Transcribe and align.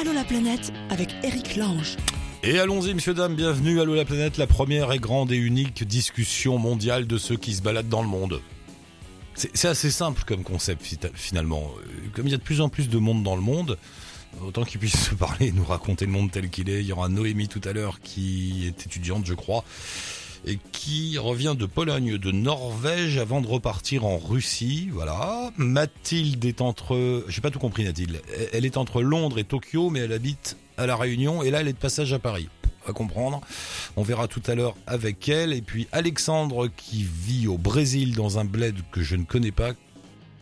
Allô 0.00 0.12
la 0.12 0.22
planète 0.22 0.72
avec 0.90 1.08
Eric 1.24 1.56
Lange. 1.56 1.96
Et 2.44 2.60
allons-y, 2.60 2.94
messieurs, 2.94 3.14
dames, 3.14 3.34
bienvenue 3.34 3.80
à 3.80 3.82
Allô 3.82 3.96
la 3.96 4.04
planète, 4.04 4.36
la 4.36 4.46
première 4.46 4.92
et 4.92 5.00
grande 5.00 5.32
et 5.32 5.36
unique 5.36 5.82
discussion 5.82 6.56
mondiale 6.56 7.08
de 7.08 7.18
ceux 7.18 7.34
qui 7.34 7.52
se 7.52 7.62
baladent 7.62 7.88
dans 7.88 8.02
le 8.02 8.06
monde. 8.06 8.40
C'est 9.34 9.66
assez 9.66 9.90
simple 9.90 10.22
comme 10.24 10.44
concept 10.44 10.84
finalement. 11.14 11.72
Euh, 11.80 12.08
Comme 12.14 12.28
il 12.28 12.30
y 12.30 12.34
a 12.34 12.36
de 12.36 12.42
plus 12.42 12.60
en 12.60 12.68
plus 12.68 12.88
de 12.88 12.98
monde 12.98 13.24
dans 13.24 13.34
le 13.34 13.42
monde, 13.42 13.76
autant 14.40 14.62
qu'ils 14.62 14.78
puissent 14.78 15.08
se 15.10 15.16
parler 15.16 15.48
et 15.48 15.52
nous 15.52 15.64
raconter 15.64 16.06
le 16.06 16.12
monde 16.12 16.30
tel 16.30 16.48
qu'il 16.48 16.70
est. 16.70 16.80
Il 16.80 16.86
y 16.86 16.92
aura 16.92 17.08
Noémie 17.08 17.48
tout 17.48 17.62
à 17.64 17.72
l'heure 17.72 17.98
qui 18.00 18.68
est 18.68 18.86
étudiante, 18.86 19.26
je 19.26 19.34
crois, 19.34 19.64
et 20.46 20.58
qui 20.72 21.18
revient 21.18 21.54
de 21.58 21.66
Pologne, 21.66 22.18
de 22.18 22.30
Norvège 22.30 23.18
avant 23.18 23.40
de 23.40 23.46
repartir 23.46 24.04
en 24.04 24.18
Russie. 24.18 24.88
Voilà. 24.92 25.50
Mathilde 25.56 26.44
est 26.44 26.60
entre, 26.60 27.24
j'ai 27.28 27.40
pas 27.40 27.50
tout 27.50 27.58
compris 27.58 27.84
Mathilde. 27.84 28.22
Elle 28.52 28.64
est 28.64 28.76
entre 28.76 29.02
Londres 29.02 29.38
et 29.38 29.44
Tokyo, 29.44 29.90
mais 29.90 30.00
elle 30.00 30.12
habite 30.12 30.56
à 30.76 30.86
la 30.86 30.96
Réunion 30.96 31.42
et 31.42 31.50
là 31.50 31.60
elle 31.60 31.68
est 31.68 31.72
de 31.72 31.78
passage 31.78 32.12
à 32.12 32.18
Paris. 32.18 32.48
À 32.86 32.92
comprendre. 32.92 33.42
On 33.96 34.02
verra 34.02 34.28
tout 34.28 34.42
à 34.46 34.54
l'heure 34.54 34.74
avec 34.86 35.28
elle. 35.28 35.52
Et 35.52 35.60
puis 35.60 35.88
Alexandre 35.92 36.68
qui 36.74 37.04
vit 37.04 37.46
au 37.46 37.58
Brésil 37.58 38.14
dans 38.14 38.38
un 38.38 38.44
bled 38.44 38.76
que 38.92 39.02
je 39.02 39.16
ne 39.16 39.24
connais 39.24 39.52
pas. 39.52 39.72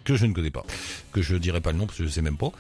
Que 0.05 0.15
je 0.15 0.27
ne 0.27 0.33
connais 0.33 0.51
pas. 0.51 0.65
Que 1.11 1.23
je 1.23 1.35
dirai 1.35 1.61
pas 1.61 1.73
le 1.73 1.79
nom 1.79 1.87
parce 1.87 1.99
que 1.99 2.05
je 2.05 2.09
sais 2.09 2.23
même 2.23 2.37
pas. 2.37 2.53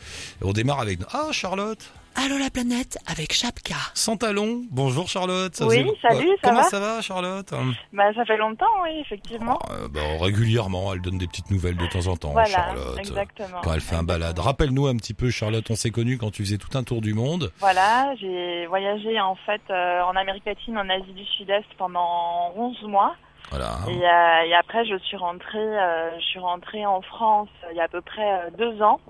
On 0.42 0.52
démarre 0.52 0.80
avec. 0.80 0.98
Ah, 1.12 1.28
Charlotte 1.30 1.92
Allô 2.24 2.38
la 2.38 2.48
planète 2.50 2.96
avec 3.06 3.32
Chapka. 3.34 3.74
Sans 3.94 4.16
talon. 4.16 4.62
Bonjour 4.70 5.06
Charlotte. 5.06 5.54
Ça 5.54 5.66
Oui, 5.66 5.86
salut, 6.00 6.30
ça 6.42 6.48
Comment 6.48 6.62
va 6.62 6.68
ça 6.68 6.80
va 6.80 7.00
Charlotte 7.02 7.52
Bah, 7.92 8.14
ça 8.14 8.24
fait 8.24 8.38
longtemps, 8.38 8.64
oui, 8.84 9.00
effectivement. 9.00 9.58
Euh, 9.70 9.86
bah, 9.88 10.00
Régulièrement, 10.20 10.92
elle 10.94 11.02
donne 11.02 11.18
des 11.18 11.26
petites 11.26 11.50
nouvelles 11.50 11.76
de 11.76 11.86
temps 11.86 12.06
en 12.10 12.16
temps, 12.16 12.30
voilà, 12.30 12.48
Charlotte. 12.48 12.98
exactement. 12.98 13.60
Quand 13.62 13.74
elle 13.74 13.80
fait 13.82 13.96
un 13.96 14.02
balade. 14.02 14.38
Rappelle-nous 14.38 14.86
un 14.86 14.96
petit 14.96 15.12
peu, 15.14 15.28
Charlotte, 15.30 15.64
on 15.70 15.74
s'est 15.76 15.90
connus 15.90 16.16
quand 16.16 16.30
tu 16.30 16.42
faisais 16.42 16.56
tout 16.58 16.76
un 16.76 16.84
tour 16.84 17.02
du 17.02 17.12
monde. 17.12 17.52
Voilà, 17.58 18.14
j'ai 18.18 18.66
voyagé 18.66 19.20
en 19.20 19.36
fait 19.44 19.60
euh, 19.70 20.00
en 20.02 20.16
Amérique 20.16 20.46
latine, 20.46 20.78
en 20.78 20.88
Asie 20.88 21.12
du 21.12 21.24
Sud-Est 21.24 21.66
pendant 21.76 22.52
11 22.56 22.82
mois. 22.84 23.14
Voilà. 23.50 23.76
Et, 23.88 23.92
euh, 23.92 24.48
et 24.48 24.54
après, 24.54 24.84
je 24.86 24.96
suis 25.04 25.16
rentrée, 25.18 25.58
euh, 25.58 26.18
je 26.18 26.24
suis 26.24 26.40
rentrée 26.40 26.84
en 26.86 27.02
France 27.02 27.48
il 27.70 27.76
y 27.76 27.80
a 27.80 27.84
à 27.84 27.88
peu 27.88 28.00
près 28.00 28.26
euh, 28.46 28.50
deux 28.58 28.82
ans, 28.82 29.00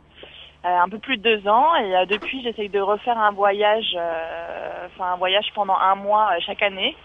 un 0.69 0.89
peu 0.89 0.99
plus 0.99 1.17
de 1.19 1.23
deux 1.23 1.49
ans. 1.49 1.75
Et 1.77 1.95
euh, 1.97 2.07
depuis, 2.07 2.43
j'essaye 2.43 2.69
de 2.69 2.81
refaire 2.81 3.19
un 3.19 3.33
voyage, 3.33 3.97
euh, 3.97 4.87
enfin 4.87 5.13
un 5.13 5.17
voyage 5.17 5.47
pendant 5.55 5.77
un 5.77 5.95
mois 5.95 6.29
euh, 6.33 6.41
chaque 6.45 6.63
année. 6.63 6.97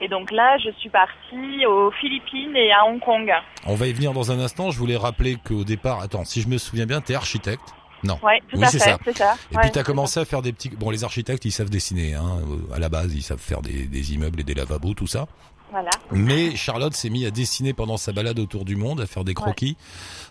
Et 0.00 0.08
donc 0.08 0.30
là, 0.32 0.56
je 0.58 0.70
suis 0.78 0.88
partie 0.90 1.64
aux 1.66 1.90
Philippines 1.92 2.56
et 2.56 2.72
à 2.72 2.84
Hong 2.86 2.98
Kong. 3.00 3.30
On 3.66 3.74
va 3.74 3.86
y 3.86 3.92
venir 3.92 4.12
dans 4.12 4.32
un 4.32 4.40
instant. 4.40 4.70
Je 4.70 4.78
voulais 4.78 4.96
rappeler 4.96 5.36
qu'au 5.36 5.64
départ, 5.64 6.00
attends, 6.00 6.24
si 6.24 6.40
je 6.42 6.48
me 6.48 6.58
souviens 6.58 6.86
bien, 6.86 7.00
t'es 7.00 7.14
architecte. 7.14 7.74
Non. 8.04 8.18
Ouais, 8.20 8.40
tout 8.50 8.56
Oui, 8.56 8.64
à 8.64 8.66
c'est 8.66 8.80
fait, 8.80 9.12
ça. 9.16 9.34
Et 9.52 9.54
Ouais, 9.54 9.62
puis 9.62 9.70
t'as 9.70 9.80
c'est 9.80 9.86
commencé 9.86 10.18
à 10.18 10.24
faire 10.24 10.42
des 10.42 10.52
petits. 10.52 10.70
Bon, 10.70 10.90
les 10.90 11.04
architectes, 11.04 11.44
ils 11.44 11.52
savent 11.52 11.70
dessiner. 11.70 12.14
Hein. 12.14 12.40
À 12.74 12.80
la 12.80 12.88
base, 12.88 13.14
ils 13.14 13.22
savent 13.22 13.38
faire 13.38 13.62
des, 13.62 13.86
des 13.86 14.14
immeubles 14.14 14.40
et 14.40 14.42
des 14.44 14.54
lavabos, 14.54 14.94
tout 14.94 15.06
ça. 15.06 15.26
Voilà. 15.72 15.90
Mais 16.12 16.54
Charlotte 16.54 16.92
s'est 16.94 17.10
mise 17.10 17.26
à 17.26 17.30
dessiner 17.30 17.72
pendant 17.72 17.96
sa 17.96 18.12
balade 18.12 18.38
autour 18.38 18.64
du 18.64 18.76
monde, 18.76 19.00
à 19.00 19.06
faire 19.06 19.24
des 19.24 19.34
croquis, 19.34 19.76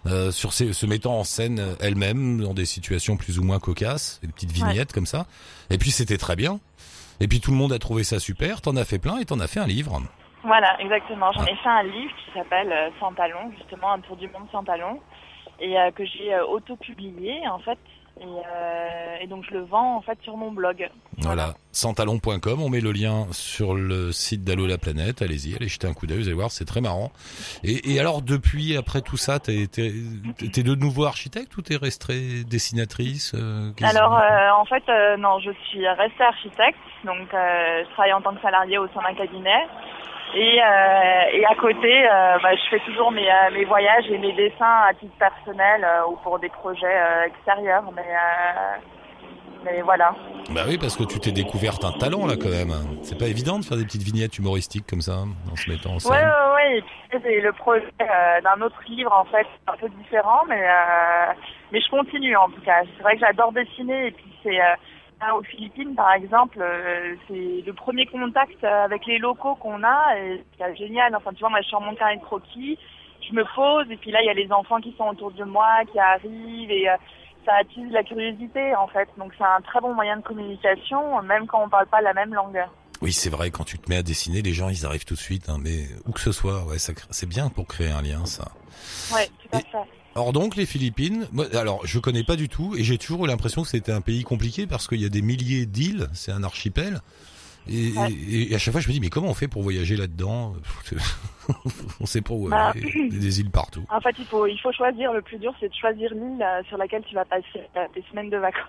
euh, 0.05 0.31
sur 0.31 0.53
ses- 0.53 0.71
se 0.71 0.85
mettant 0.85 1.17
en 1.19 1.23
scène 1.25 1.59
euh, 1.59 1.73
elle-même 1.81 2.41
dans 2.41 2.53
des 2.53 2.65
situations 2.65 3.17
plus 3.17 3.39
ou 3.39 3.43
moins 3.43 3.59
cocasses, 3.59 4.19
des 4.21 4.27
petites 4.31 4.51
vignettes 4.51 4.93
comme 4.93 5.05
ça. 5.07 5.25
Et 5.71 5.77
puis 5.77 5.91
c'était 5.91 6.17
très 6.17 6.35
bien. 6.35 6.59
Et 7.19 7.27
puis 7.27 7.39
tout 7.41 7.51
le 7.51 7.57
monde 7.57 7.73
a 7.73 7.79
trouvé 7.79 8.03
ça 8.03 8.19
super. 8.19 8.61
T'en 8.61 8.75
as 8.77 8.85
fait 8.85 8.99
plein 8.99 9.17
et 9.17 9.25
t'en 9.25 9.39
as 9.39 9.47
fait 9.47 9.59
un 9.59 9.67
livre. 9.67 10.01
Voilà, 10.43 10.79
exactement. 10.81 11.31
J'en 11.33 11.43
ai 11.45 11.55
fait 11.55 11.69
un 11.69 11.83
livre 11.83 12.11
qui 12.25 12.31
s'appelle 12.37 12.71
euh, 12.71 12.89
Sans 12.99 13.11
talons, 13.13 13.51
justement 13.57 13.91
un 13.93 13.99
tour 13.99 14.15
du 14.17 14.27
monde 14.27 14.47
sans 14.51 14.63
talons, 14.63 14.99
et 15.59 15.77
euh, 15.77 15.91
que 15.91 16.03
j'ai 16.05 16.33
euh, 16.33 16.45
auto-publié 16.45 17.47
en 17.47 17.59
fait. 17.59 17.77
Et, 18.21 18.25
euh, 18.25 19.15
et 19.19 19.25
donc 19.25 19.43
je 19.49 19.55
le 19.55 19.61
vends 19.61 19.97
en 19.97 20.01
fait 20.01 20.17
sur 20.21 20.37
mon 20.37 20.51
blog. 20.51 20.87
Voilà, 21.17 21.55
sanstalon.com, 21.71 22.61
on 22.61 22.69
met 22.69 22.79
le 22.79 22.91
lien 22.91 23.25
sur 23.31 23.73
le 23.73 24.11
site 24.11 24.43
d'Allo 24.43 24.67
la 24.67 24.77
planète, 24.77 25.23
allez-y, 25.23 25.55
allez 25.55 25.67
jeter 25.67 25.87
un 25.87 25.93
coup 25.93 26.05
d'œil, 26.05 26.19
vous 26.19 26.27
allez 26.27 26.35
voir, 26.35 26.51
c'est 26.51 26.65
très 26.65 26.81
marrant. 26.81 27.11
Et, 27.63 27.93
et 27.93 27.99
alors 27.99 28.21
depuis, 28.21 28.77
après 28.77 29.01
tout 29.01 29.17
ça, 29.17 29.39
t'es 29.39 29.65
t'es 29.65 30.63
de 30.63 30.75
nouveau 30.75 31.05
architecte 31.05 31.57
ou 31.57 31.63
t'es 31.63 31.77
restée 31.77 32.43
dessinatrice 32.43 33.33
euh, 33.33 33.71
Alors 33.81 34.15
euh, 34.15 34.51
en 34.55 34.65
fait, 34.65 34.83
non, 35.17 35.39
je 35.39 35.51
suis 35.69 35.87
restée 35.87 36.23
architecte, 36.23 36.79
donc 37.03 37.27
je 37.31 37.89
travaille 37.93 38.13
en 38.13 38.21
tant 38.21 38.35
que 38.35 38.41
salarié 38.41 38.77
au 38.77 38.87
sein 38.89 39.01
d'un 39.01 39.15
cabinet. 39.15 39.65
Et, 40.33 40.61
euh, 40.61 41.23
et 41.33 41.45
à 41.45 41.55
côté, 41.55 42.05
euh, 42.05 42.37
bah, 42.41 42.55
je 42.55 42.69
fais 42.69 42.79
toujours 42.85 43.11
mes, 43.11 43.29
euh, 43.29 43.51
mes 43.51 43.65
voyages 43.65 44.09
et 44.09 44.17
mes 44.17 44.31
dessins 44.33 44.83
à 44.87 44.93
titre 44.93 45.15
personnel 45.19 45.83
euh, 45.83 46.07
ou 46.07 46.15
pour 46.23 46.39
des 46.39 46.49
projets 46.49 46.85
euh, 46.85 47.25
extérieurs. 47.25 47.83
Mais, 47.93 48.01
euh, 48.01 48.77
mais 49.65 49.81
voilà. 49.81 50.15
Bah 50.51 50.61
oui, 50.67 50.77
parce 50.77 50.95
que 50.95 51.03
tu 51.03 51.19
t'es 51.19 51.31
découverte 51.31 51.83
un 51.83 51.91
talent 51.91 52.25
là 52.25 52.35
quand 52.41 52.49
même. 52.49 52.73
C'est 53.03 53.17
pas 53.17 53.27
évident 53.27 53.59
de 53.59 53.65
faire 53.65 53.77
des 53.77 53.83
petites 53.83 54.03
vignettes 54.03 54.37
humoristiques 54.37 54.87
comme 54.87 55.01
ça, 55.01 55.17
en 55.51 55.55
se 55.55 55.69
mettant 55.69 55.95
en 55.95 55.99
scène. 55.99 56.11
Ouais, 56.11 56.17
ouais, 56.17 56.53
ouais. 56.55 56.77
Et 56.77 56.81
puis 56.81 57.19
c'est 57.23 57.41
le 57.41 57.51
projet 57.51 57.85
euh, 58.01 58.41
d'un 58.41 58.61
autre 58.61 58.81
livre 58.87 59.13
en 59.13 59.25
fait, 59.25 59.47
un 59.67 59.77
peu 59.77 59.89
différent, 59.89 60.43
mais 60.47 60.63
euh, 60.63 61.33
mais 61.71 61.81
je 61.81 61.89
continue 61.89 62.35
en 62.37 62.49
tout 62.49 62.61
cas. 62.61 62.81
C'est 62.95 63.03
vrai 63.03 63.15
que 63.15 63.19
j'adore 63.19 63.51
dessiner 63.51 64.07
et 64.07 64.11
puis 64.11 64.33
c'est 64.43 64.59
euh, 64.59 64.75
là, 65.21 65.35
aux 65.35 65.43
Philippines 65.43 65.95
par 65.95 66.13
exemple, 66.13 66.59
euh, 66.61 67.15
c'est 67.27 67.63
le 67.65 67.73
premier 67.73 68.05
contact 68.07 68.63
avec 68.63 69.05
les 69.05 69.19
locaux 69.19 69.55
qu'on 69.55 69.83
a 69.83 70.15
c'est 70.57 70.75
génial. 70.75 71.15
Enfin 71.15 71.31
tu 71.33 71.39
vois, 71.39 71.49
moi 71.49 71.59
je 71.59 71.63
suis 71.63 71.69
sur 71.69 71.81
mon 71.81 71.95
carnet 71.95 72.17
de 72.17 72.23
croquis, 72.23 72.77
je 73.27 73.33
me 73.33 73.43
pose 73.55 73.89
et 73.91 73.97
puis 73.97 74.11
là 74.11 74.21
il 74.21 74.25
y 74.25 74.29
a 74.29 74.33
les 74.33 74.51
enfants 74.51 74.81
qui 74.81 74.93
sont 74.97 75.05
autour 75.05 75.31
de 75.31 75.43
moi, 75.43 75.85
qui 75.91 75.99
arrivent 75.99 76.71
et 76.71 76.89
euh, 76.89 76.97
ça 77.45 77.53
attise 77.59 77.91
la 77.91 78.03
curiosité 78.03 78.75
en 78.75 78.87
fait. 78.87 79.09
Donc 79.17 79.33
c'est 79.37 79.43
un 79.43 79.61
très 79.61 79.79
bon 79.79 79.93
moyen 79.93 80.17
de 80.17 80.23
communication, 80.23 81.21
même 81.21 81.47
quand 81.47 81.63
on 81.63 81.69
parle 81.69 81.87
pas 81.87 82.01
la 82.01 82.13
même 82.13 82.33
langue. 82.33 82.63
Oui, 83.01 83.11
c'est 83.11 83.31
vrai, 83.31 83.49
quand 83.49 83.63
tu 83.63 83.79
te 83.79 83.89
mets 83.89 83.97
à 83.97 84.03
dessiner, 84.03 84.43
les 84.43 84.53
gens 84.53 84.69
ils 84.69 84.85
arrivent 84.85 85.05
tout 85.05 85.15
de 85.15 85.19
suite, 85.19 85.49
hein, 85.49 85.57
mais 85.59 85.85
où 86.05 86.11
que 86.11 86.19
ce 86.19 86.31
soit, 86.31 86.63
ouais, 86.65 86.77
c'est 86.77 87.27
bien 87.27 87.49
pour 87.49 87.65
créer 87.67 87.89
un 87.89 88.01
lien 88.01 88.25
ça. 88.25 88.51
Ouais, 89.11 89.27
tout 89.41 89.57
à 89.57 89.59
fait. 89.59 90.00
Or 90.15 90.33
donc 90.33 90.55
les 90.57 90.65
Philippines, 90.65 91.27
moi, 91.31 91.45
alors 91.55 91.85
je 91.85 91.97
connais 91.99 92.23
pas 92.23 92.35
du 92.35 92.49
tout 92.49 92.75
et 92.77 92.83
j'ai 92.83 92.97
toujours 92.97 93.25
eu 93.25 93.27
l'impression 93.27 93.61
que 93.61 93.67
c'était 93.69 93.93
un 93.93 94.01
pays 94.01 94.23
compliqué 94.23 94.67
parce 94.67 94.87
qu'il 94.87 94.99
y 95.01 95.05
a 95.05 95.09
des 95.09 95.21
milliers 95.21 95.65
d'îles, 95.65 96.07
c'est 96.13 96.31
un 96.33 96.43
archipel. 96.43 96.99
Et, 97.69 97.91
Ouais. 97.91 98.11
et- 98.11 98.51
et 98.51 98.55
à 98.55 98.57
chaque 98.57 98.71
fois 98.71 98.81
je 98.81 98.87
me 98.87 98.93
dis 98.93 98.99
mais 98.99 99.09
comment 99.09 99.27
on 99.29 99.33
fait 99.35 99.47
pour 99.47 99.61
voyager 99.61 99.95
là-dedans 99.95 100.53
On 101.99 102.05
sait 102.05 102.21
pas 102.21 102.33
où 102.33 102.49
Bah. 102.49 102.69
aller, 102.69 102.81
il 102.95 103.13
y 103.13 103.17
a 103.17 103.19
des 103.19 103.39
îles 103.39 103.51
partout. 103.51 103.83
En 103.89 103.99
fait, 104.01 104.15
il 104.19 104.25
faut, 104.25 104.47
il 104.47 104.57
faut 104.59 104.71
choisir. 104.71 105.11
Le 105.13 105.21
plus 105.21 105.37
dur, 105.37 105.53
c'est 105.59 105.69
de 105.69 105.73
choisir 105.75 106.11
l'île 106.13 106.41
euh, 106.41 106.63
sur 106.67 106.77
laquelle 106.77 107.03
tu 107.07 107.13
vas 107.15 107.25
passer 107.25 107.45
euh, 107.77 107.85
tes 107.93 108.03
semaines 108.09 108.29
de 108.29 108.37
vacances. 108.37 108.63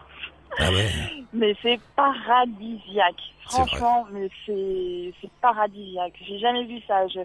Ah 0.58 0.70
ouais. 0.70 0.88
Mais 1.32 1.54
c'est 1.62 1.80
paradisiaque. 1.96 3.20
Franchement, 3.44 4.06
mais 4.12 4.28
c'est, 4.46 5.12
c'est 5.20 5.30
paradisiaque. 5.42 6.14
J'ai 6.26 6.38
jamais 6.38 6.64
vu 6.64 6.78
ça. 6.86 7.06
Je, 7.08 7.18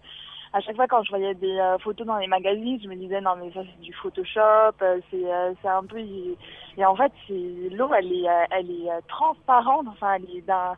à 0.54 0.62
chaque 0.62 0.76
fois, 0.76 0.88
quand 0.88 1.04
je 1.04 1.10
voyais 1.10 1.34
des 1.36 1.58
euh, 1.60 1.78
photos 1.80 2.08
dans 2.08 2.18
les 2.18 2.28
magazines, 2.28 2.80
je 2.82 2.88
me 2.88 2.96
disais 2.96 3.22
non 3.22 3.36
mais 3.36 3.52
ça 3.52 3.62
c'est 3.64 3.82
du 3.82 3.94
Photoshop. 3.94 4.42
euh, 4.82 5.00
C'est, 5.12 5.26
euh, 5.32 5.54
c'est 5.62 5.68
un 5.68 5.84
peu. 5.84 5.98
Et 6.00 6.86
en 6.86 6.96
fait, 6.96 7.12
c'est 7.28 7.76
l'eau, 7.76 7.90
elle 7.98 8.12
est, 8.12 8.30
euh, 8.30 8.46
elle 8.52 8.70
est 8.72 8.90
transparente. 9.08 9.88
Enfin, 9.90 10.16
elle 10.16 10.38
est 10.38 10.42
d'un, 10.42 10.74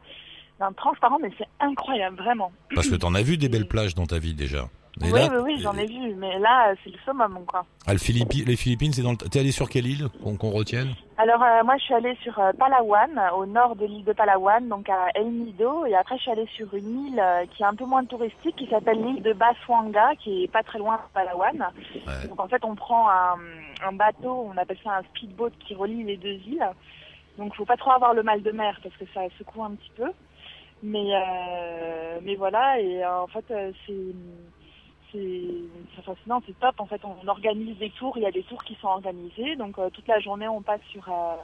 d'un 0.60 0.72
transparent, 0.74 1.20
mais 1.22 1.32
c'est 1.38 1.48
incroyable, 1.60 2.18
vraiment. 2.18 2.52
Parce 2.74 2.90
que 2.90 2.96
t'en 2.96 3.14
as 3.16 3.22
vu 3.22 3.38
des 3.38 3.50
belles 3.50 3.68
plages 3.68 3.96
dans 3.96 4.06
ta 4.06 4.18
vie 4.20 4.34
déjà. 4.34 4.70
Et 5.02 5.12
oui, 5.14 5.20
là, 5.20 5.30
oui, 5.32 5.38
oui, 5.54 5.60
j'en 5.62 5.76
ai 5.78 5.86
vu. 5.86 6.14
Mais 6.16 6.38
là, 6.40 6.74
c'est 6.84 6.90
le 6.90 6.98
summum, 7.06 7.46
quoi. 7.46 7.66
Ah, 7.88 7.94
le 7.94 8.00
Philippi- 8.00 8.44
les 8.46 8.56
Philippines, 8.58 8.92
c'est 8.94 9.02
dans 9.02 9.12
le. 9.12 9.18
T'es 9.18 9.40
allé 9.40 9.52
sur 9.52 9.70
quelle 9.70 9.88
île 9.88 10.08
qu'on 10.24 10.50
retienne? 10.52 10.90
Alors 11.18 11.44
euh, 11.44 11.64
moi 11.66 11.76
je 11.78 11.84
suis 11.84 11.94
allée 11.94 12.16
sur 12.24 12.40
euh, 12.40 12.54
Palawan, 12.54 13.20
au 13.36 13.46
nord 13.46 13.76
de 13.76 13.86
l'île 13.86 14.06
de 14.06 14.14
Palawan, 14.14 14.66
donc 14.70 14.88
à 14.90 15.08
El 15.16 15.30
Nido, 15.30 15.86
et 15.86 15.94
après 15.94 16.16
je 16.16 16.22
suis 16.22 16.32
allée 16.32 16.48
sur 16.56 16.74
une 16.74 17.08
île 17.08 17.20
euh, 17.20 17.46
qui 17.54 17.62
est 17.62 17.66
un 17.66 17.76
peu 17.76 17.84
moins 17.84 18.06
touristique, 18.06 18.56
qui 18.56 18.68
s'appelle 18.70 19.04
l'île 19.04 19.22
de 19.22 19.34
Baswanga, 19.34 20.16
qui 20.24 20.46
est 20.46 20.48
pas 20.48 20.64
très 20.64 20.80
loin 20.80 20.96
de 20.96 21.02
Palawan. 21.14 21.68
Ouais. 22.08 22.28
Donc 22.30 22.40
en 22.40 22.48
fait 22.48 22.64
on 22.64 22.74
prend 22.74 23.10
un, 23.10 23.36
un 23.86 23.92
bateau, 23.92 24.48
on 24.50 24.58
appelle 24.58 24.78
ça 24.82 24.96
un 25.00 25.04
speedboat 25.14 25.50
qui 25.68 25.76
relie 25.76 26.04
les 26.06 26.16
deux 26.16 26.40
îles. 26.48 26.66
Donc 27.38 27.54
faut 27.54 27.66
pas 27.66 27.76
trop 27.76 27.92
avoir 27.92 28.14
le 28.14 28.24
mal 28.24 28.42
de 28.42 28.52
mer 28.52 28.80
parce 28.82 28.96
que 28.96 29.04
ça 29.14 29.22
secoue 29.38 29.66
un 29.66 29.72
petit 29.72 29.92
peu. 29.98 30.10
Mais 30.84 31.04
euh, 31.14 32.20
mais 32.24 32.36
voilà 32.36 32.80
et 32.80 33.04
euh, 33.04 33.20
en 33.24 33.28
fait 33.28 33.44
euh, 33.52 33.72
c'est 33.86 33.94
c'est 35.12 36.02
fascinant, 36.04 36.42
c'est 36.46 36.58
top. 36.60 36.80
En 36.80 36.86
fait, 36.86 37.02
on 37.04 37.28
organise 37.28 37.78
des 37.78 37.90
tours. 37.92 38.18
Il 38.18 38.24
y 38.24 38.28
a 38.28 38.32
des 38.32 38.44
tours 38.44 38.64
qui 38.64 38.76
sont 38.76 38.88
organisés. 38.88 39.56
Donc 39.56 39.78
euh, 39.78 39.90
toute 39.90 40.08
la 40.08 40.20
journée, 40.20 40.48
on 40.48 40.62
passe 40.62 40.82
sur 40.92 41.08
euh, 41.10 41.36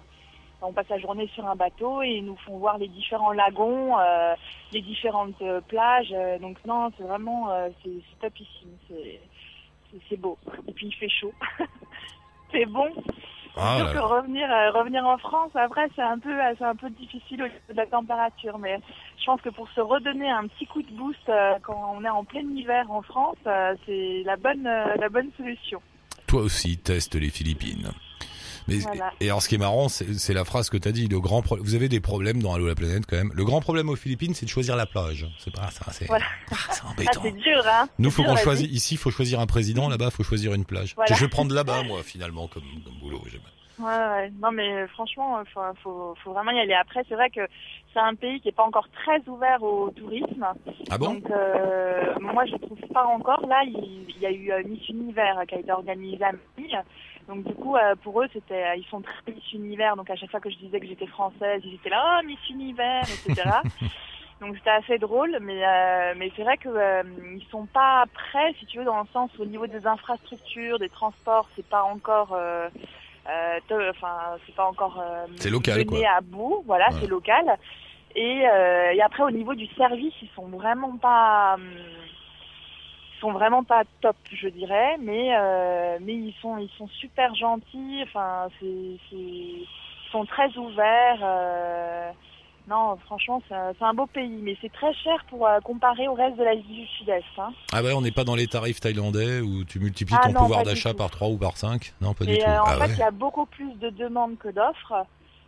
on 0.61 0.71
passe 0.71 0.89
la 0.89 0.99
journée 0.99 1.27
sur 1.33 1.47
un 1.47 1.55
bateau 1.55 2.01
et 2.01 2.09
ils 2.09 2.25
nous 2.25 2.37
font 2.37 2.57
voir 2.57 2.77
les 2.77 2.87
différents 2.87 3.31
lagons, 3.31 3.99
euh, 3.99 4.33
les 4.71 4.81
différentes 4.81 5.41
plages. 5.67 6.15
Donc 6.41 6.57
non, 6.65 6.91
c'est 6.97 7.03
vraiment 7.03 7.49
c'est 7.83 7.91
c'est 8.09 8.19
topissime. 8.19 8.77
C'est 10.09 10.17
beau. 10.17 10.37
Et 10.67 10.73
puis 10.73 10.87
il 10.87 10.95
fait 10.95 11.09
chaud. 11.09 11.33
c'est 12.51 12.65
bon. 12.65 12.89
Ah 13.57 13.79
là 13.79 13.93
que 13.93 13.99
revenir 13.99 14.49
revenir 14.73 15.05
en 15.05 15.17
France 15.17 15.51
après 15.55 15.87
c'est 15.95 16.01
un 16.01 16.19
peu 16.19 16.33
c'est 16.57 16.65
un 16.65 16.75
peu 16.75 16.89
difficile 16.89 17.43
au 17.43 17.45
niveau 17.45 17.59
de 17.69 17.77
la 17.77 17.85
température 17.85 18.57
mais 18.57 18.81
je 19.19 19.25
pense 19.25 19.41
que 19.41 19.49
pour 19.49 19.67
se 19.75 19.81
redonner 19.81 20.29
un 20.29 20.47
petit 20.47 20.65
coup 20.65 20.81
de 20.81 20.91
boost 20.91 21.17
euh, 21.29 21.53
quand 21.63 21.95
on 21.97 22.03
est 22.03 22.09
en 22.09 22.23
plein 22.23 22.41
hiver 22.55 22.89
en 22.91 23.01
France 23.01 23.37
euh, 23.47 23.73
c'est 23.85 24.23
la 24.25 24.35
bonne 24.37 24.65
euh, 24.67 24.95
la 24.99 25.09
bonne 25.09 25.29
solution. 25.37 25.81
Toi 26.27 26.41
aussi, 26.41 26.77
teste 26.77 27.15
les 27.15 27.29
Philippines. 27.29 27.91
Mais 28.67 28.77
Voilà. 28.77 29.13
et 29.21 29.27
alors 29.27 29.43
ce 29.43 29.47
qui 29.49 29.53
est 29.53 29.59
marrant, 29.59 29.89
c'est 29.89 30.33
la 30.33 30.43
phrase 30.43 30.71
que 30.71 30.77
t'as 30.77 30.91
dit. 30.91 31.07
Le 31.07 31.19
grand 31.19 31.43
pro- 31.43 31.59
vous 31.61 31.75
avez 31.75 31.87
des 31.87 31.99
problèmes 31.99 32.41
dans 32.41 32.51
Allo 32.55 32.65
la 32.65 32.73
planète 32.73 33.05
quand 33.07 33.15
même. 33.15 33.31
Le 33.35 33.45
grand 33.45 33.61
problème 33.61 33.89
aux 33.89 33.95
Philippines, 33.95 34.33
c'est 34.33 34.47
de 34.47 34.49
choisir 34.49 34.75
la 34.75 34.87
plage. 34.87 35.27
C'est 35.37 35.53
pas 35.53 35.69
ça, 35.69 35.85
c'est 35.91 36.07
Voilà. 36.07 36.25
Ah, 36.51 36.55
Ah, 36.69 36.89
embêtant. 36.89 37.21
c'est 37.21 37.31
dur, 37.31 37.61
hein. 37.67 37.87
Nous, 37.99 38.09
faut 38.09 38.23
qu'on 38.23 38.35
choisisse. 38.37 38.71
Ici, 38.71 38.97
faut 38.97 39.11
choisir 39.11 39.39
un 39.39 39.45
président. 39.45 39.87
Là-bas, 39.87 40.09
faut 40.09 40.23
choisir 40.23 40.55
une 40.55 40.65
plage. 40.65 40.95
Voilà. 40.95 41.13
Je 41.13 41.21
vais 41.21 41.29
prendre 41.29 41.53
là-bas, 41.53 41.83
moi, 41.83 42.01
finalement, 42.01 42.47
comme, 42.47 42.63
comme 42.83 42.95
boulot. 42.99 43.21
Ouais, 43.79 43.85
ouais. 43.85 44.31
Non, 44.41 44.51
mais 44.51 44.73
euh, 44.73 44.87
franchement, 44.87 45.39
faut, 45.53 45.61
faut, 45.83 46.15
faut 46.23 46.31
vraiment 46.31 46.51
y 46.51 46.59
aller. 46.59 46.73
Après, 46.73 47.03
c'est 47.07 47.15
vrai 47.15 47.29
que 47.29 47.41
c'est 47.93 47.99
un 47.99 48.15
pays 48.15 48.39
qui 48.41 48.49
est 48.49 48.55
pas 48.55 48.63
encore 48.63 48.87
très 48.89 49.21
ouvert 49.27 49.61
au 49.63 49.89
tourisme. 49.91 50.45
Ah 50.89 50.97
bon? 50.97 51.15
Donc, 51.15 51.29
euh, 51.29 52.13
moi, 52.19 52.45
je 52.45 52.55
trouve 52.55 52.79
pas 52.93 53.05
encore. 53.05 53.45
Là, 53.47 53.63
il, 53.65 54.05
il 54.09 54.21
y 54.21 54.25
a 54.25 54.31
eu 54.31 54.51
euh, 54.51 54.63
Miss 54.65 54.87
Univers 54.89 55.43
qui 55.47 55.55
a 55.55 55.59
été 55.59 55.71
organisée 55.71 56.23
à 56.23 56.31
Manille. 56.31 56.81
Donc, 57.27 57.43
du 57.43 57.53
coup, 57.55 57.75
euh, 57.75 57.95
pour 58.03 58.21
eux, 58.21 58.27
c'était, 58.33 58.63
euh, 58.63 58.75
ils 58.75 58.85
sont 58.85 59.01
très 59.01 59.33
Miss 59.33 59.53
Univers. 59.53 59.95
Donc, 59.95 60.09
à 60.09 60.15
chaque 60.15 60.31
fois 60.31 60.39
que 60.39 60.49
je 60.49 60.57
disais 60.57 60.79
que 60.79 60.87
j'étais 60.87 61.07
française, 61.07 61.61
ils 61.63 61.75
étaient 61.75 61.89
là, 61.89 62.19
oh, 62.19 62.25
Miss 62.25 62.49
Univers, 62.49 63.03
etc. 63.03 63.49
Donc, 64.41 64.55
c'était 64.57 64.69
assez 64.69 64.97
drôle. 64.99 65.37
Mais, 65.41 65.65
euh, 65.65 66.13
mais 66.17 66.31
c'est 66.35 66.43
vrai 66.43 66.57
que 66.57 66.69
euh, 66.69 67.03
ils 67.35 67.45
sont 67.49 67.65
pas 67.65 68.05
prêts, 68.13 68.53
si 68.59 68.65
tu 68.65 68.77
veux, 68.79 68.85
dans 68.85 68.99
le 68.99 69.07
sens 69.11 69.31
où, 69.37 69.43
au 69.43 69.45
niveau 69.45 69.67
des 69.67 69.87
infrastructures, 69.87 70.77
des 70.77 70.89
transports, 70.89 71.49
c'est 71.55 71.67
pas 71.67 71.83
encore. 71.83 72.37
Euh, 73.27 73.89
enfin, 73.89 74.37
c'est 74.45 74.55
pas 74.55 74.67
encore 74.67 74.99
euh, 74.99 75.25
C'est 75.37 75.49
local, 75.49 75.85
quoi. 75.85 75.97
à 76.07 76.21
bout. 76.21 76.63
Voilà, 76.65 76.89
Ouais. 76.89 76.97
c'est 77.01 77.07
local. 77.07 77.57
Et, 78.15 78.47
euh, 78.47 78.91
et 78.93 79.01
après, 79.01 79.23
au 79.23 79.31
niveau 79.31 79.55
du 79.55 79.67
service, 79.75 80.13
ils 80.21 80.29
sont 80.35 80.47
vraiment 80.47 80.97
pas, 80.97 81.55
hum, 81.55 81.61
ils 81.71 83.19
sont 83.19 83.31
vraiment 83.31 83.63
pas 83.63 83.83
top, 84.01 84.15
je 84.31 84.47
dirais. 84.49 84.97
Mais, 84.99 85.35
euh, 85.35 85.97
mais 86.01 86.13
ils 86.13 86.35
sont, 86.41 86.57
ils 86.57 86.69
sont 86.77 86.87
super 86.87 87.33
gentils. 87.35 88.01
Enfin, 88.03 88.47
c'est, 88.59 88.97
c'est, 89.09 89.15
ils 89.15 89.67
sont 90.11 90.25
très 90.25 90.55
ouverts. 90.57 91.19
Non, 92.67 92.97
franchement, 93.05 93.41
c'est 93.47 93.83
un, 93.83 93.93
beau 93.93 94.07
pays, 94.07 94.39
mais 94.41 94.57
c'est 94.61 94.71
très 94.71 94.93
cher 94.93 95.23
pour 95.29 95.47
euh, 95.47 95.59
comparer 95.59 96.07
au 96.07 96.13
reste 96.13 96.37
de 96.37 96.43
l'Asie 96.43 96.63
du 96.63 96.87
Sud-Est. 96.97 97.23
Hein. 97.37 97.53
Ah 97.71 97.83
ouais, 97.83 97.93
on 97.93 98.01
n'est 98.01 98.11
pas 98.11 98.23
dans 98.23 98.35
les 98.35 98.47
tarifs 98.47 98.79
thaïlandais 98.79 99.39
où 99.41 99.63
tu 99.65 99.79
multiplies 99.79 100.15
Ah 100.19 100.27
ton 100.27 100.33
non, 100.33 100.39
pouvoir 100.41 100.63
d'achat 100.63 100.93
par 100.93 101.11
3 101.11 101.27
ou 101.29 101.37
par 101.37 101.57
5 101.57 101.93
Non, 102.01 102.13
pas 102.13 102.25
du 102.25 102.37
tout. 102.37 102.43
euh, 102.43 102.57
en 102.59 102.63
ah 102.65 102.75
fait, 102.77 102.85
il 102.87 102.91
ouais. 102.93 102.97
y 102.97 103.03
a 103.03 103.11
beaucoup 103.11 103.45
plus 103.45 103.73
de 103.75 103.89
demandes 103.91 104.37
que 104.37 104.49
d'offres. 104.49 105.05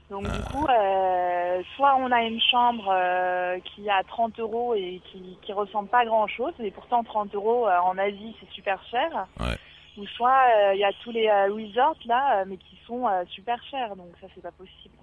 Donc 0.09 0.25
Ah. 0.29 0.37
du 0.37 0.43
coup, 0.43 0.65
euh, 0.69 1.61
soit 1.75 1.95
on 1.99 2.11
a 2.11 2.21
une 2.23 2.39
chambre 2.39 2.87
euh, 2.89 3.59
qui 3.59 3.89
a 3.89 4.03
30 4.03 4.39
euros 4.39 4.73
et 4.75 5.01
qui, 5.11 5.37
qui 5.41 5.51
ressemble 5.51 5.89
pas 5.89 5.99
à 5.99 6.05
grand 6.05 6.27
chose, 6.27 6.53
et 6.59 6.71
pourtant 6.71 7.03
30 7.03 7.35
euros 7.35 7.67
euh, 7.67 7.77
en 7.79 7.97
Asie 7.97 8.33
c'est 8.39 8.49
super 8.51 8.79
cher. 8.89 9.27
Ouais. 9.39 9.57
Ou 9.97 10.05
soit 10.05 10.43
il 10.75 10.79
y 10.79 10.83
a 10.83 10.91
tous 11.03 11.11
les 11.11 11.27
resorts 11.47 11.97
là, 12.05 12.45
mais 12.45 12.57
qui 12.57 12.77
sont 12.85 13.05
super 13.29 13.59
chers, 13.71 13.95
donc 13.95 14.09
ça 14.21 14.27
c'est 14.35 14.41
pas 14.43 14.51
possible. 14.51 14.93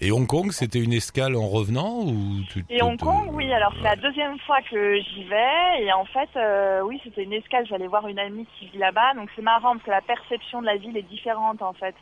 Et 0.00 0.10
Hong 0.10 0.26
Kong, 0.26 0.50
c'était 0.50 0.80
une 0.80 0.92
escale 0.92 1.36
en 1.36 1.48
revenant 1.48 2.02
ou 2.02 2.42
tu 2.50 2.64
Et 2.68 2.82
Hong 2.82 2.98
Kong, 2.98 3.30
oui, 3.32 3.52
alors 3.52 3.72
c'est 3.76 3.84
la 3.84 3.96
deuxième 3.96 4.38
fois 4.40 4.60
que 4.62 5.00
j'y 5.00 5.24
vais. 5.24 5.82
Et 5.82 5.92
en 5.92 6.04
fait, 6.04 6.28
euh, 6.36 6.82
oui, 6.82 7.00
c'était 7.04 7.22
une 7.22 7.32
escale. 7.32 7.66
J'allais 7.66 7.86
voir 7.86 8.06
une 8.08 8.18
amie 8.18 8.46
qui 8.58 8.66
vit 8.66 8.78
là-bas. 8.78 9.14
Donc 9.14 9.30
c'est 9.36 9.42
marrant 9.42 9.72
parce 9.74 9.84
que 9.84 9.90
la 9.90 10.02
perception 10.02 10.60
de 10.60 10.66
la 10.66 10.76
ville 10.76 10.96
est 10.96 11.08
différente 11.08 11.62
en 11.62 11.72
fait. 11.72 11.94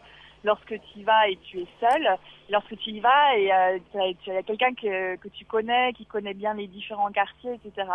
Lorsque 0.45 0.69
tu 0.69 1.01
y 1.01 1.03
vas 1.05 1.29
et 1.29 1.39
tu 1.45 1.61
es 1.61 1.67
seul, 1.79 2.09
lorsque 2.51 2.77
tu 2.79 2.91
y 2.91 3.01
vas 3.01 3.37
et 3.37 3.53
euh, 3.53 3.79
tu 4.25 4.31
as 4.33 4.43
quelqu'un 4.43 4.75
que, 4.75 5.17
que 5.17 5.29
tu 5.29 5.45
connais, 5.45 5.93
qui 5.93 6.05
connaît 6.07 6.35
bien 6.35 6.55
les 6.55 6.67
différents 6.67 7.13
quartiers, 7.13 7.53
etc. 7.55 7.87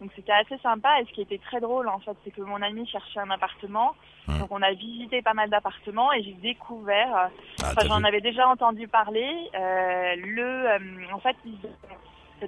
Donc 0.00 0.10
c'était 0.16 0.32
assez 0.32 0.58
sympa. 0.58 1.00
Et 1.00 1.04
ce 1.06 1.12
qui 1.12 1.22
était 1.22 1.38
très 1.38 1.60
drôle 1.60 1.88
en 1.88 1.98
fait, 2.00 2.16
c'est 2.24 2.30
que 2.30 2.42
mon 2.42 2.60
ami 2.62 2.86
cherchait 2.86 3.20
un 3.20 3.30
appartement. 3.30 3.92
Ouais. 4.28 4.38
Donc 4.38 4.48
on 4.50 4.62
a 4.62 4.72
visité 4.72 5.22
pas 5.22 5.34
mal 5.34 5.50
d'appartements 5.50 6.12
et 6.12 6.22
j'ai 6.22 6.32
découvert 6.34 7.08
Ah, 7.14 7.30
Enfin, 7.70 7.86
j'en 7.86 8.02
avais 8.04 8.20
déjà 8.20 8.48
entendu 8.48 8.88
parler. 8.88 9.30
Euh, 9.54 10.14
le, 10.16 10.42
euh, 10.68 10.78
en 11.12 11.18
fait, 11.20 11.36
ils- 11.44 11.58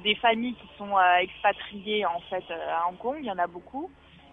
des 0.03 0.15
familles 0.17 0.55
qui 0.55 0.69
sont 0.77 0.97
euh, 0.99 1.17
expatriées 1.21 2.05
en 2.05 2.21
fait 2.29 2.45
euh, 2.51 2.75
à 2.75 2.89
Hong 2.89 2.99
Kong. 2.99 3.17
Il 3.21 3.27
y 3.27 3.31
en 3.31 3.39
a 3.39 3.47
beaucoup, 3.47 3.91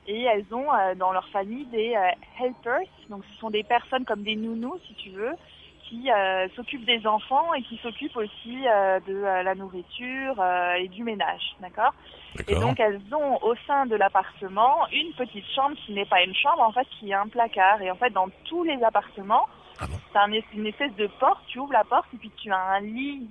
et 0.07 0.23
elles 0.23 0.45
ont 0.53 0.73
euh, 0.73 0.95
dans 0.95 1.13
leur 1.13 1.27
famille 1.29 1.65
des 1.67 1.95
euh, 1.95 2.43
helpers. 2.43 2.89
Donc, 3.09 3.23
ce 3.31 3.37
sont 3.39 3.49
des 3.49 3.63
personnes 3.63 4.03
comme 4.03 4.23
des 4.23 4.35
nounous, 4.35 4.77
si 4.87 4.93
tu 4.95 5.11
veux, 5.11 5.33
qui 5.93 6.11
euh, 6.11 6.47
s'occupent 6.55 6.85
des 6.85 7.05
enfants 7.05 7.53
et 7.53 7.61
qui 7.61 7.77
s'occupent 7.77 8.17
aussi 8.17 8.67
euh, 8.67 8.99
de 9.01 9.13
euh, 9.13 9.43
la 9.43 9.53
nourriture 9.53 10.43
et 10.79 10.87
du 10.87 11.03
ménage, 11.03 11.55
d'accord? 11.59 11.93
Et 12.47 12.55
donc 12.55 12.79
elles 12.79 12.99
ont 13.13 13.37
au 13.43 13.53
sein 13.67 13.85
de 13.85 13.95
l'appartement 13.95 14.87
une 14.91 15.13
petite 15.13 15.45
chambre 15.55 15.75
qui 15.85 15.93
n'est 15.93 16.05
pas 16.05 16.23
une 16.23 16.33
chambre 16.33 16.61
en 16.61 16.71
fait 16.71 16.87
qui 16.99 17.11
est 17.11 17.13
un 17.13 17.27
placard. 17.27 17.79
Et 17.83 17.91
en 17.91 17.95
fait 17.95 18.09
dans 18.09 18.27
tous 18.45 18.63
les 18.63 18.81
appartements 18.83 19.45
Ah 19.79 19.85
bon? 19.87 19.97
un 20.19 20.31
es- 20.31 20.43
une 20.55 20.65
espèce 20.65 20.95
de 20.95 21.05
porte. 21.19 21.43
Tu 21.47 21.59
ouvres 21.59 21.73
la 21.73 21.83
porte 21.83 22.07
et 22.13 22.17
puis 22.17 22.31
tu 22.41 22.51
as 22.51 22.57
un 22.59 22.79
lit 22.81 23.29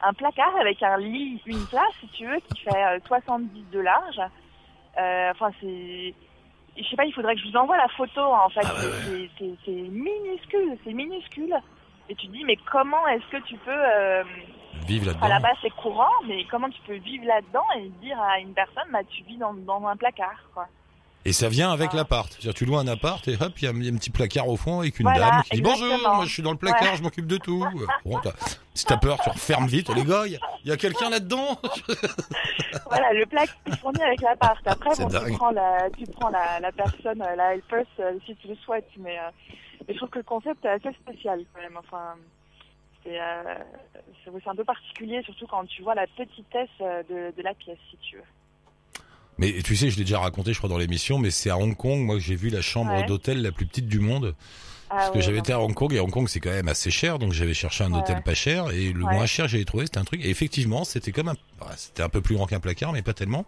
un 0.00 0.12
placard 0.14 0.56
avec 0.60 0.82
un 0.82 0.96
lit 0.96 1.42
une 1.44 1.66
place 1.66 1.92
si 2.00 2.08
tu 2.08 2.26
veux 2.26 2.38
qui 2.40 2.60
fait 2.62 2.84
euh, 2.84 2.98
70 3.06 3.64
de 3.70 3.80
large. 3.80 4.20
Euh, 4.98 5.30
enfin 5.32 5.50
c'est 5.60 6.14
je 6.76 6.84
sais 6.88 6.96
pas 6.96 7.04
il 7.04 7.12
faudrait 7.12 7.34
que 7.34 7.40
je 7.42 7.48
vous 7.50 7.56
envoie 7.56 7.76
la 7.76 7.88
photo 7.88 8.20
en 8.22 8.48
fait. 8.48 8.62
Ah 8.64 8.72
ouais, 8.74 8.80
C'est- 9.04 9.10
c'est- 9.10 9.30
c'est 9.38 9.54
c'est 9.66 9.88
minuscule 9.90 10.78
c'est 10.84 10.92
minuscule 10.94 11.54
et 12.08 12.14
tu 12.14 12.26
te 12.26 12.32
dis 12.32 12.44
mais 12.44 12.56
comment 12.70 13.06
est-ce 13.08 13.26
que 13.30 13.42
tu 13.46 13.56
peux 13.58 13.70
euh, 13.72 14.22
Vive 14.86 15.02
à 15.02 15.06
là-dedans. 15.12 15.28
la 15.28 15.40
base, 15.40 15.56
c'est 15.62 15.70
courant, 15.70 16.08
mais 16.26 16.44
comment 16.50 16.68
tu 16.70 16.80
peux 16.86 16.96
vivre 16.96 17.24
là-dedans 17.26 17.64
et 17.76 17.88
dire 18.02 18.18
à 18.20 18.38
une 18.38 18.54
personne, 18.54 18.84
bah, 18.92 19.00
tu 19.10 19.22
vis 19.24 19.36
dans, 19.36 19.52
dans 19.52 19.86
un 19.86 19.96
placard, 19.96 20.40
quoi. 20.54 20.66
Et 21.24 21.32
ça 21.32 21.48
vient 21.48 21.70
avec 21.72 21.90
Ah. 21.92 21.96
l'appart. 21.96 22.30
C'est-à-dire, 22.30 22.54
tu 22.54 22.64
loues 22.64 22.78
un 22.78 22.86
appart 22.86 23.26
et 23.28 23.34
hop, 23.34 23.52
il 23.58 23.64
y, 23.64 23.66
a 23.66 23.70
un- 23.70 23.74
il 23.76 23.84
y 23.84 23.90
a 23.90 23.92
un 23.92 23.96
petit 23.96 24.08
placard 24.10 24.48
au 24.48 24.56
fond 24.56 24.80
avec 24.80 24.98
une 25.00 25.04
Voilà, 25.10 25.30
dame 25.30 25.42
qui 25.42 25.56
dit 25.56 25.62
bonjour, 25.62 25.98
moi 26.14 26.24
je 26.24 26.32
suis 26.32 26.42
dans 26.42 26.52
le 26.52 26.56
placard, 26.56 26.92
Ouais. 26.92 26.96
je 26.96 27.02
m'occupe 27.02 27.26
de 27.26 27.36
tout. 27.36 27.66
Bon, 28.06 28.18
t'as- 28.20 28.32
si 28.72 28.86
t'as 28.86 28.96
peur, 28.96 29.18
tu 29.22 29.28
refermes 29.28 29.66
vite. 29.66 29.90
Les 29.94 30.04
gars, 30.04 30.22
il 30.26 30.32
y 30.32 30.36
a- 30.36 30.40
il 30.64 30.70
y, 30.70 30.72
a 30.72 30.76
quelqu'un 30.76 31.10
là-dedans. 31.10 31.58
Voilà, 32.88 33.12
le 33.12 33.26
placard 33.26 33.54
est 33.66 33.76
fourni 33.78 34.02
avec 34.02 34.20
l'appart. 34.22 34.66
Après, 34.66 34.90
bon, 34.98 35.08
tu 35.08 35.32
prends 35.36 35.50
la, 35.50 35.90
tu 35.96 36.04
prends 36.12 36.28
la, 36.30 36.60
la 36.60 36.72
personne, 36.72 37.18
la 37.18 37.54
helper, 37.54 37.84
euh, 38.00 38.12
si 38.24 38.34
tu 38.36 38.48
le 38.48 38.54
souhaites, 38.56 38.88
mais, 38.98 39.18
euh, 39.18 39.30
je 39.88 39.96
trouve 39.98 40.10
que 40.10 40.18
le 40.18 40.24
concept 40.24 40.64
est 40.64 40.68
assez 40.68 40.92
spécial, 40.94 41.44
quand 41.54 41.60
même. 41.60 41.76
Enfin, 41.76 42.14
c'est, 43.04 43.20
euh, 43.20 43.54
un 44.46 44.54
peu 44.54 44.64
particulier, 44.64 45.22
surtout 45.24 45.46
quand 45.46 45.64
tu 45.66 45.82
vois 45.82 45.94
la 45.94 46.06
petitesse 46.06 46.68
euh, 46.80 47.02
de, 47.04 47.36
de 47.36 47.42
la 47.42 47.54
pièce, 47.54 47.78
si 47.90 47.96
tu 47.98 48.16
veux. 48.16 48.22
Mais 49.38 49.52
tu 49.62 49.76
sais, 49.76 49.88
je 49.90 49.96
l'ai 49.98 50.04
déjà 50.04 50.18
raconté, 50.18 50.52
je 50.52 50.58
crois, 50.58 50.68
dans 50.68 50.78
l'émission, 50.78 51.18
mais 51.18 51.30
c'est 51.30 51.50
à 51.50 51.56
Hong 51.58 51.76
Kong, 51.76 52.00
moi, 52.00 52.16
que 52.16 52.20
j'ai 52.22 52.34
vu 52.34 52.48
la 52.48 52.60
chambre 52.60 52.92
Ouais. 52.92 53.04
d'hôtel 53.04 53.40
la 53.40 53.52
plus 53.52 53.66
petite 53.66 53.86
du 53.86 54.00
monde. 54.00 54.34
Ah, 54.90 54.96
Parce 54.96 55.10
que 55.10 55.16
ouais, 55.18 55.22
j'avais 55.22 55.38
été 55.38 55.52
à 55.52 55.60
Hong 55.60 55.74
Kong 55.74 55.92
et 55.92 56.00
Hong 56.00 56.10
Kong 56.10 56.26
c'est 56.28 56.40
quand 56.40 56.48
même 56.50 56.66
assez 56.68 56.90
cher 56.90 57.18
donc 57.18 57.32
j'avais 57.34 57.52
cherché 57.52 57.84
un 57.84 57.92
Ouais. 57.92 57.98
hôtel 57.98 58.22
pas 58.22 58.32
cher 58.32 58.70
et 58.70 58.90
le 58.94 59.00
moins 59.00 59.26
cher 59.26 59.46
j'avais 59.46 59.66
trouvé 59.66 59.84
c'était 59.84 59.98
un 59.98 60.04
truc 60.04 60.24
et 60.24 60.30
effectivement 60.30 60.82
c'était 60.84 61.12
comme 61.12 61.28
un 61.28 61.32
ouais, 61.32 61.74
c'était 61.76 62.02
un 62.02 62.08
peu 62.08 62.22
plus 62.22 62.36
grand 62.36 62.46
qu'un 62.46 62.58
placard 62.58 62.94
mais 62.94 63.02
pas 63.02 63.12
tellement. 63.12 63.44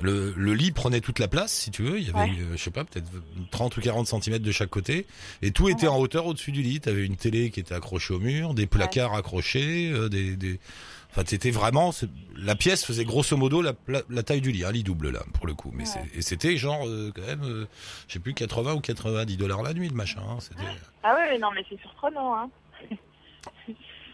Le, 0.00 0.32
le 0.36 0.54
lit 0.54 0.72
prenait 0.72 1.00
toute 1.00 1.18
la 1.18 1.28
place 1.28 1.52
si 1.52 1.70
tu 1.70 1.82
veux, 1.82 1.98
il 2.00 2.06
y 2.06 2.10
avait 2.10 2.18
Ouais. 2.30 2.36
euh, 2.40 2.56
je 2.56 2.62
sais 2.62 2.70
pas 2.70 2.82
peut-être 2.84 3.06
30 3.50 3.76
ou 3.76 3.80
40 3.80 4.06
centimètres 4.06 4.44
de 4.44 4.50
chaque 4.50 4.70
côté 4.70 5.06
et 5.42 5.50
tout 5.52 5.68
était 5.68 5.86
en 5.86 5.98
hauteur 5.98 6.26
au-dessus 6.26 6.50
du 6.50 6.62
lit, 6.62 6.80
tu 6.80 6.88
avais 6.88 7.04
une 7.04 7.16
télé 7.16 7.50
qui 7.50 7.60
était 7.60 7.74
accrochée 7.74 8.14
au 8.14 8.18
mur, 8.18 8.54
des 8.54 8.66
placards 8.66 9.14
accrochés, 9.14 9.90
euh, 9.92 10.08
des 10.08 10.34
des 10.36 10.58
enfin 11.10 11.22
c'était 11.26 11.50
vraiment 11.50 11.92
la 12.36 12.54
pièce 12.56 12.84
faisait 12.86 13.04
grosso 13.04 13.36
modo 13.36 13.60
la, 13.62 13.74
la, 13.86 14.00
la 14.08 14.22
taille 14.22 14.40
du 14.40 14.50
lit, 14.50 14.64
un 14.64 14.72
lit 14.72 14.82
double 14.82 15.10
là 15.10 15.22
pour 15.34 15.46
le 15.46 15.52
coup 15.54 15.70
mais 15.74 15.84
Ouais. 15.84 16.10
et 16.14 16.22
c'était 16.22 16.56
genre 16.56 16.88
euh, 16.88 17.12
quand 17.14 17.26
même 17.26 17.44
euh, 17.44 17.66
je 18.08 18.14
sais 18.14 18.18
plus 18.18 18.32
80 18.34 18.72
ou 18.74 18.80
90 18.80 19.36
dollars 19.36 19.62
la 19.62 19.74
nuit 19.74 19.88
le 19.88 19.94
machin, 19.94 20.22
hein, 20.28 20.38
Ah 21.02 21.14
ouais, 21.14 21.38
non, 21.38 21.48
mais 21.54 21.64
c'est 21.68 21.78
surprenant, 21.80 22.34
hein. 22.34 22.50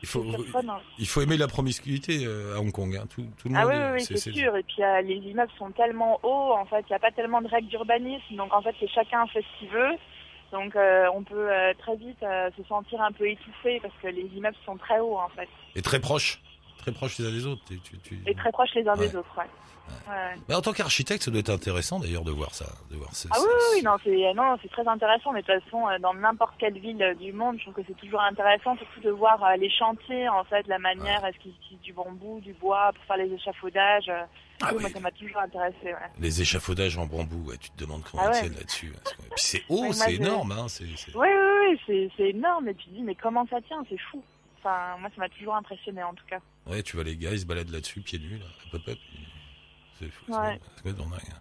il 0.02 0.08
faut, 0.08 0.24
C'est 0.30 0.36
surprenant. 0.42 0.80
il 0.98 1.06
faut 1.06 1.20
aimer 1.22 1.36
la 1.36 1.48
promiscuité 1.48 2.24
euh, 2.26 2.56
à 2.56 2.60
Hong 2.60 2.72
Kong. 2.72 2.96
Hein. 2.96 3.06
Tout, 3.14 3.26
tout 3.40 3.48
le 3.48 3.54
Ah 3.56 3.62
monde. 3.62 3.68
oui, 3.70 3.76
euh, 3.76 3.92
oui, 3.94 3.98
oui, 3.98 4.04
c'est 4.04 4.32
sûr. 4.32 4.56
Et 4.56 4.62
puis 4.62 4.82
euh, 4.82 5.00
les 5.02 5.16
immeubles 5.16 5.52
sont 5.58 5.70
tellement 5.70 6.18
hauts, 6.22 6.52
en 6.54 6.64
fait, 6.66 6.80
il 6.88 6.90
n'y 6.92 6.96
a 6.96 7.00
pas 7.00 7.10
tellement 7.10 7.40
de 7.42 7.48
règles 7.48 7.68
d'urbanisme. 7.68 8.34
Donc 8.36 8.52
en 8.52 8.62
fait, 8.62 8.74
c'est 8.80 8.88
chacun 8.88 9.26
fait 9.28 9.42
ce 9.42 9.58
qu'il 9.58 9.68
veut. 9.70 9.92
Donc 10.52 10.74
euh, 10.76 11.06
on 11.14 11.22
peut 11.24 11.50
euh, 11.52 11.74
très 11.78 11.96
vite 11.96 12.22
euh, 12.22 12.48
se 12.56 12.62
sentir 12.64 13.02
un 13.02 13.12
peu 13.12 13.28
étouffé 13.28 13.80
parce 13.82 13.92
que 14.02 14.08
les 14.08 14.26
immeubles 14.34 14.56
sont 14.64 14.76
très 14.76 14.98
hauts, 14.98 15.18
en 15.18 15.28
fait. 15.30 15.48
Et 15.74 15.82
très 15.82 16.00
proches. 16.00 16.40
Très 16.78 16.92
proches 16.92 17.18
les 17.18 17.26
uns 17.26 17.30
des 17.32 17.46
autres. 17.46 17.62
Tu, 17.68 17.78
tu, 17.80 17.98
tu- 17.98 18.22
Et 18.26 18.34
très 18.34 18.50
proches 18.52 18.74
les 18.74 18.86
uns 18.88 18.96
Ouais. 18.96 19.08
des 19.08 19.16
autres, 19.16 19.36
ouais. 19.38 19.44
Ouais. 20.06 20.34
Mais 20.50 20.54
en 20.54 20.60
tant 20.60 20.72
qu'architecte, 20.74 21.22
ça 21.22 21.30
doit 21.30 21.40
être 21.40 21.48
intéressant 21.50 21.98
d'ailleurs 21.98 22.22
de 22.24 22.30
voir 22.30 22.54
ça. 22.54 22.66
De 22.90 22.96
voir 22.96 23.14
ce- 23.14 23.26
Ah 23.30 23.36
ce- 23.36 23.40
oui, 23.42 23.48
oui, 23.76 23.82
non, 23.82 23.96
c'est 24.04 24.34
non, 24.34 24.56
c'est 24.62 24.70
très 24.70 24.86
intéressant. 24.86 25.32
Mais 25.32 25.40
de 25.40 25.46
toute 25.46 25.64
façon, 25.64 25.88
euh, 25.88 25.98
dans 25.98 26.12
n'importe 26.12 26.54
quelle 26.58 26.78
ville 26.78 27.02
euh, 27.02 27.14
du 27.14 27.32
monde, 27.32 27.56
je 27.58 27.62
trouve 27.62 27.74
que 27.74 27.80
c'est 27.88 27.96
toujours 27.96 28.20
intéressant, 28.20 28.76
surtout 28.76 29.00
de 29.00 29.10
voir 29.10 29.42
euh, 29.42 29.56
les 29.56 29.70
chantiers, 29.70 30.28
en 30.28 30.44
fait, 30.44 30.66
la 30.66 30.78
manière, 30.78 31.24
est-ce 31.24 31.38
qu'ils 31.38 31.52
utilisent 31.62 31.80
du 31.80 31.92
bambou, 31.94 32.38
du 32.40 32.52
bois 32.52 32.92
pour 32.94 33.02
faire 33.04 33.16
les 33.16 33.32
échafaudages. 33.32 34.08
euh. 34.10 34.24
Ah 34.60 34.72
Oui, 34.74 34.80
Moi, 34.82 34.90
ça 34.90 35.00
m'a 35.00 35.10
toujours 35.12 35.38
intéressé. 35.38 35.76
Ouais. 35.84 35.94
Les 36.18 36.42
échafaudages 36.42 36.98
en 36.98 37.06
bambou, 37.06 37.50
tu 37.58 37.70
te 37.70 37.78
demandes 37.82 38.02
comment 38.10 38.24
Ah 38.26 38.30
ils 38.34 38.40
tiennent 38.40 38.56
là-dessus. 38.58 38.92
hein, 38.94 39.00
que- 39.04 39.22
Puis 39.22 39.30
c'est 39.36 39.62
haut, 39.70 39.92
c'est 39.94 40.14
énorme. 40.16 40.52
Hein, 40.52 40.66
c'est, 40.68 40.84
c'est- 40.96 41.16
Oui, 41.16 41.28
oui, 41.28 41.68
oui, 41.70 41.80
c'est, 41.86 42.10
c'est 42.16 42.28
énorme. 42.30 42.68
Et 42.68 42.74
tu 42.74 42.86
te 42.88 42.90
dis, 42.90 43.02
mais 43.02 43.14
comment 43.14 43.46
ça 43.48 43.60
tient 43.62 43.82
C'est 43.88 43.98
fou. 44.10 44.22
Enfin, 44.58 44.96
moi, 45.00 45.08
ça 45.14 45.20
m'a 45.20 45.28
toujours 45.28 45.54
impressionné, 45.54 46.02
en 46.02 46.12
tout 46.12 46.24
cas. 46.28 46.40
Ouais, 46.68 46.82
tu 46.82 46.96
vois 46.96 47.04
les 47.04 47.16
gars, 47.16 47.30
ils 47.32 47.40
se 47.40 47.46
baladent 47.46 47.70
là-dessus, 47.70 48.00
pieds 48.00 48.18
nus, 48.18 48.38
là, 48.38 48.46
hop, 48.74 48.82
C'est 49.98 50.06
Ouais. 50.28 50.60
hein. 50.86 51.40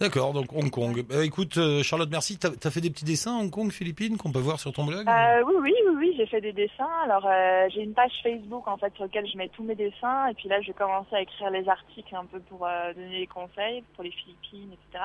D'accord, 0.00 0.32
donc 0.32 0.50
Hong 0.54 0.70
Kong. 0.70 1.04
Bah, 1.06 1.22
écoute, 1.22 1.58
euh, 1.58 1.82
Charlotte, 1.82 2.08
merci. 2.10 2.38
T'as 2.38 2.48
as 2.64 2.70
fait 2.70 2.80
des 2.80 2.88
petits 2.88 3.04
dessins 3.04 3.38
Hong 3.38 3.50
Kong, 3.50 3.70
Philippines, 3.70 4.16
qu'on 4.16 4.32
peut 4.32 4.38
voir 4.38 4.58
sur 4.58 4.72
ton 4.72 4.84
blog 4.86 5.06
Euh, 5.06 5.42
oui, 5.44 5.54
oui, 5.60 5.74
oui, 5.86 5.94
oui, 5.98 6.14
j'ai 6.16 6.24
fait 6.24 6.40
des 6.40 6.54
dessins. 6.54 6.88
Alors, 7.04 7.26
euh, 7.26 7.68
j'ai 7.74 7.82
une 7.82 7.92
page 7.92 8.12
Facebook 8.22 8.66
en 8.66 8.78
fait 8.78 8.94
sur 8.94 9.04
laquelle 9.04 9.26
je 9.30 9.36
mets 9.36 9.50
tous 9.50 9.62
mes 9.62 9.74
dessins, 9.74 10.28
et 10.28 10.34
puis 10.34 10.48
là, 10.48 10.58
je 10.62 10.68
vais 10.68 10.72
commencer 10.72 11.14
à 11.14 11.20
écrire 11.20 11.50
les 11.50 11.68
articles 11.68 12.16
un 12.16 12.24
peu 12.24 12.40
pour 12.40 12.66
euh, 12.66 12.94
donner 12.94 13.20
des 13.20 13.26
conseils 13.26 13.82
pour 13.94 14.02
les 14.04 14.10
Philippines, 14.12 14.70
etc. 14.72 15.04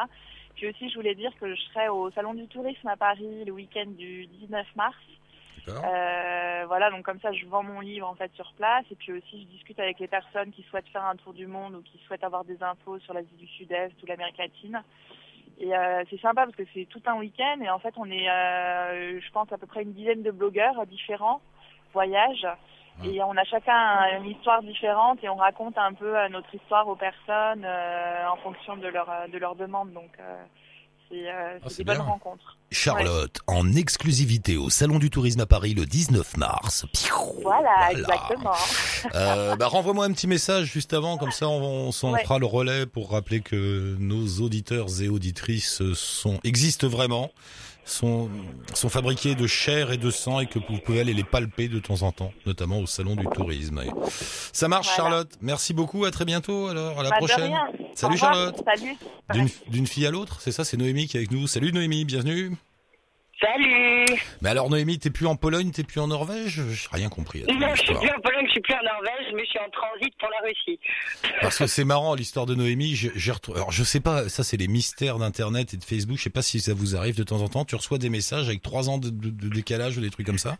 Puis 0.55 0.69
aussi, 0.69 0.89
je 0.89 0.95
voulais 0.95 1.15
dire 1.15 1.31
que 1.41 1.53
je 1.53 1.61
serai 1.73 1.89
au 1.89 2.09
Salon 2.11 2.33
du 2.33 2.47
Tourisme 2.47 2.87
à 2.87 2.95
Paris 2.95 3.43
le 3.45 3.51
week-end 3.51 3.87
du 3.97 4.27
19 4.27 4.65
mars. 4.77 4.95
Euh, 5.67 6.65
voilà, 6.67 6.89
donc 6.91 7.03
comme 7.03 7.19
ça, 7.19 7.31
je 7.31 7.45
vends 7.45 7.63
mon 7.63 7.79
livre 7.79 8.07
en 8.07 8.15
fait 8.15 8.31
sur 8.33 8.51
place, 8.53 8.85
et 8.91 8.95
puis 8.95 9.13
aussi, 9.13 9.41
je 9.41 9.47
discute 9.47 9.79
avec 9.79 9.99
les 9.99 10.07
personnes 10.07 10.51
qui 10.51 10.63
souhaitent 10.63 10.89
faire 10.89 11.05
un 11.05 11.15
tour 11.15 11.33
du 11.33 11.47
monde 11.47 11.75
ou 11.75 11.81
qui 11.81 11.97
souhaitent 12.05 12.23
avoir 12.23 12.43
des 12.43 12.61
infos 12.61 12.99
sur 12.99 13.13
l'Asie 13.13 13.35
du 13.37 13.47
Sud-Est 13.47 14.01
ou 14.01 14.05
l'Amérique 14.05 14.37
latine. 14.37 14.83
Et 15.57 15.75
euh, 15.75 16.03
c'est 16.09 16.19
sympa 16.19 16.45
parce 16.45 16.55
que 16.55 16.63
c'est 16.73 16.85
tout 16.85 17.01
un 17.05 17.15
week-end 17.15 17.61
et 17.61 17.69
en 17.69 17.79
fait 17.79 17.93
on 17.95 18.05
est, 18.05 18.29
euh, 18.29 19.19
je 19.21 19.31
pense, 19.31 19.51
à 19.53 19.57
peu 19.57 19.65
près 19.65 19.83
une 19.83 19.93
dizaine 19.93 20.21
de 20.21 20.31
blogueurs 20.31 20.85
différents, 20.85 21.41
voyagent. 21.93 22.47
Et 23.03 23.21
on 23.21 23.35
a 23.35 23.43
chacun 23.43 24.17
une 24.17 24.31
histoire 24.31 24.61
différente 24.61 25.21
et 25.21 25.27
on 25.27 25.35
raconte 25.35 25.77
un 25.77 25.93
peu 25.93 26.17
euh, 26.17 26.29
notre 26.29 26.53
histoire 26.55 26.87
aux 26.87 26.95
personnes 26.95 27.65
euh, 27.65 28.27
en 28.29 28.37
fonction 28.37 28.77
de 28.77 28.87
leur 28.87 29.09
de 29.31 29.37
leur 29.37 29.55
demande. 29.55 29.91
Donc 29.91 30.11
euh, 30.19 30.43
c'est 31.09 31.27
euh, 31.29 31.57
Ah, 31.63 31.83
bonnes 31.85 32.01
rencontres. 32.01 32.57
Charlotte, 32.71 33.37
en 33.47 33.73
exclusivité 33.75 34.57
au 34.57 34.69
Salon 34.69 34.99
du 34.99 35.09
Tourisme 35.09 35.39
à 35.41 35.45
Paris 35.45 35.73
le 35.73 35.85
19 35.85 36.37
mars. 36.37 36.85
Piou 36.93 37.15
Voilà, 37.43 37.91
exactement. 37.91 38.51
Euh, 39.13 39.55
bah, 39.55 39.67
renvoie-moi 39.67 40.03
un 40.05 40.11
petit 40.13 40.25
message 40.27 40.65
juste 40.73 40.91
avant, 40.93 41.17
comme 41.17 41.31
ça 41.31 41.47
on, 41.47 41.61
on 41.87 41.91
s'en 41.91 42.13
Ouais. 42.13 42.23
fera 42.23 42.39
le 42.39 42.47
relais 42.47 42.85
pour 42.87 43.11
rappeler 43.11 43.41
que 43.41 43.95
nos 43.99 44.41
auditeurs 44.41 44.87
et 45.01 45.07
auditrices 45.09 45.81
sont 45.93 46.39
existent 46.43 46.87
vraiment, 46.87 47.31
sont 47.85 48.29
sont 48.73 48.89
fabriqués 48.89 49.35
de 49.35 49.45
chair 49.47 49.91
et 49.91 49.97
de 49.97 50.09
sang 50.09 50.39
et 50.39 50.47
que 50.47 50.57
vous 50.59 50.79
pouvez 50.83 50.99
aller 50.99 51.13
les 51.13 51.23
palper 51.23 51.67
de 51.67 51.79
temps 51.79 52.01
en 52.01 52.11
temps, 52.11 52.31
notamment 52.45 52.79
au 52.79 52.87
salon 52.87 53.15
du 53.15 53.25
tourisme. 53.27 53.81
Ça 54.51 54.67
marche, 54.67 54.87
Voilà. 54.95 55.09
Charlotte. 55.11 55.31
Merci 55.41 55.73
beaucoup. 55.73 56.05
À 56.05 56.11
très 56.11 56.25
bientôt. 56.25 56.67
Alors 56.67 56.99
à 56.99 57.03
la 57.03 57.11
Bah, 57.11 57.17
prochaine. 57.17 57.53
Salut. 57.93 58.17
Charlotte. 58.17 58.61
Salut. 58.65 58.95
D'une 59.33 59.49
d'une 59.69 59.87
fille 59.87 60.05
à 60.05 60.11
l'autre, 60.11 60.41
c'est 60.41 60.51
ça, 60.51 60.63
c'est 60.65 60.77
Noémie 60.77 61.07
qui 61.07 61.17
est 61.17 61.19
avec 61.19 61.31
nous. 61.31 61.47
Salut 61.47 61.71
Noémie, 61.71 62.05
bienvenue. 62.05 62.55
Salut 63.41 64.05
Mais 64.41 64.49
alors 64.49 64.69
Noémie, 64.69 64.97
t'es 64.97 65.09
plus 65.09 65.27
en 65.27 65.35
Pologne, 65.35 65.71
t'es 65.71 65.83
plus 65.83 65.99
en 65.99 66.07
Norvège? 66.07 66.61
J'ai 66.71 66.87
rien 66.91 67.09
compris 67.09 67.43
Non, 67.49 67.75
je 67.75 67.81
suis 67.81 67.93
plus 67.93 68.09
en 68.09 68.21
Pologne, 68.21 68.45
je 68.47 68.51
suis 68.51 68.61
plus 68.61 68.73
en 68.73 68.83
Norvège, 68.83 69.33
mais 69.35 69.43
je 69.43 69.49
suis 69.49 69.59
en 69.59 69.69
transit 69.71 70.13
pour 70.17 70.29
la 70.29 70.47
Russie. 70.47 70.79
Parce 71.41 71.57
que 71.57 71.67
c'est 71.67 71.83
marrant 71.83 72.15
l'histoire 72.15 72.45
de 72.45 72.55
Noémie. 72.55 72.95
J'ai 72.95 73.31
retrouvé. 73.31 73.57
Alors 73.57 73.71
je 73.73 73.83
sais 73.83 73.99
pas, 73.99 74.29
ça 74.29 74.43
c'est 74.43 74.55
les 74.57 74.69
mystères 74.69 75.17
d'internet 75.17 75.73
et 75.73 75.77
de 75.77 75.83
Facebook. 75.83 76.17
Je 76.17 76.23
sais 76.23 76.29
pas 76.29 76.41
si 76.41 76.59
ça 76.61 76.73
vous 76.73 76.95
arrive 76.95 77.17
de 77.17 77.23
temps 77.23 77.41
en 77.41 77.49
temps. 77.49 77.65
Tu 77.65 77.75
reçois 77.75 77.97
des 77.97 78.09
messages 78.09 78.47
avec 78.47 78.61
trois 78.61 78.89
ans 78.89 78.97
de, 78.99 79.09
de- 79.09 79.29
de 79.29 79.49
décalage 79.53 79.97
ou 79.97 80.01
des 80.01 80.09
trucs 80.11 80.25
comme 80.25 80.37
ça. 80.39 80.55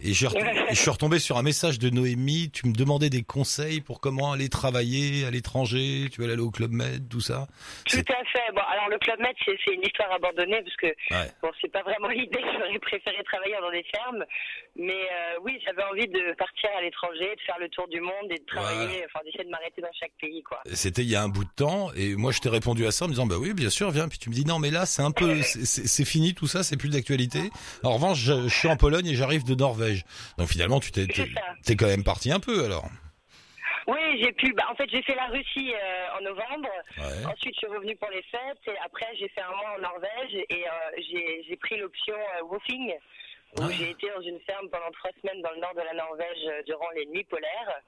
Et 0.00 0.12
j'ai 0.12 0.28
je 0.70 0.74
suis 0.74 0.90
retombé 0.90 1.18
sur 1.20 1.38
un 1.38 1.42
message 1.42 1.78
de 1.78 1.88
Noémie. 1.88 2.50
Tu 2.50 2.66
me 2.66 2.72
demandais 2.72 3.10
des 3.10 3.22
conseils 3.22 3.80
pour 3.80 4.00
comment 4.00 4.32
aller 4.32 4.48
travailler 4.48 5.24
à 5.24 5.30
l'étranger. 5.30 6.08
Tu 6.12 6.20
veux 6.20 6.30
aller 6.30 6.42
au 6.42 6.50
club 6.50 6.72
Med, 6.72 7.08
tout 7.08 7.20
ça. 7.20 7.46
Tout 7.88 7.96
à 7.98 8.24
fait. 8.32 8.42
Bon, 8.54 8.60
alors 8.72 8.88
le 8.90 8.98
Club 8.98 9.20
Med, 9.20 9.34
c'est 9.44 9.56
c'est 9.64 9.72
une 9.74 9.82
histoire 9.82 10.10
abandonnée 10.12 10.60
parce 10.62 10.76
que 10.76 10.86
Ouais. 11.14 11.30
bon, 11.42 11.50
c'est 11.60 11.70
pas 11.72 11.82
vraiment 11.82 12.07
l'idée. 12.08 12.40
J'aurais 12.58 12.78
préféré 12.78 13.22
travailler 13.24 13.56
dans 13.60 13.70
des 13.70 13.84
fermes, 13.84 14.24
mais 14.76 14.92
euh, 14.92 15.38
oui, 15.42 15.58
j'avais 15.64 15.82
envie 15.84 16.06
de 16.08 16.34
partir 16.36 16.70
à 16.76 16.82
l'étranger, 16.82 17.34
de 17.36 17.40
faire 17.42 17.58
le 17.58 17.68
tour 17.68 17.86
du 17.88 18.00
monde 18.00 18.30
et 18.30 18.38
de 18.38 18.44
travailler, 18.46 19.04
enfin 19.06 19.20
d'essayer 19.24 19.44
de 19.44 19.50
m'arrêter 19.50 19.80
dans 19.82 19.92
chaque 19.98 20.12
pays, 20.20 20.42
quoi. 20.42 20.60
C'était 20.72 21.02
il 21.02 21.08
y 21.08 21.16
a 21.16 21.22
un 21.22 21.28
bout 21.28 21.44
de 21.44 21.50
temps 21.56 21.90
et 21.96 22.14
moi 22.16 22.32
je 22.32 22.40
t'ai 22.40 22.48
répondu 22.48 22.86
à 22.86 22.90
ça 22.90 23.04
en 23.04 23.08
me 23.08 23.12
disant 23.12 23.26
bah 23.26 23.36
oui 23.38 23.54
bien 23.54 23.70
sûr 23.70 23.90
viens 23.90 24.08
puis 24.08 24.18
tu 24.18 24.28
me 24.30 24.34
dis 24.34 24.44
non 24.44 24.58
mais 24.58 24.70
là 24.70 24.86
c'est 24.86 25.02
un 25.02 25.10
peu 25.10 25.42
c'est- 25.42 26.04
fini 26.04 26.34
tout 26.34 26.46
ça 26.46 26.62
c'est 26.62 26.76
plus 26.76 26.88
d'actualité. 26.90 27.40
En 27.82 27.92
revanche 27.94 28.18
je, 28.18 28.48
je 28.48 28.54
suis 28.54 28.68
en 28.68 28.76
Pologne 28.76 29.06
et 29.06 29.14
j'arrive 29.14 29.44
de 29.44 29.54
Norvège 29.54 30.04
donc 30.38 30.48
finalement 30.48 30.80
tu 30.80 30.90
t'es 30.92 31.06
quand 31.76 31.86
même 31.86 32.04
parti 32.04 32.30
un 32.32 32.40
peu 32.40 32.64
alors. 32.64 32.88
Oui, 33.88 34.22
j'ai 34.22 34.32
pu. 34.32 34.52
Bah, 34.52 34.64
en 34.70 34.74
fait, 34.74 34.88
j'ai 34.90 35.02
fait 35.02 35.14
la 35.14 35.26
Russie 35.28 35.72
euh, 35.74 36.18
en 36.18 36.20
novembre. 36.22 36.68
Ouais. 36.98 37.24
Ensuite, 37.26 37.54
je 37.54 37.58
suis 37.58 37.66
revenue 37.66 37.96
pour 37.96 38.10
les 38.10 38.22
fêtes. 38.22 38.60
Et 38.66 38.78
après, 38.84 39.06
j'ai 39.18 39.28
fait 39.30 39.40
un 39.40 39.48
mois 39.50 39.74
en 39.76 39.80
Norvège 39.80 40.34
et 40.34 40.64
euh, 40.68 41.02
j'ai 41.48 41.56
pris 41.56 41.78
l'option 41.78 42.14
euh, 42.14 42.44
woofing. 42.44 42.92
Où 43.56 43.62
Ah. 43.62 43.68
j'ai 43.72 43.88
été 43.92 44.06
dans 44.14 44.20
une 44.20 44.38
ferme 44.40 44.68
pendant 44.68 44.90
trois 44.92 45.10
semaines 45.22 45.40
dans 45.40 45.50
le 45.52 45.60
nord 45.60 45.72
de 45.74 45.80
la 45.80 45.94
Norvège 45.94 46.64
durant 46.66 46.90
les 46.94 47.06
nuits 47.06 47.24
polaires. 47.24 47.80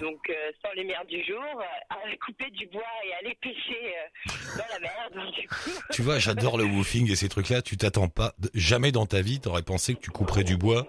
Donc 0.00 0.28
sans 0.60 0.72
lumière 0.72 1.04
du 1.04 1.22
jour, 1.22 1.62
à 1.88 1.96
couper 2.26 2.50
du 2.50 2.66
bois 2.66 2.82
et 3.06 3.14
aller 3.14 3.38
pêcher 3.40 3.94
dans 4.26 4.64
la 4.72 4.80
mer. 4.80 5.08
Donc, 5.14 5.32
du 5.34 5.46
coup, 5.46 5.70
Tu 5.92 6.02
vois, 6.02 6.18
j'adore 6.18 6.58
le 6.58 6.64
woofing 6.64 7.08
et 7.12 7.14
ces 7.14 7.28
trucs-là. 7.28 7.62
Tu 7.62 7.76
t'attends 7.76 8.08
pas, 8.08 8.32
jamais 8.54 8.90
dans 8.90 9.06
ta 9.06 9.20
vie, 9.22 9.38
t'aurais 9.40 9.62
pensé 9.62 9.94
que 9.94 10.00
tu 10.00 10.10
couperais 10.10 10.42
du 10.42 10.56
bois 10.56 10.84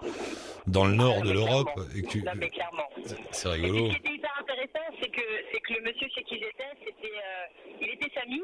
dans 0.66 0.84
le 0.84 0.94
nord 0.94 1.16
Ah, 1.20 1.26
de 1.26 1.32
l'Europe 1.32 1.68
clairement. 1.74 1.90
et 1.96 2.02
que 2.02 2.08
tu. 2.08 2.22
non 2.22 2.32
mais 2.36 2.50
clairement. 2.50 2.88
C'est 3.32 3.48
Et 3.48 3.52
rigolo. 3.52 3.86
ce 3.86 3.90
qui 3.92 3.96
était 3.98 4.14
hyper 4.14 4.34
intéressant, 4.40 4.86
c'est 5.00 5.10
que 5.10 5.22
c'est 5.52 5.60
que 5.60 5.72
le 5.74 5.80
monsieur 5.82 6.08
chez 6.14 6.22
qui 6.24 6.34
j'étais, 6.38 6.70
c'était, 6.84 7.12
euh, 7.16 7.76
il 7.80 7.88
était 7.90 8.10
Sami. 8.18 8.42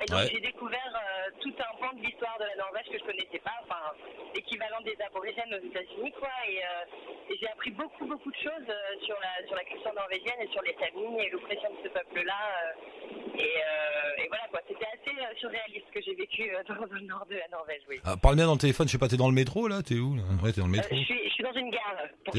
Et 0.00 0.06
donc 0.06 0.20
Ouais. 0.20 0.28
j'ai 0.32 0.40
découvert 0.40 0.92
euh, 0.94 1.30
tout 1.40 1.52
un 1.58 1.72
pan 1.80 1.92
de 1.96 2.00
l'histoire 2.06 2.38
de 2.38 2.44
la 2.44 2.54
Norvège 2.56 2.86
que 2.86 2.98
je 2.98 3.04
connaissais 3.04 3.40
pas, 3.42 3.54
enfin 3.64 3.90
l'équivalent 4.34 4.80
des 4.84 4.94
aborigènes 5.04 5.52
aux 5.54 5.64
États-Unis, 5.66 6.12
quoi. 6.20 6.30
Et, 6.48 6.58
euh, 6.62 7.30
et 7.34 7.36
j'ai 7.40 7.48
appris 7.48 7.70
beaucoup 7.72 8.06
beaucoup 8.06 8.30
de 8.30 8.36
choses 8.36 8.68
euh, 8.68 8.94
sur 9.04 9.16
la 9.20 9.46
sur 9.48 9.56
la 9.56 9.64
culture 9.64 9.92
norvégienne 9.94 10.38
et 10.40 10.48
sur 10.52 10.62
les 10.62 10.74
Samis 10.78 11.18
et 11.18 11.30
l'oppression 11.30 11.68
de 11.70 11.78
ce 11.82 11.88
peuple-là. 11.92 12.38
euh, 12.62 13.38
et, 13.38 13.42
euh, 13.42 14.22
et 14.24 14.28
voilà 14.28 14.46
quoi, 14.50 14.60
c'était 14.68 14.86
assez 14.86 15.14
euh, 15.18 15.34
surréaliste 15.38 15.86
ce 15.88 15.92
que 15.98 16.02
j'ai 16.04 16.14
vécu 16.14 16.42
euh, 16.54 16.62
dans, 16.68 16.74
le 16.94 17.00
nord 17.00 17.26
de 17.30 17.34
la 17.36 17.48
Norvège, 17.48 17.82
oui. 17.88 17.98
Ah, 18.04 18.16
parle 18.16 18.36
bien 18.36 18.46
dans 18.46 18.54
le 18.54 18.58
téléphone. 18.58 18.86
Je 18.86 18.92
sais 18.92 18.98
pas, 18.98 19.08
t'es 19.08 19.16
dans 19.16 19.28
le 19.28 19.34
métro 19.34 19.66
là? 19.68 19.82
T'es 19.82 19.94
où 19.98 20.14
là? 20.16 20.22
Ouais, 20.42 20.52
t'es 20.52 20.60
dans 20.60 20.66
le 20.68 20.74
Euh, 20.74 20.76
métro. 20.78 20.94
je, 20.96 21.02
suis, 21.02 21.27
une 21.58 21.70
gare 21.70 21.96
T'es 22.32 22.38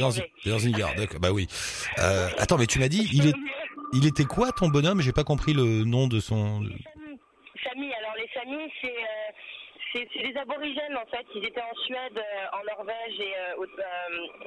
dans, 0.49 0.59
une 0.59 0.71
gare, 0.71 0.95
d'accord. 0.95 1.19
Bah 1.19 1.31
oui. 1.31 1.47
Euh, 1.99 2.29
attends, 2.37 2.57
mais 2.57 2.65
tu 2.65 2.79
m'as 2.79 2.87
dit, 2.87 3.07
il 3.13 3.27
est, 3.27 3.35
il 3.93 4.07
était 4.07 4.25
quoi 4.25 4.51
ton 4.51 4.67
bonhomme? 4.67 5.01
J'ai 5.01 5.13
pas 5.13 5.23
compris 5.23 5.53
le 5.53 5.83
nom 5.83 6.07
de 6.07 6.19
son. 6.19 6.61
Les 6.61 6.69
Samis. 6.83 7.19
Samis, 7.63 7.93
alors 7.93 8.15
les 8.17 8.29
Samis, 8.33 8.71
c'est 8.81 8.87
euh, 8.87 9.31
c'est 9.93 10.05
des 10.05 10.37
aborigènes 10.37 10.97
en 10.97 11.05
fait. 11.07 11.25
Ils 11.35 11.45
étaient 11.45 11.61
en 11.61 11.75
Suède, 11.85 12.17
euh, 12.17 12.57
en 12.57 12.63
Norvège 12.63 13.19
et, 13.19 13.33
euh, 13.35 13.65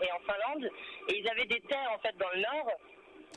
et 0.02 0.12
en 0.12 0.21
Finlande. 0.21 0.71
Et 1.09 1.19
ils 1.19 1.29
avaient 1.29 1.47
des 1.47 1.61
terres 1.69 1.91
en 1.95 1.99
fait 1.99 2.17
dans 2.19 2.31
le 2.35 2.41
nord. 2.41 2.71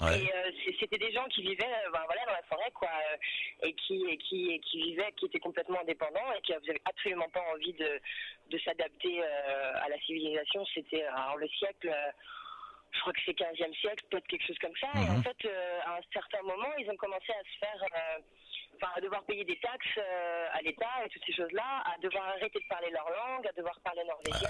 Ouais. 0.01 0.19
Et 0.19 0.33
euh, 0.35 0.51
c'était 0.79 0.97
des 0.97 1.11
gens 1.11 1.25
qui 1.25 1.41
vivaient 1.41 1.63
euh, 1.63 1.91
ben, 1.91 2.01
voilà, 2.05 2.25
dans 2.25 2.33
la 2.33 2.43
forêt, 2.43 2.71
quoi, 2.73 2.89
euh, 3.13 3.17
et 3.67 3.73
qui, 3.73 4.03
et 4.09 4.17
qui, 4.17 4.51
et 4.51 4.59
qui 4.59 4.81
vivaient, 4.81 5.11
qui 5.13 5.25
étaient 5.25 5.39
complètement 5.39 5.79
indépendants 5.81 6.31
et 6.33 6.41
qui 6.41 6.51
n'avaient 6.51 6.81
absolument 6.85 7.29
pas 7.29 7.41
envie 7.53 7.73
de, 7.73 7.99
de 8.49 8.57
s'adapter 8.59 9.21
euh, 9.23 9.73
à 9.81 9.87
la 9.89 9.97
civilisation. 10.01 10.65
C'était 10.73 11.03
alors 11.03 11.37
le 11.37 11.47
siècle. 11.47 11.89
euh, 11.89 12.11
je 12.91 13.01
crois 13.01 13.11
que 13.11 13.19
c'est 13.25 13.37
15e 13.37 13.73
siècle, 13.81 14.05
peut-être 14.09 14.27
quelque 14.27 14.47
chose 14.47 14.57
comme 14.59 14.75
ça. 14.77 14.87
Et 15.01 15.09
Mhm. 15.09 15.19
en 15.19 15.21
fait, 15.21 15.35
euh, 15.45 15.79
à 15.85 15.97
un 15.97 16.01
certain 16.13 16.41
moment, 16.43 16.71
ils 16.77 16.89
ont 16.89 16.95
commencé 16.95 17.29
à 17.33 17.43
se 17.43 17.59
faire, 17.59 17.83
enfin, 18.75 18.91
à 18.95 19.01
devoir 19.01 19.23
payer 19.25 19.43
des 19.43 19.59
taxes 19.59 19.97
euh, 19.97 20.47
à 20.53 20.61
l'État 20.61 20.89
et 21.05 21.09
toutes 21.09 21.25
ces 21.25 21.33
choses-là, 21.33 21.83
à 21.93 21.97
devoir 21.99 22.25
arrêter 22.29 22.57
de 22.57 22.67
parler 22.69 22.89
leur 22.91 23.09
langue, 23.09 23.45
à 23.47 23.51
devoir 23.51 23.77
parler 23.81 24.01
norvégien. 24.05 24.49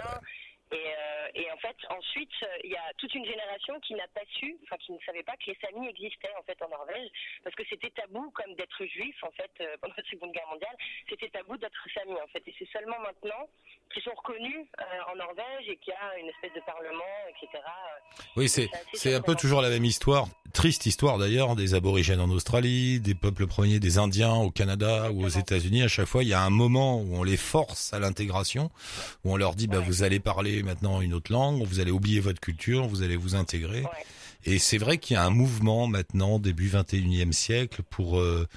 Et, 0.72 0.76
euh, 0.76 1.28
et 1.36 1.52
en 1.52 1.58
fait, 1.58 1.76
ensuite, 1.90 2.32
il 2.64 2.72
y 2.72 2.76
a 2.76 2.92
toute 2.98 3.14
une 3.14 3.26
génération 3.26 3.80
qui 3.82 3.94
n'a 3.94 4.08
pas 4.14 4.26
su, 4.40 4.58
enfin 4.64 4.78
qui 4.78 4.94
ne 4.94 5.00
savait 5.06 5.24
pas 5.24 5.38
que 5.38 5.52
les 5.52 5.58
Samis 5.62 5.88
existaient 5.90 6.34
en 6.40 6.44
fait 6.44 6.60
en 6.62 6.70
Norvège, 6.70 7.10
parce 7.44 7.56
que 7.56 7.64
c'était 7.70 7.92
tabou 7.92 8.32
comme 8.32 8.54
d'être 8.56 8.84
juif 8.86 9.16
en 9.24 9.32
fait 9.32 9.52
euh, 9.62 9.78
pendant 9.80 9.94
la 9.96 10.04
Seconde 10.10 10.32
Guerre 10.32 10.48
mondiale, 10.48 10.76
c'était 11.08 11.30
tabou 11.30 11.58
d'être 11.58 11.88
Sami 11.94 12.14
en 12.14 12.28
fait. 12.28 12.42
Et 12.48 12.56
c'est 12.58 12.70
seulement 12.72 13.00
maintenant 13.00 13.48
qu'ils 13.94 14.02
sont 14.02 14.16
reconnus 14.16 14.66
euh, 14.80 15.12
en 15.12 15.16
Norvège 15.16 15.68
et 15.68 15.78
qu'il 15.78 15.94
y 15.94 15.98
a 15.98 16.18
une 16.18 16.30
espèce 16.30 16.54
de 16.54 16.62
parlement, 16.62 17.16
etc. 17.30 17.64
Oui, 18.36 18.50
c'est 18.50 18.70
C'est 18.94 19.14
un 19.14 19.22
peu 19.22 19.36
toujours 19.36 19.62
la 19.62 19.70
même 19.70 19.86
histoire, 19.86 20.26
triste 20.56 20.86
histoire 20.88 21.20
d'ailleurs, 21.20 21.56
des 21.56 21.76
aborigènes 21.76 22.22
en 22.22 22.30
Australie, 22.30 23.00
des 23.00 23.14
peuples 23.14 23.46
premiers, 23.46 23.80
des 23.80 23.98
Indiens 24.00 24.34
au 24.34 24.50
Canada 24.50 25.12
ou 25.12 25.24
aux. 25.26 25.30
États-Unis. 25.30 25.84
À 25.84 25.88
chaque 25.88 26.08
fois, 26.08 26.24
il 26.24 26.30
y 26.30 26.34
a 26.34 26.42
un 26.42 26.50
moment 26.50 27.02
où 27.02 27.16
on 27.18 27.24
les 27.24 27.36
force 27.38 27.94
à 27.94 28.00
l'intégration, 28.00 28.72
où 29.24 29.34
on 29.34 29.38
leur 29.38 29.54
dit 29.54 29.68
bah 29.68 29.80
Ouais. 29.80 29.86
vous 29.86 30.04
allez 30.04 30.20
parler 30.20 30.64
maintenant 30.64 31.02
une 31.02 31.14
autre 31.14 31.32
langue, 31.32 31.62
vous 31.64 31.80
allez 31.82 31.92
oublier 31.92 32.22
votre 32.22 32.40
culture, 32.40 32.88
vous 32.88 33.04
allez 33.04 33.18
vous 33.18 33.36
intégrer. 33.36 33.82
Ouais. 33.82 33.90
Et 34.46 34.58
c'est 34.58 34.78
vrai 34.78 34.98
qu'il 34.98 35.16
y 35.16 35.18
a 35.18 35.26
un 35.26 35.30
mouvement 35.30 35.88
maintenant 35.88 36.40
début 36.40 36.70
21e 36.70 37.34
siècle 37.34 37.82
pour 37.90 38.20
euh, 38.20 38.48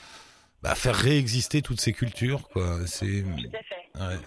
bah, 0.62 0.76
faire 0.76 0.95
réexister 0.95 1.62
toutes 1.62 1.81
ces 1.81 1.93
cultures 1.93 2.49
quoi. 2.52 2.78
C'est 2.87 3.25
ouais. 3.25 4.19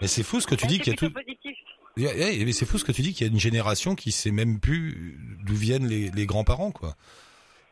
Mais 0.00 0.06
c'est 0.06 0.22
fou 0.22 0.40
ce 0.40 0.46
que 0.46 0.54
tu 0.54 0.66
dis 0.68 0.78
qu'il 0.78 0.92
y 0.92 0.96
a 0.96 0.96
tout. 0.96 1.10
positif. 1.10 1.57
Mais 1.98 2.52
c'est 2.52 2.66
fou 2.66 2.78
ce 2.78 2.84
que 2.84 2.92
tu 2.92 3.02
dis 3.02 3.12
qu'il 3.12 3.26
y 3.26 3.30
a 3.30 3.32
une 3.32 3.40
génération 3.40 3.94
qui 3.94 4.12
sait 4.12 4.30
même 4.30 4.60
plus 4.60 5.18
d'où 5.44 5.54
viennent 5.54 5.86
les, 5.86 6.10
les 6.10 6.26
grands-parents, 6.26 6.70
quoi. 6.70 6.96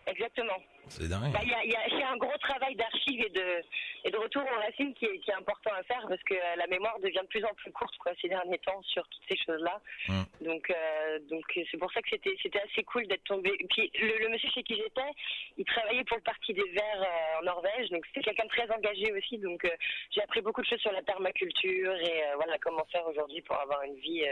Exactement. 0.06 0.56
C'est 0.88 1.08
dingue. 1.08 1.32
Bah, 1.32 1.40
Il 1.42 1.50
y, 1.50 1.54
a, 1.54 1.64
il 1.64 1.70
y 1.72 1.74
a- 1.76 1.88
il 1.88 1.98
y 1.98 2.02
a 2.02 2.10
un 2.10 2.16
gros 2.16 2.36
travail 2.38 2.76
d'archives 2.76 3.20
et 3.20 3.30
de, 3.30 3.60
et 4.04 4.10
de 4.10 4.16
retour 4.16 4.42
aux 4.44 4.60
racines 4.60 4.94
qui 4.94 5.04
est, 5.06 5.18
qui 5.18 5.30
est 5.32 5.34
important 5.34 5.70
à 5.74 5.82
faire 5.82 6.04
parce 6.08 6.22
que 6.22 6.34
euh, 6.34 6.56
la 6.56 6.66
mémoire 6.68 6.96
devient 7.00 7.22
de 7.22 7.26
plus 7.26 7.44
en 7.44 7.52
plus 7.54 7.72
courte 7.72 7.96
quoi, 7.98 8.12
ces 8.22 8.28
derniers 8.28 8.58
temps 8.58 8.80
sur 8.82 9.02
toutes 9.08 9.22
ces 9.28 9.36
choses-là. 9.36 9.80
Mm. 10.08 10.22
Donc, 10.42 10.70
euh, 10.70 11.18
donc 11.28 11.42
c'est 11.70 11.76
pour 11.78 11.90
ça 11.92 12.00
que 12.02 12.08
c'était 12.10 12.36
c'était 12.40 12.60
assez 12.60 12.84
cool 12.84 13.06
d'être 13.08 13.24
tombé. 13.24 13.50
Et 13.58 13.66
Puis 13.66 13.90
le, 14.00 14.18
le 14.18 14.28
monsieur 14.28 14.48
chez 14.50 14.62
qui 14.62 14.76
j'étais, 14.76 15.10
il 15.56 15.64
travaillait 15.64 16.04
pour 16.04 16.18
le 16.18 16.22
Parti 16.22 16.54
des 16.54 16.68
Verts 16.70 17.02
euh, 17.02 17.40
en 17.40 17.42
Norvège, 17.42 17.90
donc 17.90 18.06
c'était 18.06 18.22
quelqu'un 18.22 18.44
de 18.44 18.50
très 18.50 18.70
engagé 18.70 19.12
aussi. 19.12 19.38
Donc 19.38 19.64
euh, 19.64 19.70
j'ai 20.12 20.22
appris 20.22 20.40
beaucoup 20.40 20.62
de 20.62 20.66
choses 20.66 20.80
sur 20.80 20.92
la 20.92 21.02
permaculture 21.02 21.94
et 21.96 22.22
voilà 22.36 22.58
comment 22.58 22.84
faire 22.92 23.06
aujourd'hui 23.08 23.40
pour 23.42 23.58
avoir 23.60 23.82
une 23.82 23.96
vie. 23.96 24.24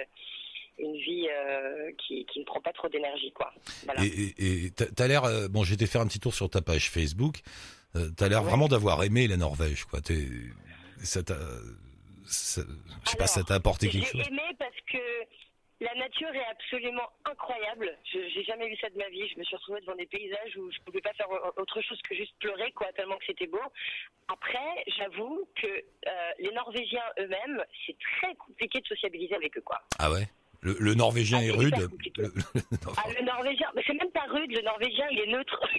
Euh, 0.78 0.82
une 0.82 0.96
vie 0.96 1.28
euh, 1.30 1.90
qui, 1.98 2.24
qui 2.26 2.40
ne 2.40 2.44
prend 2.44 2.60
pas 2.60 2.72
trop 2.72 2.88
d'énergie, 2.88 3.32
quoi. 3.32 3.52
Voilà. 3.84 4.02
Et, 4.04 4.70
t'as- 4.76 4.86
t'as 4.86 5.06
l'air, 5.06 5.24
euh, 5.24 5.48
bon, 5.48 5.62
j'ai 5.64 5.74
été 5.74 5.86
faire 5.86 6.00
un 6.00 6.06
petit 6.06 6.20
tour 6.20 6.34
sur 6.34 6.48
ta 6.50 6.62
page 6.62 6.90
Facebook. 6.90 7.36
Euh, 7.96 8.10
t'as 8.16 8.28
l'air 8.28 8.42
Ouais. 8.42 8.48
vraiment 8.48 8.68
d'avoir 8.68 9.02
aimé 9.04 9.26
la 9.28 9.36
Norvège, 9.36 9.84
quoi. 9.84 10.00
T'es, 10.00 10.26
ça 11.02 11.22
t'a, 11.22 11.36
ça- 12.26 12.62
je 13.04 13.10
sais 13.10 13.16
pas, 13.16 13.26
ça 13.26 13.42
t'a 13.42 13.54
apporté 13.54 13.88
quelque 13.88 14.06
chose. 14.06 14.22
J'ai 14.24 14.30
aimé 14.32 14.42
parce 14.58 14.74
que 14.90 14.98
la 15.80 15.94
nature 15.96 16.34
est 16.34 16.46
absolument 16.46 17.08
incroyable. 17.24 17.96
Je 18.12 18.18
j'ai 18.34 18.42
jamais 18.44 18.68
vu 18.68 18.76
ça 18.80 18.88
de 18.90 18.96
ma 18.96 19.08
vie. 19.10 19.28
Je 19.28 19.38
me 19.38 19.44
suis 19.44 19.54
retrouvée 19.56 19.80
devant 19.80 19.94
des 19.96 20.06
paysages 20.06 20.56
où 20.56 20.70
je 20.72 20.78
pouvais 20.80 21.00
pas 21.02 21.12
faire 21.12 21.28
au- 21.30 21.60
autre 21.60 21.80
chose 21.82 22.00
que 22.08 22.14
juste 22.16 22.32
pleurer, 22.40 22.72
quoi, 22.72 22.92
tellement 22.94 23.16
que 23.18 23.24
c'était 23.26 23.46
beau. 23.46 23.60
Après, 24.28 24.84
j'avoue 24.96 25.46
que 25.54 25.66
euh, 25.66 26.10
les 26.38 26.50
Norvégiens 26.52 27.02
eux-mêmes, 27.20 27.62
c'est 27.86 27.96
très 28.18 28.34
compliqué 28.36 28.80
de 28.80 28.86
sociabiliser 28.86 29.34
avec 29.34 29.56
eux, 29.58 29.62
quoi. 29.62 29.82
Ah 29.98 30.10
ouais? 30.10 30.26
Le, 30.64 30.76
le 30.80 30.94
Norvégien 30.94 31.38
Ah, 31.40 31.44
est 31.46 31.50
rude. 31.50 31.74
Le- 32.16 32.22
le- 32.24 32.32
non, 32.86 32.92
Ah, 32.96 33.04
le 33.18 33.24
Norvégien, 33.24 33.68
mais 33.76 33.82
c'est 33.86 33.92
même 33.94 34.10
pas 34.10 34.24
rude, 34.28 34.50
le 34.50 34.62
Norvégien 34.62 35.06
il 35.10 35.20
est 35.20 35.26
neutre. 35.26 35.60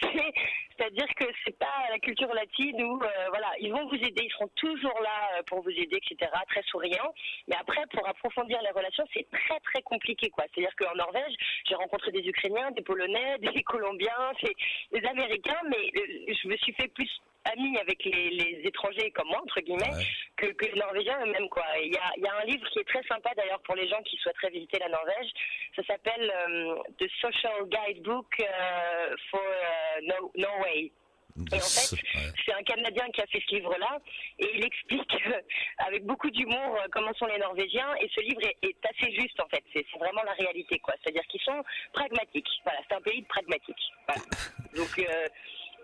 C'est- 0.00 0.32
C'est-à-dire 0.78 1.06
que 1.14 1.24
c'est 1.44 1.56
pas 1.58 1.86
la 1.90 1.98
culture 1.98 2.32
latine 2.34 2.82
où, 2.82 3.00
euh, 3.02 3.28
voilà, 3.28 3.52
ils 3.60 3.70
vont 3.70 3.86
vous 3.88 3.94
aider, 3.94 4.22
ils 4.24 4.30
seront 4.32 4.48
toujours 4.56 4.98
là 5.02 5.38
euh, 5.38 5.42
pour 5.46 5.60
vous 5.62 5.70
aider, 5.70 5.98
etc., 6.02 6.30
très 6.48 6.62
souriants. 6.62 7.14
Mais 7.46 7.54
après, 7.60 7.82
pour 7.92 8.08
approfondir 8.08 8.58
les 8.62 8.70
relations, 8.70 9.04
c'est 9.14 9.26
très 9.30 9.60
très 9.60 9.82
compliqué, 9.82 10.28
quoi. 10.30 10.44
C'est-à-dire 10.52 10.74
qu'en 10.76 10.94
Norvège, 10.96 11.34
j'ai 11.68 11.74
rencontré 11.76 12.10
des 12.10 12.26
Ukrainiens, 12.26 12.70
des 12.72 12.82
Polonais, 12.82 13.36
des 13.54 13.62
Colombiens, 13.62 14.32
des, 14.42 14.98
des 14.98 15.06
Américains, 15.06 15.60
mais 15.68 15.90
euh, 16.00 16.34
je 16.42 16.48
me 16.48 16.56
suis 16.56 16.72
fait 16.72 16.88
plus 16.88 17.10
amie 17.44 17.76
avec 17.78 18.04
les, 18.04 18.30
les 18.30 18.60
étrangers 18.64 19.10
comme 19.12 19.28
moi, 19.28 19.40
entre 19.42 19.60
guillemets, 19.60 19.90
Ouais. 19.92 20.04
que, 20.36 20.46
que 20.52 20.66
les 20.66 20.78
Norvégiens 20.80 21.18
eux-mêmes. 21.26 21.48
quoi. 21.48 21.64
Il 21.82 21.92
y 21.92 21.96
a, 21.96 22.12
il 22.16 22.22
y 22.22 22.26
a 22.28 22.34
un 22.36 22.44
livre 22.44 22.68
qui 22.70 22.78
est 22.78 22.88
très 22.88 23.02
sympa 23.04 23.30
d'ailleurs 23.36 23.60
pour 23.62 23.74
les 23.74 23.88
gens 23.88 24.02
qui 24.02 24.16
souhaiteraient 24.18 24.50
visiter 24.50 24.78
la 24.78 24.88
Norvège. 24.88 25.30
Ça 25.76 25.82
s'appelle 25.84 26.30
euh, 26.48 26.76
The 26.98 27.08
Social 27.20 27.64
Guidebook 27.66 28.26
euh, 28.40 29.14
for 29.30 29.40
euh, 29.40 30.00
No- 30.02 30.32
Norway. 30.36 30.92
Et 31.50 31.54
en 31.56 31.60
fait, 31.60 31.96
c'est 32.44 32.52
un 32.52 32.62
Canadien 32.62 33.08
qui 33.10 33.22
a 33.22 33.26
fait 33.26 33.42
ce 33.48 33.54
livre-là 33.54 33.98
et 34.38 34.50
il 34.54 34.64
explique 34.66 35.14
euh, 35.28 35.40
avec 35.86 36.04
beaucoup 36.04 36.28
d'humour 36.30 36.76
euh, 36.76 36.86
comment 36.92 37.12
sont 37.14 37.24
les 37.24 37.38
Norvégiens 37.38 37.94
et 38.00 38.08
ce 38.14 38.20
livre 38.20 38.42
est, 38.42 38.58
est 38.68 38.76
assez 38.84 39.10
juste 39.18 39.40
en 39.40 39.48
fait. 39.48 39.64
C'est 39.72 39.86
vraiment 39.98 40.22
la 40.24 40.34
réalité 40.34 40.78
quoi. 40.80 40.92
C'est-à-dire 41.02 41.26
qu'ils 41.28 41.40
sont 41.40 41.62
pragmatiques. 41.94 42.48
Voilà, 42.64 42.80
c'est 42.86 42.94
un 42.96 43.00
pays 43.00 43.22
de 43.22 43.26
pragmatiques. 43.28 43.92
Voilà. 44.06 44.22
Donc 44.76 44.98
euh, 44.98 45.26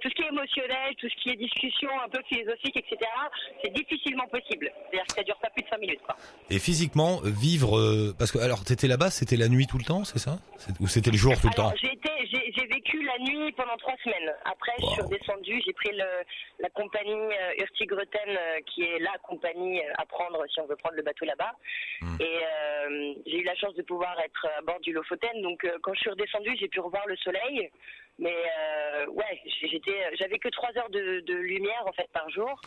tout 0.00 0.08
ce 0.08 0.14
qui 0.14 0.22
est 0.22 0.28
émotionnel, 0.28 0.94
tout 0.98 1.08
ce 1.08 1.22
qui 1.22 1.30
est 1.30 1.36
discussion 1.36 1.90
un 2.04 2.08
peu 2.08 2.20
philosophique, 2.28 2.76
etc., 2.76 2.96
c'est 3.62 3.72
difficilement 3.72 4.26
possible. 4.28 4.70
C'est-à-dire 4.90 5.06
que 5.06 5.14
ça 5.14 5.22
dure 5.22 5.38
pas 5.38 5.50
plus 5.50 5.62
de 5.62 5.68
5 5.68 5.80
minutes 5.80 6.02
quoi. 6.04 6.16
Et 6.50 6.58
physiquement, 6.58 7.20
vivre, 7.24 7.78
euh, 7.78 8.14
parce 8.18 8.32
que 8.32 8.38
alors 8.38 8.64
t'étais 8.64 8.88
là-bas, 8.88 9.10
c'était 9.10 9.36
la 9.36 9.48
nuit 9.48 9.66
tout 9.66 9.78
le 9.78 9.84
temps, 9.84 10.04
c'est 10.04 10.18
ça? 10.18 10.38
Ou 10.80 10.88
c'était 10.88 11.10
le 11.10 11.16
jour 11.16 11.34
tout 11.40 11.48
le 11.48 11.54
temps? 11.54 11.72
j'ai 12.58 12.66
vécu 12.66 13.02
la 13.02 13.18
nuit 13.18 13.52
pendant 13.52 13.76
trois 13.76 13.94
semaines. 14.02 14.32
Après, 14.44 14.72
je 14.78 14.86
suis 14.86 15.02
redescendue, 15.02 15.62
j'ai 15.64 15.72
pris 15.72 15.92
le, 15.92 16.04
la 16.60 16.70
compagnie 16.70 17.12
euh, 17.12 17.64
euh, 18.28 18.58
qui 18.66 18.82
est 18.82 18.98
la 18.98 19.16
compagnie 19.22 19.80
euh, 19.80 19.92
à 19.98 20.06
prendre 20.06 20.44
si 20.52 20.60
on 20.60 20.66
veut 20.66 20.76
prendre 20.76 20.96
le 20.96 21.02
bateau 21.02 21.24
là-bas. 21.24 21.52
Hmm. 22.00 22.16
Et 22.20 22.24
euh, 22.24 23.14
j'ai 23.26 23.38
eu 23.38 23.44
la 23.44 23.54
chance 23.56 23.74
de 23.74 23.82
pouvoir 23.82 24.18
être 24.20 24.46
à 24.58 24.62
bord 24.62 24.80
du 24.80 24.92
Lofoten. 24.92 25.42
Donc, 25.42 25.66
quand 25.82 25.94
je 25.94 26.00
suis 26.00 26.10
redescendue, 26.10 26.56
j'ai 26.58 26.68
pu 26.68 26.80
revoir 26.80 27.06
le 27.06 27.16
soleil. 27.16 27.70
Mais 28.20 28.34
euh, 28.34 29.06
ouais, 29.10 29.40
j'étais, 29.70 29.96
j'avais 30.18 30.38
que 30.40 30.48
trois 30.48 30.70
heures 30.76 30.90
de, 30.90 31.20
de 31.20 31.34
lumière 31.34 31.84
en 31.86 31.92
fait 31.92 32.08
par 32.12 32.28
jour, 32.30 32.60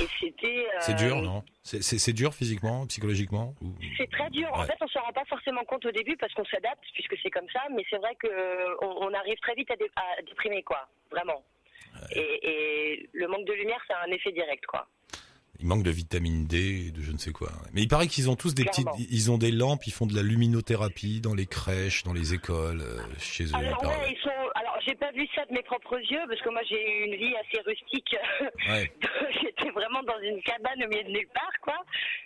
et 0.00 0.06
c'était. 0.18 0.66
euh, 0.74 0.78
C'est 0.80 0.94
dur, 0.96 1.20
non? 1.20 1.42
C'est- 1.62 2.12
dur 2.14 2.32
physiquement, 2.32 2.86
psychologiquement 2.86 3.54
ou- 3.60 3.74
c'est 3.98 4.10
très 4.10 4.30
dur. 4.30 4.48
En 4.54 4.62
fait, 4.64 4.76
on 4.80 4.88
se 4.88 4.98
rend 4.98 5.12
pas 5.12 5.24
forcément 5.26 5.64
compte 5.64 5.84
au 5.84 5.90
début 5.90 6.16
parce 6.16 6.32
qu'on 6.32 6.46
s'adapte, 6.46 6.82
puisque 6.94 7.14
c'est 7.22 7.30
comme 7.30 7.48
ça. 7.52 7.60
Mais 7.74 7.84
c'est 7.90 7.98
vrai 7.98 8.14
que 8.18 8.26
euh, 8.26 8.74
on, 8.80 9.08
on 9.08 9.12
arrive 9.14 9.38
très 9.40 9.54
vite 9.54 9.70
à, 9.70 9.76
dé- 9.76 9.90
à 9.96 10.22
déprimer, 10.22 10.62
quoi. 10.62 10.88
Vraiment. 11.10 11.44
Et, 12.14 12.40
et 12.42 13.08
le 13.12 13.26
manque 13.28 13.44
de 13.46 13.52
lumière, 13.52 13.80
ça 13.88 13.98
a 13.98 14.06
un 14.06 14.10
effet 14.12 14.32
direct, 14.32 14.64
quoi. 14.66 14.86
Il 15.58 15.66
manque 15.66 15.82
de 15.84 15.90
vitamine 15.90 16.46
D, 16.46 16.90
de 16.90 17.00
je 17.00 17.10
ne 17.12 17.16
sais 17.16 17.32
quoi. 17.32 17.48
Mais 17.72 17.80
il 17.80 17.88
paraît 17.88 18.08
qu'ils 18.08 18.28
ont 18.28 18.36
tous 18.36 18.54
des 18.54 18.64
Clairement. 18.64 18.92
petites, 18.92 19.08
ils 19.10 19.30
ont 19.30 19.38
des 19.38 19.50
lampes, 19.50 19.86
ils 19.86 19.92
font 19.92 20.04
de 20.06 20.14
la 20.14 20.20
luminothérapie 20.22 21.20
dans 21.22 21.34
les 21.34 21.46
crèches, 21.46 22.02
dans 22.02 22.12
les 22.12 22.34
écoles, 22.34 22.82
euh, 22.82 22.98
chez 23.18 23.44
eux. 23.44 23.54
Alors 23.54 23.82
ouais, 23.84 24.10
ils 24.12 24.18
sont. 24.22 24.28
J'ai 24.86 24.94
pas 24.94 25.10
vu 25.12 25.26
ça 25.34 25.44
de 25.46 25.52
mes 25.52 25.62
propres 25.62 25.98
yeux 25.98 26.22
parce 26.28 26.40
que 26.40 26.48
moi 26.50 26.62
j'ai 26.68 26.80
eu 26.80 27.04
une 27.06 27.16
vie 27.16 27.34
assez 27.36 27.60
rustique. 27.62 28.16
Ouais. 28.68 28.90
J'étais 29.42 29.70
vraiment 29.70 30.02
dans 30.02 30.18
une 30.20 30.40
cabane 30.42 30.82
au 30.84 30.88
milieu 30.88 31.04
de 31.04 31.10
nulle 31.10 31.28
part, 31.34 31.52
quoi. 31.62 31.76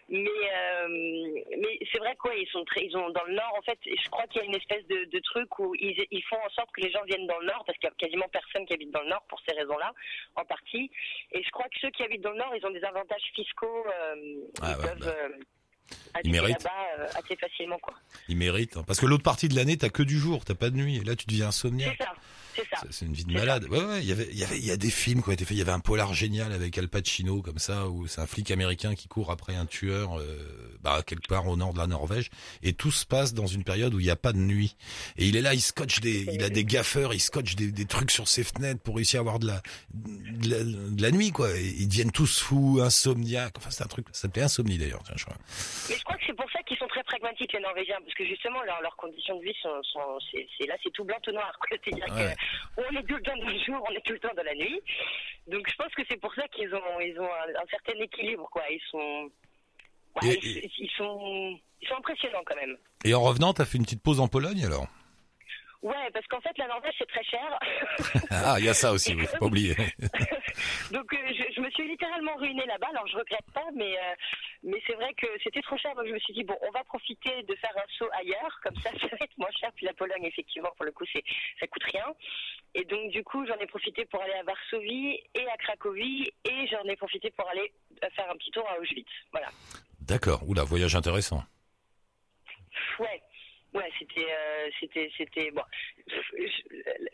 Mais 0.09 0.25
euh, 0.29 0.88
mais 0.88 1.79
c'est 1.92 1.99
vrai 1.99 2.14
quoi, 2.16 2.35
ils 2.35 2.49
sont 2.49 2.64
très, 2.64 2.85
ils 2.85 2.96
ont 2.96 3.11
dans 3.11 3.25
le 3.25 3.35
nord 3.35 3.55
en 3.59 3.62
fait. 3.62 3.79
Je 3.85 4.09
crois 4.11 4.27
qu'il 4.29 4.40
y 4.42 4.44
a 4.44 4.49
une 4.49 4.55
espèce 4.57 4.87
de, 4.88 5.05
de 5.11 5.18
truc 5.20 5.59
où 5.59 5.75
ils, 5.77 6.05
ils 6.11 6.23
font 6.25 6.37
en 6.44 6.51
sorte 6.51 6.70
que 6.73 6.81
les 6.81 6.90
gens 6.90 7.03
viennent 7.07 7.27
dans 7.27 7.38
le 7.38 7.46
nord 7.46 7.62
parce 7.66 7.79
qu'il 7.79 7.88
y 7.88 7.92
a 7.92 7.94
quasiment 7.96 8.29
personne 8.33 8.64
qui 8.66 8.75
habite 8.75 8.90
dans 8.90 9.03
le 9.03 9.09
nord 9.11 9.23
pour 9.29 9.40
ces 9.49 9.55
raisons-là, 9.55 9.92
en 10.37 10.44
partie. 10.44 10.90
Et 11.33 11.42
je 11.42 11.51
crois 11.51 11.66
que 11.66 11.79
ceux 11.81 11.90
qui 11.90 12.03
habitent 12.03 12.23
dans 12.23 12.33
le 12.33 12.38
nord, 12.38 12.53
ils 12.57 12.64
ont 12.66 12.70
des 12.70 12.85
avantages 12.85 13.23
fiscaux. 13.35 13.85
Euh, 13.87 14.14
Ah 14.62 14.73
ils 14.73 14.77
ouais, 14.77 14.88
peuvent 14.88 14.99
bah. 15.07 15.14
euh, 16.16 16.20
méritent. 16.31 16.62
là-bas 16.64 16.87
euh, 17.05 17.07
assez 17.18 17.37
facilement, 17.37 17.79
quoi. 17.79 17.94
Ils 18.29 18.37
méritent. 18.37 18.77
hein. 18.77 18.85
Parce 18.87 19.01
que 19.01 19.07
l'autre 19.07 19.23
partie 19.25 19.49
de 19.49 19.55
l'année, 19.57 19.77
t'as 19.77 19.88
que 19.90 20.03
du 20.03 20.18
jour, 20.18 20.44
t'as 20.44 20.55
pas 20.55 20.70
de 20.70 20.77
nuit. 20.77 20.96
Et 20.99 21.05
là, 21.05 21.14
tu 21.16 21.27
deviens 21.27 21.49
insomniaque. 21.49 21.96
C'est 21.99 22.05
ça, 22.05 22.12
c'est 22.62 22.77
ça. 22.77 22.83
C'est- 22.90 23.07
une 23.07 23.12
vie 23.12 23.25
de 23.25 23.33
malade. 23.33 23.66
Ouais, 23.70 23.83
ouais. 23.83 24.01
Il 24.03 24.09
y 24.09 24.12
avait, 24.12 24.29
il 24.31 24.38
y 24.38 24.44
avait, 24.44 24.59
il 24.59 24.64
y 24.66 24.70
a 24.70 24.77
des 24.77 24.90
films 24.90 25.23
qui 25.23 25.29
ont 25.29 25.33
été 25.33 25.44
faits. 25.44 25.57
Il 25.57 25.59
y 25.59 25.62
avait 25.62 25.73
un 25.73 25.81
polar 25.81 26.14
génial 26.14 26.53
avec 26.53 26.77
Al 26.79 26.88
Pacino 26.88 27.42
comme 27.42 27.59
ça, 27.59 27.88
où 27.88 28.07
c'est 28.07 28.20
un 28.20 28.27
flic 28.27 28.51
américain 28.51 28.94
qui 28.94 29.09
court 29.09 29.31
après 29.31 29.55
un 29.55 29.66
tueur, 29.66 30.18
euh, 30.20 30.77
bah, 30.83 31.03
quelque 31.07 31.27
part 31.29 31.46
au 31.49 31.57
nord 31.57 31.73
de 31.73 31.79
la 31.79 31.87
Norvège, 31.87 32.31
et 32.62 32.73
tout 32.73 32.90
se 32.90 33.05
passe 33.07 33.35
dans 33.35 33.46
une 33.46 33.64
période 33.64 33.94
où 33.94 34.01
il 34.01 34.05
n'y 34.05 34.11
a 34.11 34.16
pas 34.16 34.33
de 34.33 34.38
nuit. 34.38 34.77
Et 35.16 35.27
il 35.27 35.37
est 35.37 35.42
là, 35.42 35.55
il 35.55 35.61
scotche 35.61 36.01
des, 36.01 36.27
il 36.33 36.42
a 36.42 36.49
des 36.51 36.64
gaffeurs, 36.64 37.12
il 37.14 37.20
scotche 37.20 37.55
des, 37.57 37.70
des 37.73 37.85
trucs 37.87 38.11
sur 38.11 38.29
ses 38.29 38.44
fenêtres 38.44 38.81
pour 38.83 38.96
réussir 38.96 39.20
à 39.20 39.23
avoir 39.23 39.38
de 39.38 39.46
la, 39.46 39.62
de 39.94 40.49
la, 40.51 40.62
de 40.64 41.03
la 41.03 41.11
nuit, 41.11 41.31
quoi. 41.31 41.51
Et 41.57 41.66
ils 41.66 41.88
deviennent 41.88 42.12
tous 42.12 42.40
fous, 42.40 42.81
insomniaques. 42.83 43.55
Enfin, 43.59 43.70
c'est 43.70 43.83
un 43.85 43.88
truc. 43.88 44.07
Ça 44.12 44.23
s'appelait 44.23 44.42
insomnie 44.42 44.79
d'ailleurs, 44.79 45.03
tiens, 45.05 45.14
je 45.16 45.25
crois. 45.25 45.37
Mais 45.88 45.96
je 45.96 46.05
crois 46.05 46.16
que 46.16 46.23
c'est 46.27 46.37
pour 46.37 46.51
ça 46.53 46.62
qu'ils 46.62 46.77
sont 46.79 46.87
très 46.88 47.03
pragmatiques 47.05 47.53
les 47.53 47.61
Norvégiens, 47.61 47.96
parce 48.05 48.14
que 48.14 48.25
justement 48.27 48.62
leurs 48.64 48.81
leurs 48.83 48.96
conditions 48.96 49.38
de 49.38 49.44
vie 49.44 49.55
sont, 49.62 49.83
sont 49.92 50.18
c'est 50.33 50.46
c'est- 50.59 50.66
là 50.66 50.75
c'est 50.83 50.92
tout 50.92 51.05
blanc 51.05 51.16
tout 51.23 51.33
noir. 51.33 51.53
quoi. 51.61 51.77
C'est-à-dire 51.85 52.14
Ouais. 52.14 52.35
que 52.35 52.40
on 52.77 52.97
est 52.97 53.03
tout 53.07 53.17
le 53.17 53.23
temps 53.23 53.37
dans 53.37 53.49
le 53.49 53.59
jour, 53.65 53.85
on 53.89 53.93
est 53.95 54.05
tout 54.05 54.13
le 54.13 54.19
temps 54.19 54.35
dans 54.37 54.43
la 54.43 54.55
nuit. 54.55 54.81
Donc 55.47 55.69
je 55.71 55.75
pense 55.77 55.93
que 55.95 56.03
c'est 56.09 56.21
pour 56.21 56.35
ça 56.35 56.47
qu'ils 56.49 56.73
ont 56.75 57.01
ils 57.01 57.19
ont 57.21 57.25
un, 57.33 57.63
un 57.63 57.67
certain 57.71 57.99
équilibre 58.01 58.49
quoi. 58.51 58.63
Ils 58.71 58.81
sont 58.91 59.31
ouais, 60.23 60.35
Et- 60.35 60.67
ils, 60.67 60.71
ils 60.85 60.91
sont 60.97 61.59
ils 61.83 61.89
sont 61.89 61.97
impressionnants 61.97 62.43
quand 62.47 62.57
même. 62.57 62.77
Et 63.05 63.15
en 63.15 63.23
revenant, 63.23 63.53
t'as 63.55 63.65
fait 63.65 63.79
une 63.79 63.85
petite 63.85 64.03
pause 64.03 64.21
en 64.21 64.29
Pologne 64.29 64.65
alors? 64.65 64.87
Ouais, 65.83 66.11
parce 66.12 66.27
qu'en 66.27 66.40
fait 66.40 66.57
la 66.59 66.66
Norvège 66.69 66.95
c'est 66.99 67.09
très 67.09 67.25
cher. 67.25 67.59
Ah, 68.31 68.57
il 68.59 68.64
y 68.64 68.69
a 68.69 68.75
ça 68.75 68.93
aussi, 68.93 69.14
oui, 69.14 69.27
faut 69.27 69.38
pas 69.38 69.47
oublier. 69.47 69.75
Donc 70.90 71.12
euh, 71.12 71.16
je, 71.29 71.55
je 71.55 71.61
me 71.61 71.71
suis 71.71 71.87
littéralement 71.88 72.35
ruinée 72.37 72.64
là-bas. 72.66 72.88
Alors 72.90 73.07
je 73.07 73.16
regrette 73.16 73.51
pas, 73.53 73.66
mais 73.75 73.97
euh, 73.97 74.14
mais 74.62 74.81
c'est 74.87 74.95
vrai 74.95 75.12
que 75.14 75.27
c'était 75.43 75.62
trop 75.62 75.77
cher. 75.79 75.95
Donc 75.95 76.07
je 76.07 76.12
me 76.12 76.19
suis 76.19 76.35
dit 76.35 76.45
bon, 76.45 76.57
on 76.62 76.71
va 76.71 76.85
profiter 76.85 77.43
de 77.43 77.55
faire 77.57 77.73
un 77.77 77.88
saut 77.99 78.09
ailleurs, 78.12 78.61
comme 78.62 78.77
ça 78.77 78.90
ça 79.01 79.07
va 79.09 79.25
être 79.25 79.38
moins 79.38 79.51
cher. 79.59 79.71
Puis 79.75 79.87
la 79.87 79.95
Pologne 79.95 80.25
effectivement 80.25 80.71
pour 80.77 80.85
le 80.85 80.93
coup 80.93 81.05
c'est 81.12 81.25
ça 81.59 81.66
coûte 81.66 81.85
rien. 81.85 82.07
Et 82.75 82.85
donc 82.85 83.11
du 83.11 83.25
coup 83.25 83.47
j'en 83.47 83.57
ai 83.57 83.66
profité 83.66 84.05
pour 84.05 84.23
aller 84.23 84.35
à 84.35 84.43
Varsovie 84.43 85.19
et 85.35 85.49
à 85.49 85.57
Cracovie 85.57 86.31
et 86.45 86.66
j'en 86.69 86.85
ai 86.85 86.97
profité 86.97 87.31
pour 87.31 87.49
aller 87.49 87.73
faire 88.14 88.31
un 88.31 88.37
petit 88.37 88.51
tour 88.51 88.66
à 88.69 88.79
Auschwitz. 88.79 89.09
Voilà. 89.33 89.49
D'accord. 90.03 90.43
Oula, 90.47 90.64
voyage 90.64 90.95
intéressant. 90.95 91.43
Ouais. 92.99 93.23
Ouais, 93.73 93.89
c'était, 93.99 94.27
euh, 94.29 94.69
c'était, 94.81 95.11
c'était 95.17 95.51
bon. 95.53 95.63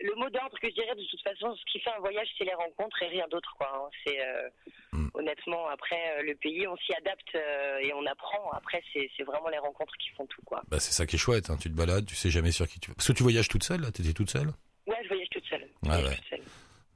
Le 0.00 0.14
mot 0.16 0.30
d'ordre 0.30 0.58
que 0.58 0.68
je 0.68 0.74
dirais 0.74 0.94
de 0.94 1.04
toute 1.10 1.20
façon, 1.22 1.54
ce 1.54 1.64
qui 1.70 1.80
fait 1.80 1.90
un 1.90 1.98
voyage, 2.00 2.28
c'est 2.38 2.44
les 2.44 2.54
rencontres 2.54 3.02
et 3.02 3.08
rien 3.08 3.26
d'autre, 3.28 3.54
quoi. 3.58 3.70
hein. 3.74 3.90
C'est 4.06 4.20
euh, 4.20 4.48
Mm. 4.92 5.08
honnêtement 5.14 5.66
après 5.68 6.00
euh, 6.16 6.22
le 6.22 6.34
pays, 6.36 6.66
on 6.66 6.76
s'y 6.78 6.94
adapte 6.94 7.34
euh, 7.34 7.78
et 7.78 7.92
on 7.92 8.06
apprend. 8.06 8.50
Après, 8.52 8.82
c'est, 8.94 9.10
vraiment 9.24 9.48
les 9.50 9.58
rencontres 9.58 9.92
qui 9.98 10.08
font 10.10 10.24
tout, 10.26 10.40
quoi. 10.46 10.62
Bah, 10.68 10.78
c'est 10.80 10.92
ça 10.92 11.04
qui 11.06 11.16
est 11.16 11.18
chouette, 11.18 11.50
hein. 11.50 11.58
tu 11.60 11.68
te 11.70 11.76
balades, 11.76 12.06
tu 12.06 12.14
sais 12.14 12.30
jamais 12.30 12.50
sur 12.52 12.66
qui 12.66 12.80
tu 12.80 12.88
vas. 12.90 12.94
Parce 12.94 13.08
que 13.08 13.12
tu 13.12 13.22
voyages 13.22 13.48
toute 13.48 13.62
seule, 13.64 13.82
là? 13.82 13.90
T'étais 13.90 14.14
toute 14.14 14.30
seule? 14.30 14.48
Ouais, 14.86 14.96
je 15.02 15.08
voyage 15.08 15.28
toute 15.30 15.44
seule. 15.46 15.68
Ah 15.86 15.98
ouais. 16.00 16.16
seule. 16.30 16.40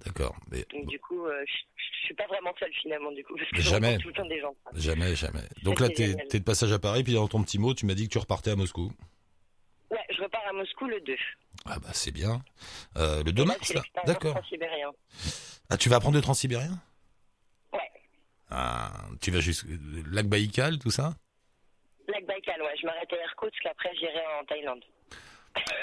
D'accord. 0.07 0.35
Mais 0.51 0.65
Donc 0.73 0.87
du 0.87 0.99
coup, 0.99 1.27
je, 1.29 1.45
je 1.77 2.07
suis 2.07 2.15
pas 2.15 2.27
vraiment 2.27 2.55
seule 2.59 2.73
finalement, 2.81 3.13
du 3.13 3.23
coup, 3.23 3.37
parce 3.37 3.51
que 3.51 3.61
jamais. 3.61 3.99
tout 3.99 4.09
le 4.09 4.15
temps 4.15 4.25
des 4.25 4.41
gens. 4.41 4.55
jamais, 4.77 5.15
jamais. 5.15 5.43
Donc 5.63 5.81
là, 5.81 5.91
t'es 5.91 6.15
t'es 6.31 6.39
de 6.39 6.45
passage 6.45 6.73
à 6.73 6.79
Paris, 6.79 7.03
puis 7.05 7.13
dans 7.13 7.29
ton 7.29 7.43
petit 7.43 7.59
mot, 7.59 7.75
tu 7.75 7.85
m'as 7.85 7.95
dit 7.95 8.07
que 8.09 8.13
tu 8.13 8.19
repartais 8.19 8.53
à 8.53 8.57
Moscou. 8.57 8.91
Je 10.21 10.25
repars 10.25 10.47
à 10.47 10.53
Moscou 10.53 10.87
le 10.87 11.01
2. 11.01 11.17
Ah 11.65 11.79
bah 11.79 11.89
c'est 11.95 12.11
bien. 12.11 12.43
Euh, 12.99 13.23
le 13.25 13.33
2 13.33 13.43
Et 13.43 13.47
là, 13.47 13.55
mars, 13.55 13.73
là 13.73 13.83
D'accord. 14.05 14.39
Ah, 15.71 15.77
tu 15.79 15.89
vas 15.89 15.97
apprendre 15.97 16.17
le 16.17 16.21
transsibérien? 16.23 16.79
Ouais. 17.73 17.79
Ah, 18.51 18.91
tu 19.23 19.31
vas 19.31 19.41
jusqu'au 19.41 19.69
lac 20.11 20.27
Baïkal, 20.27 20.79
tout 20.79 20.91
ça? 20.91 21.15
Lac 22.09 22.27
Baïkal, 22.27 22.61
ouais. 22.61 22.75
Je 22.81 22.87
m'arrête 22.87 23.11
à 23.13 23.17
Irkoutsk, 23.25 23.65
après 23.65 23.95
j'irai 23.99 24.21
en 24.41 24.45
Thaïlande. 24.45 24.85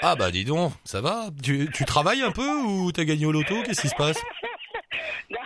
Ah 0.02 0.14
bah 0.14 0.30
dis 0.30 0.44
donc, 0.44 0.72
ça 0.84 1.00
va? 1.00 1.30
Tu, 1.42 1.68
tu 1.74 1.84
travailles 1.84 2.22
un 2.22 2.30
peu 2.32 2.48
ou 2.62 2.92
t'as 2.92 3.04
gagné 3.04 3.26
au 3.26 3.32
loto? 3.32 3.60
Qu'est-ce 3.64 3.80
qui 3.82 3.88
se 3.88 3.96
passe 3.96 4.16
Non, 5.30 5.38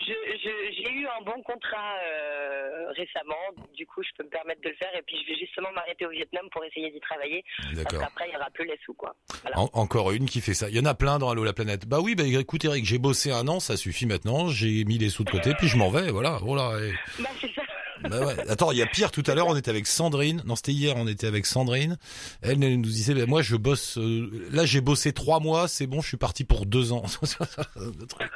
je- 0.00 0.38
je- 0.42 0.72
J'ai 0.82 0.92
eu 0.92 0.99
un 1.18 1.24
bon 1.24 1.42
contrat 1.42 1.94
euh, 2.06 2.90
récemment, 2.96 3.64
du 3.74 3.86
coup 3.86 4.02
je 4.02 4.08
peux 4.16 4.24
me 4.24 4.28
permettre 4.30 4.60
de 4.62 4.68
le 4.68 4.74
faire 4.76 4.94
et 4.96 5.02
puis 5.02 5.16
je 5.22 5.32
vais 5.32 5.38
justement 5.38 5.70
m'arrêter 5.72 6.06
au 6.06 6.10
Vietnam 6.10 6.46
pour 6.52 6.64
essayer 6.64 6.90
d'y 6.90 7.00
travailler 7.00 7.44
parce 7.62 7.74
D'accord. 7.74 8.00
qu'après 8.00 8.26
il 8.26 8.30
n'y 8.30 8.36
aura 8.36 8.50
plus 8.50 8.66
les 8.66 8.78
sous 8.84 8.94
quoi. 8.94 9.14
Voilà. 9.42 9.58
En- 9.60 9.70
encore 9.74 10.10
une 10.12 10.26
qui 10.26 10.40
fait 10.40 10.54
ça. 10.54 10.68
Il 10.68 10.76
y 10.76 10.80
en 10.80 10.84
a 10.86 10.94
plein 10.94 11.18
dans 11.18 11.30
Allo 11.30 11.44
la 11.44 11.52
planète. 11.52 11.86
Bah 11.86 12.00
oui, 12.00 12.14
bah 12.14 12.24
écoute 12.24 12.64
Eric, 12.64 12.84
j'ai 12.84 12.98
bossé 12.98 13.30
un 13.32 13.46
an, 13.48 13.60
ça 13.60 13.76
suffit 13.76 14.06
maintenant. 14.06 14.48
J'ai 14.48 14.84
mis 14.84 14.98
les 14.98 15.10
sous 15.10 15.24
de 15.24 15.30
côté, 15.30 15.54
puis 15.54 15.68
je 15.68 15.76
m'en 15.76 15.90
vais. 15.90 16.10
Voilà, 16.10 16.38
voilà. 16.42 16.78
et- 16.80 16.92
Bah 17.22 17.28
c'est 17.40 17.52
ça. 17.54 17.62
Bah 18.02 18.24
ouais. 18.24 18.48
Attends, 18.48 18.72
il 18.72 18.78
y 18.78 18.82
a 18.82 18.86
pire. 18.86 19.10
Tout 19.10 19.22
à 19.26 19.34
l'heure, 19.34 19.46
on 19.48 19.56
était 19.56 19.68
avec 19.70 19.86
Sandrine. 19.86 20.42
Non, 20.46 20.56
c'était 20.56 20.72
hier. 20.72 20.94
On 20.96 21.06
était 21.06 21.26
avec 21.26 21.44
Sandrine. 21.44 21.98
Elle 22.40 22.58
nous 22.58 22.80
disait, 22.80 23.12
bah, 23.14 23.26
moi, 23.26 23.42
je 23.42 23.56
bosse. 23.56 23.98
euh, 23.98 24.48
là, 24.50 24.64
j'ai 24.64 24.80
bossé 24.80 25.12
trois 25.12 25.38
mois. 25.38 25.68
C'est 25.68 25.86
bon, 25.86 26.00
je 26.00 26.08
suis 26.08 26.16
parti 26.16 26.44
pour 26.44 26.64
deux 26.64 26.92
ans. 26.92 27.02
Le 27.76 28.06
truc. 28.06 28.30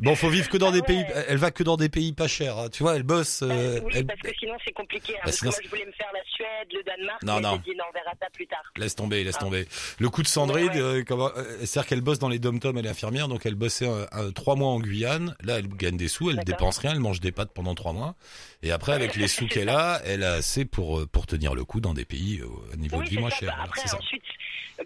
Bon, 0.00 0.14
faut 0.14 0.28
vivre 0.28 0.48
que 0.48 0.56
dans 0.56 0.70
des 0.70 0.82
pays. 0.82 1.04
Elle 1.28 1.38
va 1.38 1.50
que 1.50 1.62
dans 1.62 1.76
des 1.76 1.88
pays 1.88 2.12
pas 2.12 2.28
chers. 2.28 2.58
hein. 2.58 2.68
Tu 2.70 2.82
vois, 2.82 2.96
elle 2.96 3.02
bosse. 3.02 3.42
Bah, 3.42 3.54
euh, 3.54 3.80
oui, 3.84 3.92
elle- 3.96 4.06
parce 4.06 4.20
que 4.20 4.30
sinon 4.38 4.54
c'est 4.64 4.72
compliqué. 4.72 5.12
hein, 5.14 5.18
Bah, 5.18 5.22
parce 5.26 5.36
sinon, 5.38 5.50
que 5.50 5.56
moi 5.56 5.62
je 5.64 5.68
voulais 5.70 5.86
me 5.86 5.92
faire 5.92 6.10
la 6.12 6.20
Suède, 6.24 6.68
le 6.72 6.82
Danemark, 6.82 7.22
Non, 7.22 7.40
non. 7.40 7.60
j'ai 7.64 7.72
dit 7.72 7.76
non, 7.78 7.84
on 7.88 7.92
verra 7.92 8.12
ça 8.20 8.26
plus 8.32 8.46
tard. 8.46 8.62
Laisse 8.76 8.94
tomber, 8.94 9.24
laisse 9.24 9.36
Ah. 9.38 9.44
tomber. 9.44 9.66
Le 9.98 10.08
coup 10.10 10.22
de 10.22 10.28
Sandrine, 10.28 10.68
Ouais, 10.68 10.78
euh, 10.80 11.04
comment- 11.06 11.30
euh, 11.36 11.42
c'est-à-dire 11.60 11.86
qu'elle 11.88 12.00
bosse 12.02 12.18
dans 12.18 12.28
les 12.28 12.38
dom-toms, 12.38 12.76
elle 12.78 12.86
est 12.86 12.90
infirmière, 12.90 13.28
donc 13.28 13.46
elle 13.46 13.54
bossait 13.54 13.88
euh, 13.88 14.04
euh, 14.14 14.30
trois 14.32 14.54
mois 14.56 14.68
en 14.68 14.80
Guyane. 14.80 15.34
Là, 15.42 15.58
elle 15.58 15.68
gagne 15.68 15.96
des 15.96 16.08
sous, 16.08 16.30
elle 16.30 16.44
dépense 16.44 16.78
rien, 16.78 16.92
elle 16.92 17.00
mange 17.00 17.20
des 17.20 17.32
pâtes 17.32 17.52
pendant 17.54 17.74
trois 17.74 17.92
mois. 17.92 18.14
Et 18.62 18.72
après, 18.72 18.92
avec 18.92 19.16
les 19.16 19.28
sous 19.28 19.46
qu'elle 19.48 19.68
a, 19.70 20.00
elle 20.04 20.22
a 20.24 20.34
assez 20.34 20.64
pour 20.64 20.98
euh, 21.00 21.06
pour 21.06 21.26
tenir 21.26 21.54
le 21.54 21.64
coup 21.64 21.80
dans 21.80 21.94
des 21.94 22.04
pays 22.04 22.40
euh, 22.42 22.46
à 22.72 22.76
niveau 22.76 22.98
Oui, 22.98 23.04
de 23.04 23.10
vie 23.10 23.18
moins 23.18 23.30
ça. 23.30 23.36
cher. 23.36 23.48
Bah, 23.48 23.54
Voilà, 23.56 23.68
Après, 23.70 23.88
ça. 23.88 23.96
ensuite, 23.96 24.22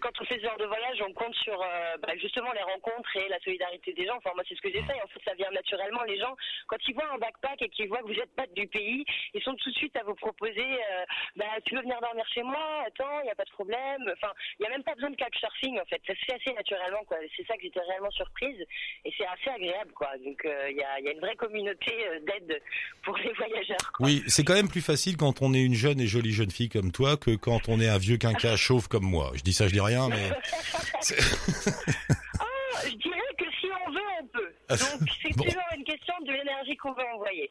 quand 0.00 0.10
on 0.20 0.24
fait 0.24 0.36
ce 0.38 0.42
genre 0.46 0.56
de 0.58 0.66
voyage, 0.66 0.98
on 1.08 1.12
compte 1.12 1.34
sur 1.42 1.54
euh, 1.60 1.96
bah, 2.02 2.12
justement 2.20 2.52
les 2.52 2.62
rencontres 2.62 3.10
et 3.16 3.28
la 3.28 3.38
solidarité 3.40 3.92
des 3.92 4.06
gens. 4.06 4.16
Enfin, 4.18 4.30
moi, 4.34 4.44
c'est 4.48 4.54
ce 4.54 4.60
que 4.60 4.68
j'essaye. 4.70 4.99
En 5.04 5.08
fait, 5.08 5.20
ça 5.24 5.34
vient 5.34 5.50
naturellement. 5.50 6.02
Les 6.04 6.18
gens, 6.18 6.36
quand 6.66 6.76
ils 6.88 6.94
voient 6.94 7.12
un 7.12 7.18
backpack 7.18 7.62
et 7.62 7.68
qu'ils 7.68 7.88
voient 7.88 8.02
que 8.02 8.12
vous 8.12 8.20
êtes 8.20 8.34
pas 8.34 8.46
du 8.54 8.66
pays, 8.68 9.04
ils 9.34 9.42
sont 9.42 9.54
tout 9.54 9.70
de 9.70 9.76
suite 9.76 9.96
à 9.96 10.04
vous 10.04 10.14
proposer 10.14 10.60
euh, 10.60 11.04
bah, 11.36 11.46
tu 11.64 11.74
veux 11.74 11.82
venir 11.82 11.98
dormir 12.00 12.24
chez 12.34 12.42
moi? 12.42 12.84
Attends, 12.86 13.20
il 13.20 13.24
n'y 13.24 13.30
a 13.30 13.34
pas 13.34 13.44
de 13.44 13.50
problème. 13.50 14.02
Enfin, 14.12 14.32
il 14.58 14.62
n'y 14.62 14.66
a 14.68 14.70
même 14.70 14.82
pas 14.82 14.94
besoin 14.94 15.10
de 15.10 15.16
couchsurfing, 15.16 15.78
en 15.78 15.84
fait. 15.86 16.00
Ça 16.06 16.14
se 16.14 16.24
fait 16.26 16.34
assez 16.34 16.52
naturellement, 16.54 17.04
quoi. 17.06 17.18
C'est 17.36 17.46
ça 17.46 17.56
que 17.56 17.62
j'étais 17.62 17.80
réellement 17.80 18.10
surprise. 18.10 18.58
Et 19.04 19.12
c'est 19.16 19.26
assez 19.26 19.50
agréable, 19.50 19.92
quoi. 19.92 20.10
Donc, 20.24 20.44
euh, 20.44 20.70
il 20.70 20.76
y, 20.76 20.82
a, 20.82 20.98
il 21.00 21.06
y 21.06 21.08
a 21.08 21.12
une 21.12 21.20
vraie 21.20 21.36
communauté 21.36 21.92
euh, 22.08 22.20
d'aide 22.20 22.60
pour 23.02 23.16
les 23.18 23.32
voyageurs. 23.32 23.92
quoi. 23.96 24.06
Oui, 24.06 24.22
c'est 24.26 24.44
quand 24.44 24.54
même 24.54 24.68
plus 24.68 24.82
facile 24.82 25.16
quand 25.16 25.42
on 25.42 25.54
est 25.54 25.62
une 25.62 25.74
jeune 25.74 26.00
et 26.00 26.06
jolie 26.06 26.32
jeune 26.32 26.50
fille 26.50 26.68
comme 26.68 26.92
toi 26.92 27.16
que 27.16 27.36
quand 27.36 27.68
on 27.68 27.80
est 27.80 27.88
un 27.88 27.98
vieux 27.98 28.16
quinquas 28.16 28.56
chauve 28.56 28.88
comme 28.88 29.04
moi. 29.04 29.32
Je 29.34 29.42
dis 29.42 29.52
ça, 29.52 29.68
je 29.68 29.72
dis 29.72 29.80
rien, 29.80 30.08
mais 30.08 30.30
Ah, 32.40 32.82
je 32.84 32.96
dirais 32.96 33.34
que 33.38 33.44
si 33.60 33.66
on 33.86 33.90
veut, 33.90 34.00
on 34.22 34.26
peut. 34.26 34.52
Donc 34.70 35.08
c'est 35.22 35.36
Bon. 35.36 35.44
toujours 35.44 35.62
une 35.76 35.84
question 35.84 36.14
de 36.26 36.32
l'énergie 36.32 36.76
qu'on 36.76 36.92
veut 36.92 37.04
envoyer. 37.14 37.50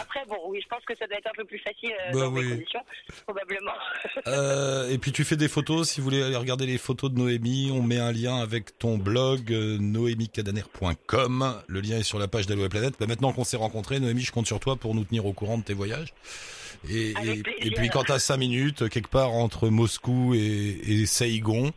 Après, 0.00 0.20
bon, 0.28 0.36
oui, 0.48 0.60
je 0.62 0.68
pense 0.68 0.84
que 0.84 0.96
ça 0.98 1.06
doit 1.06 1.18
être 1.18 1.26
un 1.28 1.34
peu 1.36 1.44
plus 1.44 1.58
facile 1.58 1.92
euh, 2.08 2.12
Bah 2.12 2.20
dans 2.20 2.32
oui. 2.32 2.42
ces 2.44 2.50
conditions, 2.56 2.80
probablement. 3.26 3.72
Euh, 4.26 4.90
et 4.90 4.98
puis 4.98 5.12
tu 5.12 5.24
fais 5.24 5.36
des 5.36 5.48
photos. 5.48 5.88
Si 5.88 6.00
vous 6.00 6.04
voulez 6.04 6.22
aller 6.22 6.36
regarder 6.36 6.66
les 6.66 6.78
photos 6.78 7.10
de 7.10 7.18
Noémie, 7.18 7.70
on 7.72 7.82
met 7.82 7.98
un 7.98 8.12
lien 8.12 8.36
avec 8.36 8.78
ton 8.78 8.98
blog 8.98 9.52
euh, 9.52 9.78
noémiecadaner.com. 9.78 11.62
Le 11.66 11.80
lien 11.80 11.98
est 11.98 12.02
sur 12.02 12.18
la 12.18 12.28
page 12.28 12.46
d'Allo 12.46 12.62
la 12.62 12.68
planète. 12.68 12.94
Bah, 13.00 13.06
maintenant 13.06 13.32
qu'on 13.32 13.44
s'est 13.44 13.56
rencontrés, 13.56 13.98
Noémie, 14.00 14.22
je 14.22 14.32
compte 14.32 14.46
sur 14.46 14.60
toi 14.60 14.76
pour 14.76 14.94
nous 14.94 15.04
tenir 15.04 15.26
au 15.26 15.32
courant 15.32 15.58
de 15.58 15.62
tes 15.64 15.74
voyages. 15.74 16.12
Et, 16.88 17.10
et, 17.60 17.70
puis 17.72 17.88
quand 17.90 18.04
t'as 18.04 18.18
cinq 18.18 18.38
minutes, 18.38 18.88
quelque 18.88 19.08
part 19.10 19.32
entre 19.32 19.68
Moscou 19.68 20.34
et, 20.34 20.38
et 20.86 21.06
Saigon, 21.06 21.72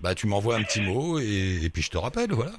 bah 0.00 0.14
tu 0.14 0.26
m'envoies 0.26 0.56
un 0.56 0.62
petit 0.62 0.80
mot 0.80 1.18
et, 1.18 1.58
et 1.62 1.68
puis 1.70 1.82
je 1.82 1.90
te 1.90 1.98
rappelle, 1.98 2.32
voilà. 2.32 2.52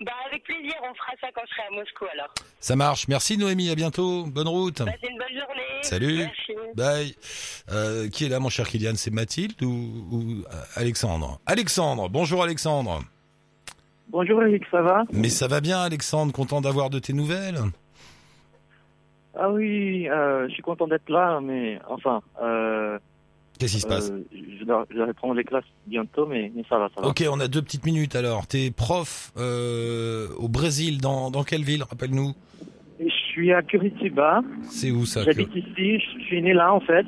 Bah, 0.00 0.12
avec 0.26 0.44
plaisir, 0.44 0.74
on 0.82 0.94
fera 0.94 1.12
ça 1.20 1.28
quand 1.34 1.42
je 1.48 1.54
serai 1.54 1.66
à 1.68 1.70
Moscou 1.70 2.04
alors. 2.12 2.32
Ça 2.58 2.76
marche. 2.76 3.08
Merci 3.08 3.36
Noémie, 3.36 3.70
à 3.70 3.74
bientôt. 3.74 4.24
Bonne 4.26 4.48
route. 4.48 4.78
Passez 4.78 5.08
une 5.08 5.18
bonne 5.18 5.28
journée. 5.28 5.82
Salut. 5.82 6.18
Merci. 6.18 6.52
Bye. 6.74 7.14
Euh, 7.70 8.08
qui 8.08 8.24
est 8.24 8.28
là, 8.28 8.40
mon 8.40 8.48
cher 8.48 8.68
Kylian? 8.68 8.94
C'est 8.96 9.12
Mathilde 9.12 9.62
ou, 9.62 10.06
ou, 10.10 10.22
euh, 10.46 10.62
Alexandre? 10.76 11.40
Alexandre. 11.46 12.08
Bonjour 12.08 12.42
Alexandre. 12.42 13.02
Bonjour 14.08 14.42
Eric, 14.42 14.64
ça 14.70 14.82
va? 14.82 15.04
Mais 15.12 15.28
ça 15.28 15.46
va 15.46 15.60
bien 15.60 15.80
Alexandre, 15.80 16.32
content 16.32 16.60
d'avoir 16.60 16.90
de 16.90 16.98
tes 16.98 17.12
nouvelles? 17.12 17.60
Ah 19.38 19.48
oui, 19.50 20.08
euh, 20.08 20.48
je 20.48 20.54
suis 20.54 20.62
content 20.62 20.88
d'être 20.88 21.08
là, 21.08 21.40
mais 21.40 21.78
enfin, 21.88 22.20
euh, 22.42 22.98
Qu'est-ce 23.60 23.74
qui 23.74 23.80
se 23.80 23.86
passe? 23.86 24.10
Je, 24.90 24.94
dois 24.96 25.06
reprendre 25.06 25.34
les 25.34 25.44
classes 25.44 25.64
bientôt, 25.86 26.26
mais, 26.26 26.50
mais 26.54 26.64
ça 26.68 26.78
va, 26.78 26.88
ça 26.94 27.00
va. 27.00 27.08
Ok, 27.08 27.24
on 27.30 27.40
a 27.40 27.48
deux 27.48 27.62
petites 27.62 27.84
minutes 27.84 28.14
alors. 28.16 28.46
T'es 28.46 28.70
prof 28.70 29.32
euh, 29.36 30.28
au 30.38 30.48
Brésil, 30.48 31.00
dans, 31.00 31.30
dans 31.30 31.44
quelle 31.44 31.62
ville 31.64 31.82
Rappelle-nous? 31.84 32.34
Je 33.00 33.08
suis 33.08 33.52
à 33.52 33.62
Curitiba, 33.62 34.42
C'est 34.68 34.90
où 34.90 35.06
ça 35.06 35.24
j'habite 35.24 35.54
ici, 35.54 35.98
je 36.00 36.24
suis 36.24 36.42
né 36.42 36.52
là 36.52 36.74
en 36.74 36.80
fait, 36.80 37.06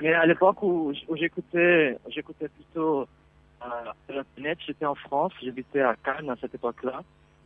mais 0.00 0.12
à 0.12 0.24
l'époque 0.26 0.62
où, 0.62 0.92
où 1.08 1.16
j'écoutais, 1.16 1.96
j'écoutais 2.08 2.48
plutôt 2.48 3.00
euh, 3.02 3.66
la 4.14 4.22
planète, 4.36 4.58
j'étais 4.64 4.86
en 4.86 4.94
France, 4.94 5.32
j'habitais 5.42 5.80
à 5.80 5.96
Cannes 6.04 6.30
à 6.30 6.36
cette 6.40 6.54
époque-là. 6.54 7.02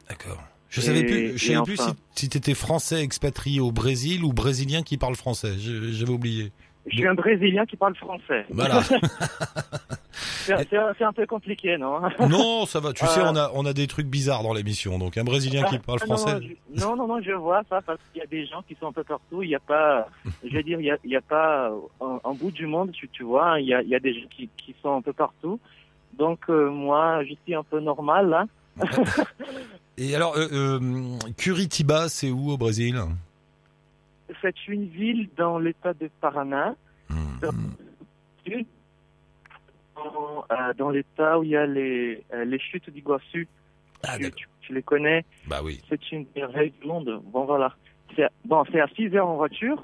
D'accord. 0.09 0.43
Je 0.69 0.81
Et- 0.81 0.85
savais 0.85 1.05
plus, 1.05 1.39
je 1.39 1.47
savais 1.53 1.63
plus 1.63 1.77
si, 1.79 1.91
si 2.15 2.29
t'étais 2.29 2.55
français 2.55 3.03
expatrié 3.03 3.61
au 3.61 3.73
Brésil 3.73 4.25
ou 4.25 4.33
brésilien 4.33 4.83
qui 4.83 4.99
parle 4.99 5.15
français. 5.17 5.55
J'avais 5.59 6.13
oublié. 6.13 6.53
Je 6.87 6.97
suis 6.97 7.07
un 7.07 7.15
Brésilien 7.15 7.65
qui 7.67 7.77
parle 7.77 7.95
français. 7.97 8.45
Voilà. 8.51 8.83
C'est 10.43 11.05
un, 11.05 11.13
peu 11.13 11.27
compliqué, 11.27 11.77
non 11.79 12.01
non, 12.29 12.67
ça 12.67 12.81
va. 12.81 12.93
Tu 12.93 13.07
sais, 13.07 13.21
Euh. 13.21 13.31
on 13.31 13.37
a 13.37 13.51
on 13.55 13.65
a 13.65 13.73
des 13.73 13.87
trucs 13.87 14.07
bizarres 14.07 14.43
dans 14.43 14.53
l'émission. 14.53 14.99
Donc 14.99 15.17
un 15.17 15.25
brésilien 15.25 15.63
qui 15.65 15.79
parle 15.79 16.01
Ah, 16.03 16.07
français. 16.07 16.39
Non, 16.75 16.97
non, 16.97 17.07
non, 17.07 17.21
je 17.23 17.33
vois 17.33 17.63
ça 17.69 17.81
parce 17.81 17.99
qu'il 18.13 18.21
y 18.21 18.25
a 18.25 18.27
des 18.27 18.47
gens 18.47 18.63
qui 18.67 18.77
sont 18.81 18.89
un 18.89 18.93
peu 18.93 19.05
partout. 19.05 19.43
Il 19.43 19.49
n'y 19.49 19.55
a 19.55 19.61
pas, 19.61 20.09
je 20.45 20.55
veux 20.55 20.63
dire, 20.63 20.81
il 20.81 21.11
y 21.11 21.17
a, 21.17 21.21
pas 21.21 21.71
en, 22.01 22.21
en 22.23 22.35
bout 22.35 22.51
du 22.51 22.67
monde, 22.67 22.93
tu, 22.93 23.09
tu 23.09 23.23
vois, 23.23 23.61
il 23.61 23.69
y 23.69 23.75
a, 23.75 23.83
il 23.83 23.89
y 23.89 23.95
a 23.95 24.01
des 24.01 24.15
gens 24.15 24.27
qui, 24.31 24.49
qui 24.57 24.75
sont 24.83 24.97
un 24.97 25.03
peu 25.03 25.13
partout. 25.13 25.61
Donc 26.19 26.41
euh, 26.49 26.71
moi, 26.71 27.25
je 27.25 27.35
suis 27.45 27.55
un 27.55 27.63
peu 27.63 27.81
normal 27.81 28.29
là. 28.29 28.45
Et 29.99 30.15
alors, 30.17 30.35
euh, 30.37 30.81
Curitiba, 31.37 32.09
c'est 32.09 32.31
où 32.31 32.51
au 32.51 32.57
Brésil? 32.57 32.97
C'est 34.41 34.69
une 34.69 34.87
ville 34.87 35.29
dans 35.37 35.59
l'État 35.59 35.95
de 35.95 36.09
Paraná, 36.21 36.75
Hmm. 37.09 37.51
dans, 39.97 40.45
euh, 40.51 40.73
dans 40.79 40.91
l'État 40.91 41.39
où 41.39 41.43
il 41.43 41.51
y 41.51 41.57
a 41.57 41.67
les, 41.67 42.25
euh, 42.33 42.45
les 42.45 42.59
chutes 42.59 42.89
d'Iguaçu. 42.91 43.47
Ah, 44.03 44.17
tu, 44.17 44.23
d'accord. 44.23 44.37
tu, 44.37 44.47
tu 44.63 44.75
les 44.75 44.83
connais 44.83 45.25
Bah 45.47 45.61
oui. 45.63 45.81
C'est 45.89 46.11
une 46.13 46.27
merveille 46.35 46.73
du 46.81 46.87
monde. 46.87 47.21
Bon 47.27 47.45
voilà. 47.45 47.75
C'est 48.17 48.29
bon, 48.45 48.65
c'est 48.73 48.81
à 48.81 48.89
6 48.89 49.15
heures 49.15 49.29
en 49.29 49.37
voiture, 49.37 49.83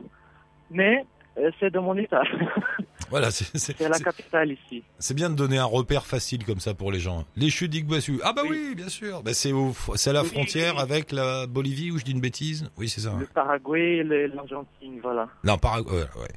mais 0.70 1.04
euh, 1.38 1.50
c'est 1.60 1.70
dans 1.70 1.82
mon 1.82 1.96
état. 1.96 2.22
Voilà, 3.10 3.30
c'est 3.30 3.78
la 3.80 3.98
capitale 3.98 4.52
ici. 4.52 4.82
c'est 4.98 5.14
bien 5.14 5.30
de 5.30 5.34
donner 5.34 5.58
un 5.58 5.64
repère 5.64 6.04
facile 6.06 6.44
comme 6.44 6.60
ça 6.60 6.74
pour 6.74 6.92
les 6.92 6.98
gens. 7.00 7.24
Les 7.36 7.50
chutes. 7.50 7.74
Ah 8.22 8.32
bah 8.32 8.42
oui, 8.44 8.66
Oui. 8.68 8.74
bien 8.74 8.88
sûr. 8.88 9.22
Bah 9.22 9.32
c'est 9.34 9.50
à 9.50 10.12
la 10.12 10.22
Oui, 10.22 10.28
frontière 10.28 10.74
oui. 10.76 10.80
avec 10.82 11.12
la 11.12 11.46
Bolivie 11.46 11.90
ou 11.90 11.98
je 11.98 12.04
dis 12.04 12.12
une 12.12 12.20
bêtise 12.20 12.70
Oui, 12.76 12.88
c'est 12.88 13.00
ça. 13.00 13.14
Le 13.18 13.26
Paraguay 13.26 13.96
et 13.98 14.04
l'Argentine, 14.04 14.98
voilà. 15.02 15.28
Non, 15.44 15.58
Paraguay. 15.58 15.92
Ouais, 15.92 16.22
ouais. 16.22 16.28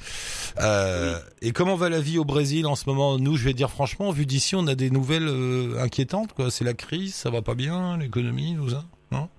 Euh, 0.62 1.16
Et 1.42 1.52
comment 1.52 1.76
va 1.76 1.90
la 1.90 2.00
vie 2.00 2.18
au 2.18 2.26
Brésil 2.26 2.66
en 2.68 2.76
ce 2.76 2.88
moment? 2.90 3.18
Nous, 3.18 3.36
je 3.38 3.46
vais 3.46 3.54
dire 3.54 3.70
franchement, 3.70 4.12
vu 4.12 4.26
d'ici, 4.26 4.56
on 4.56 4.68
a 4.68 4.76
des 4.76 4.90
nouvelles 4.90 5.28
euh, 5.28 5.80
inquiétantes. 5.82 6.34
Quoi. 6.34 6.52
C'est 6.52 6.66
la 6.66 6.74
crise, 6.74 7.14
ça 7.16 7.30
va 7.30 7.42
pas 7.42 7.56
bien, 7.56 7.98
l'économie, 7.98 8.56
tout 8.58 8.70
ça. 8.70 8.84
Non? 9.12 9.30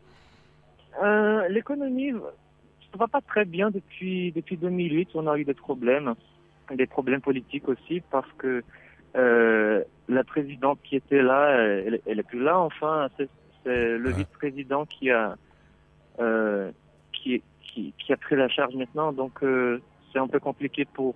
Euh, 1.02 1.48
L'économie, 1.48 2.12
ça 2.12 2.98
va 2.98 3.08
pas 3.08 3.20
très 3.20 3.44
bien 3.44 3.70
depuis 3.70 4.32
depuis 4.32 4.56
2008. 4.56 5.08
On 5.14 5.26
a 5.26 5.36
eu 5.38 5.44
des 5.44 5.54
problèmes, 5.54 6.14
des 6.74 6.86
problèmes 6.86 7.20
politiques 7.20 7.68
aussi 7.68 8.02
parce 8.10 8.30
que 8.38 8.62
euh, 9.16 9.82
la 10.08 10.24
présidente 10.24 10.78
qui 10.84 10.96
était 10.96 11.22
là, 11.22 11.50
elle, 11.58 12.00
elle 12.06 12.18
est 12.18 12.22
plus 12.22 12.42
là. 12.42 12.58
Enfin, 12.58 13.08
c'est 13.18 13.28
le 13.66 14.10
vice-président 14.10 14.86
qui 14.86 15.10
a 15.10 15.36
euh, 16.18 16.70
qui, 17.12 17.42
qui 17.62 17.92
qui 17.98 18.12
a 18.12 18.16
pris 18.16 18.36
la 18.36 18.48
charge 18.48 18.74
maintenant. 18.74 19.12
Donc 19.12 19.42
euh, 19.42 19.80
c'est 20.12 20.18
un 20.18 20.28
peu 20.28 20.40
compliqué 20.40 20.84
pour 20.84 21.14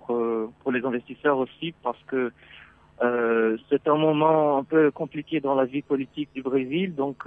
pour 0.59 0.71
les 0.71 0.83
investisseurs 0.85 1.37
aussi 1.37 1.73
parce 1.83 2.01
que 2.07 2.31
c'est 3.69 3.87
un 3.87 3.95
moment 3.97 4.57
un 4.57 4.63
peu 4.63 4.89
compliqué 4.91 5.39
dans 5.39 5.55
la 5.55 5.65
vie 5.65 5.81
politique 5.83 6.29
du 6.33 6.41
Brésil. 6.41 6.95
Donc 6.95 7.23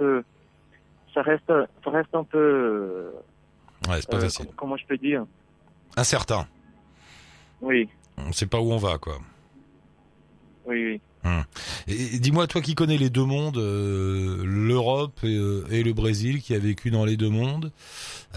ça 1.13 1.21
reste 1.21 1.51
ça 1.83 1.89
reste 1.91 2.13
un 2.15 2.23
peu 2.23 3.11
Ouais, 3.89 3.99
pas 4.09 4.19
facile. 4.19 4.45
com- 4.45 4.55
comment 4.57 4.77
je 4.77 4.85
peux 4.85 4.97
dire? 4.97 5.25
Incertain. 5.97 6.45
oui 7.61 7.89
On 8.27 8.31
sait 8.31 8.47
pas 8.47 8.59
où 8.59 8.71
on 8.71 8.77
va, 8.77 8.97
quoi. 8.97 9.19
Oui, 10.65 10.85
oui. 10.85 11.01
Et, 11.87 12.15
et 12.15 12.19
dis-moi, 12.19 12.47
toi 12.47 12.61
qui 12.61 12.73
connais 12.73 12.97
les 12.97 13.09
deux 13.09 13.23
mondes, 13.23 13.57
euh, 13.57 14.41
l'Europe 14.43 15.19
et, 15.23 15.35
euh, 15.35 15.65
et 15.69 15.83
le 15.83 15.93
Brésil, 15.93 16.41
qui 16.41 16.55
a 16.55 16.59
vécu 16.59 16.89
dans 16.89 17.05
les 17.05 17.17
deux 17.17 17.29
mondes, 17.29 17.71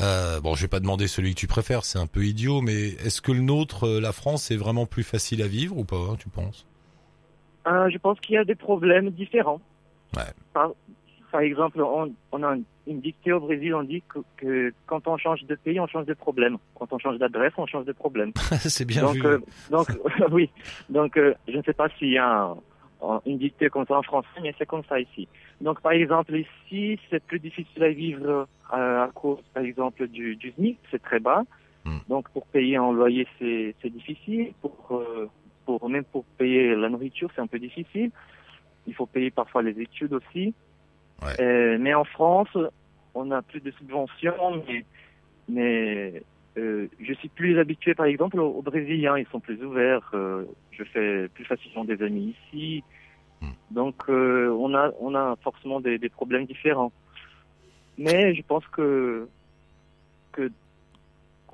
euh, 0.00 0.40
bon, 0.40 0.54
je 0.54 0.62
vais 0.62 0.68
pas 0.68 0.80
demander 0.80 1.08
celui 1.08 1.34
que 1.34 1.40
tu 1.40 1.46
préfères, 1.46 1.84
c'est 1.84 1.98
un 1.98 2.06
peu 2.06 2.24
idiot, 2.24 2.60
mais 2.60 2.88
est-ce 3.04 3.22
que 3.22 3.32
le 3.32 3.40
nôtre, 3.40 3.88
la 3.88 4.12
France, 4.12 4.50
est 4.50 4.56
vraiment 4.56 4.86
plus 4.86 5.02
facile 5.02 5.42
à 5.42 5.46
vivre 5.46 5.78
ou 5.78 5.84
pas, 5.84 5.96
hein, 5.96 6.16
tu 6.18 6.28
penses? 6.28 6.66
Je 7.66 7.96
pense 7.98 8.20
qu'il 8.20 8.34
y 8.34 8.38
a 8.38 8.44
des 8.44 8.54
problèmes 8.54 9.10
différents. 9.10 9.60
Ouais. 10.14 10.22
Par, 10.52 10.72
par 11.34 11.40
exemple, 11.42 11.80
on, 11.82 12.14
on 12.30 12.42
a 12.44 12.54
une 12.86 13.00
dictée 13.00 13.32
au 13.32 13.40
Brésil, 13.40 13.74
on 13.74 13.82
dit 13.82 14.04
que, 14.08 14.20
que 14.36 14.72
quand 14.86 15.08
on 15.08 15.16
change 15.16 15.42
de 15.46 15.56
pays, 15.56 15.80
on 15.80 15.88
change 15.88 16.06
de 16.06 16.14
problème. 16.14 16.58
Quand 16.76 16.92
on 16.92 16.98
change 17.00 17.18
d'adresse, 17.18 17.52
on 17.56 17.66
change 17.66 17.86
de 17.86 17.92
problème. 17.92 18.30
C'est 18.60 18.84
bien 18.84 19.02
donc, 19.02 19.14
vu. 19.16 19.26
euh, 19.26 19.38
donc 19.68 19.88
oui. 20.30 20.48
Donc, 20.88 21.16
euh, 21.16 21.34
je 21.48 21.56
ne 21.56 21.62
sais 21.64 21.72
pas 21.72 21.88
s'il 21.98 22.10
y 22.12 22.18
a 22.18 22.30
un- 22.44 22.56
un- 23.02 23.20
une 23.26 23.38
dictée 23.38 23.68
comme 23.68 23.84
ça 23.84 23.98
en 23.98 24.02
français, 24.04 24.28
mais 24.44 24.54
c'est 24.56 24.64
comme 24.66 24.84
ça 24.88 25.00
ici. 25.00 25.26
Donc, 25.60 25.80
par 25.80 25.90
exemple, 25.90 26.36
ici, 26.36 27.00
c'est 27.10 27.20
plus 27.24 27.40
difficile 27.40 27.82
à 27.82 27.90
vivre 27.90 28.46
euh, 28.72 29.04
à 29.04 29.10
cause, 29.12 29.40
par 29.52 29.64
exemple, 29.64 30.06
du, 30.06 30.36
du 30.36 30.52
SMIC, 30.52 30.78
c'est 30.92 31.02
très 31.02 31.18
bas. 31.18 31.42
Hmm. 31.84 31.98
Donc, 32.08 32.28
pour 32.28 32.46
payer 32.46 32.76
un 32.76 32.92
loyer, 32.92 33.26
c'est 33.40 33.90
difficile. 33.90 34.52
Pour, 34.60 35.02
pour 35.66 35.88
même 35.90 36.04
pour 36.04 36.24
payer 36.38 36.76
la 36.76 36.88
nourriture, 36.88 37.28
c'est 37.34 37.40
un 37.40 37.48
peu 37.48 37.58
difficile. 37.58 38.12
Il 38.86 38.94
faut 38.94 39.06
payer 39.06 39.32
parfois 39.32 39.62
les 39.62 39.80
études 39.80 40.12
aussi. 40.12 40.54
Ouais. 41.24 41.40
Euh, 41.40 41.78
mais 41.80 41.94
en 41.94 42.04
France, 42.04 42.56
on 43.14 43.30
a 43.30 43.42
plus 43.42 43.60
de 43.60 43.70
subventions, 43.72 44.62
mais, 44.66 44.84
mais 45.48 46.22
euh, 46.58 46.88
je 47.00 47.12
suis 47.14 47.28
plus 47.28 47.58
habitué, 47.58 47.94
par 47.94 48.06
exemple, 48.06 48.38
aux, 48.38 48.50
aux 48.50 48.62
Brésiliens. 48.62 49.16
Ils 49.16 49.26
sont 49.28 49.40
plus 49.40 49.62
ouverts. 49.64 50.10
euh, 50.14 50.44
je 50.72 50.84
fais 50.84 51.28
plus 51.28 51.44
facilement 51.44 51.84
des 51.84 52.02
amis 52.02 52.34
ici. 52.52 52.84
Hmm. 53.40 53.52
Donc, 53.70 54.08
on 54.08 54.74
a 54.74 54.90
on 55.00 55.14
a 55.14 55.36
forcément 55.42 55.80
des, 55.80 55.98
des 55.98 56.08
problèmes 56.08 56.46
différents. 56.46 56.92
Mais 57.96 58.34
je 58.34 58.42
pense 58.42 58.66
que 58.68 59.28
que 60.32 60.50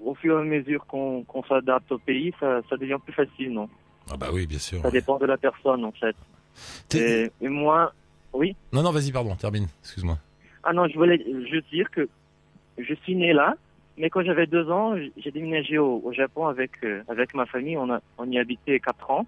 au 0.03 0.15
fur 0.15 0.39
et 0.39 0.41
à 0.41 0.45
mesure 0.45 0.87
qu'on 0.87 1.45
s'adapte 1.47 1.93
au 1.93 1.99
pays, 1.99 2.33
ça, 2.41 2.63
ça 2.71 2.77
devient 2.77 2.99
plus 3.05 3.13
facile, 3.13 3.53
non? 3.53 3.69
Ah 4.11 4.17
bah 4.17 4.29
oui, 4.33 4.47
bien 4.47 4.59
sûr. 4.59 4.81
Ça 4.81 4.91
dépend 4.91 5.19
de 5.19 5.27
la 5.27 5.37
personne, 5.37 5.85
en 5.85 5.93
fait. 5.93 6.17
Et 6.95 7.49
moi, 7.49 7.93
oui. 8.33 8.57
Non, 8.73 8.83
non, 8.83 8.91
vas-y, 8.93 9.13
pardon, 9.13 9.35
termine, 9.37 9.67
excuse-moi. 9.83 10.19
Ah 10.63 10.73
non, 10.73 10.87
je 10.89 10.95
voulais 10.95 11.19
juste 11.51 11.69
dire 11.71 11.91
que 11.91 12.09
je 12.79 12.95
suis 12.95 13.15
né 13.17 13.33
là, 13.33 13.55
mais 13.97 14.11
quand 14.11 14.23
j'avais 14.23 14.47
deux 14.47 14.71
ans, 14.71 14.95
j'ai 15.17 15.31
déménagé 15.31 15.79
au, 15.79 16.01
au 16.05 16.13
Japon 16.13 16.47
avec 16.47 16.73
euh, 16.85 17.03
avec 17.09 17.35
ma 17.35 17.47
famille. 17.47 17.77
On 17.77 17.91
a 17.91 18.01
on 18.19 18.31
y 18.31 18.39
habitait 18.39 18.79
quatre 18.81 19.11
ans. 19.11 19.27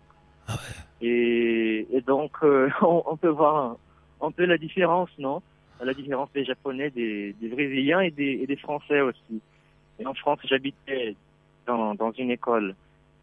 Ah 0.49 0.59
Et, 1.01 1.87
et 1.93 2.01
donc 2.03 2.33
euh, 2.43 2.69
on, 2.83 3.03
on 3.07 3.17
peut 3.17 3.29
voir 3.29 3.57
un, 4.21 4.27
un 4.27 4.31
peu 4.31 4.45
la 4.45 4.59
différence, 4.59 5.11
non? 5.19 5.43
La 5.83 5.95
différence 5.95 6.31
des 6.33 6.45
Japonais, 6.45 6.91
des, 6.91 7.33
des 7.41 7.49
Brésiliens 7.49 8.01
et 8.01 8.11
des, 8.13 8.39
et 8.43 8.47
des 8.47 8.57
Français 8.57 9.01
aussi. 9.01 9.41
Et 9.99 10.07
en 10.07 10.15
France, 10.15 10.39
j'habitais 10.45 11.17
dans 11.67 11.95
dans 11.95 12.13
une 12.13 12.31
école 12.31 12.75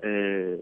euh, 0.04 0.58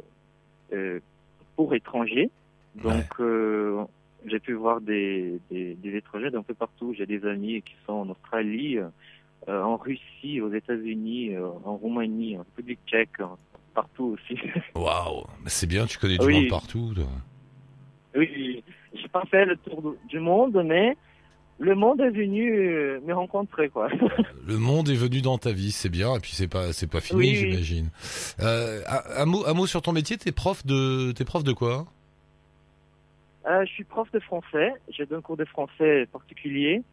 pour 1.55 1.73
étrangers, 1.73 2.29
donc 2.75 3.05
euh, 3.19 3.83
j'ai 4.29 4.39
pu 4.39 4.53
voir 4.53 4.81
des, 4.81 5.39
des, 5.51 5.75
des 5.75 5.95
étrangers 5.97 6.29
d'un 6.31 6.43
peu 6.43 6.53
partout. 6.53 6.93
J'ai 6.97 7.05
des 7.05 7.25
amis 7.25 7.61
qui 7.61 7.73
sont 7.85 7.93
en 7.93 8.09
Australie, 8.09 8.77
euh, 8.77 9.63
en 9.63 9.77
Russie, 9.77 10.41
aux 10.41 10.51
États-Unis, 10.53 11.35
euh, 11.35 11.47
en 11.65 11.75
Roumanie, 11.77 12.35
en 12.37 12.39
République 12.39 12.79
tchèque, 12.87 13.11
partout 13.73 14.15
aussi. 14.17 14.39
Waouh, 14.75 15.23
c'est 15.45 15.67
bien, 15.67 15.85
tu 15.85 15.97
connais 15.97 16.17
du 16.17 16.25
Oui. 16.25 16.33
monde 16.41 16.49
partout. 16.49 16.93
toi. 16.95 17.05
oui, 18.15 18.63
j'ai 18.93 19.07
pas 19.09 19.23
fait 19.29 19.45
le 19.45 19.55
tour 19.57 19.95
du- 20.09 20.19
monde, 20.19 20.61
mais 20.65 20.97
le 21.59 21.75
monde 21.75 22.01
est 22.01 22.09
venu 22.09 22.51
euh, 22.55 22.99
me 23.05 23.13
rencontrer, 23.13 23.69
quoi. 23.69 23.89
Le 24.47 24.57
monde 24.57 24.89
est 24.89 24.95
venu 24.95 25.21
dans 25.21 25.37
ta 25.37 25.51
vie, 25.51 25.71
c'est 25.71 25.89
bien, 25.89 26.15
et 26.15 26.19
puis 26.19 26.31
c'est 26.33 26.47
pas, 26.47 26.71
c'est 26.73 26.87
pas 26.89 27.01
fini, 27.01 27.19
oui. 27.19 27.35
j'imagine. 27.35 27.89
Euh, 28.39 28.81
un, 28.87 29.21
un 29.21 29.25
mot, 29.25 29.43
un 29.45 29.53
mot 29.53 29.65
sur 29.67 29.81
ton 29.81 29.91
métier, 29.91 30.17
t'es 30.17 30.31
prof 30.31 30.65
de, 30.65 31.11
t'es 31.13 31.25
prof 31.25 31.43
de 31.43 31.51
quoi? 31.53 31.85
Euh, 33.47 33.65
je 33.65 33.71
suis 33.71 33.83
prof 33.83 34.11
de 34.11 34.19
français. 34.19 34.73
Je 34.91 35.03
donne 35.03 35.21
cours 35.21 35.37
de 35.37 35.45
français 35.45 36.07
particulier. 36.11 36.83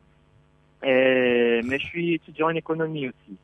Et, 0.82 1.60
mais 1.64 1.78
je 1.78 1.86
suis 1.86 2.14
étudiant 2.14 2.48
en 2.48 2.54
économie 2.54 3.08
aussi. 3.08 3.36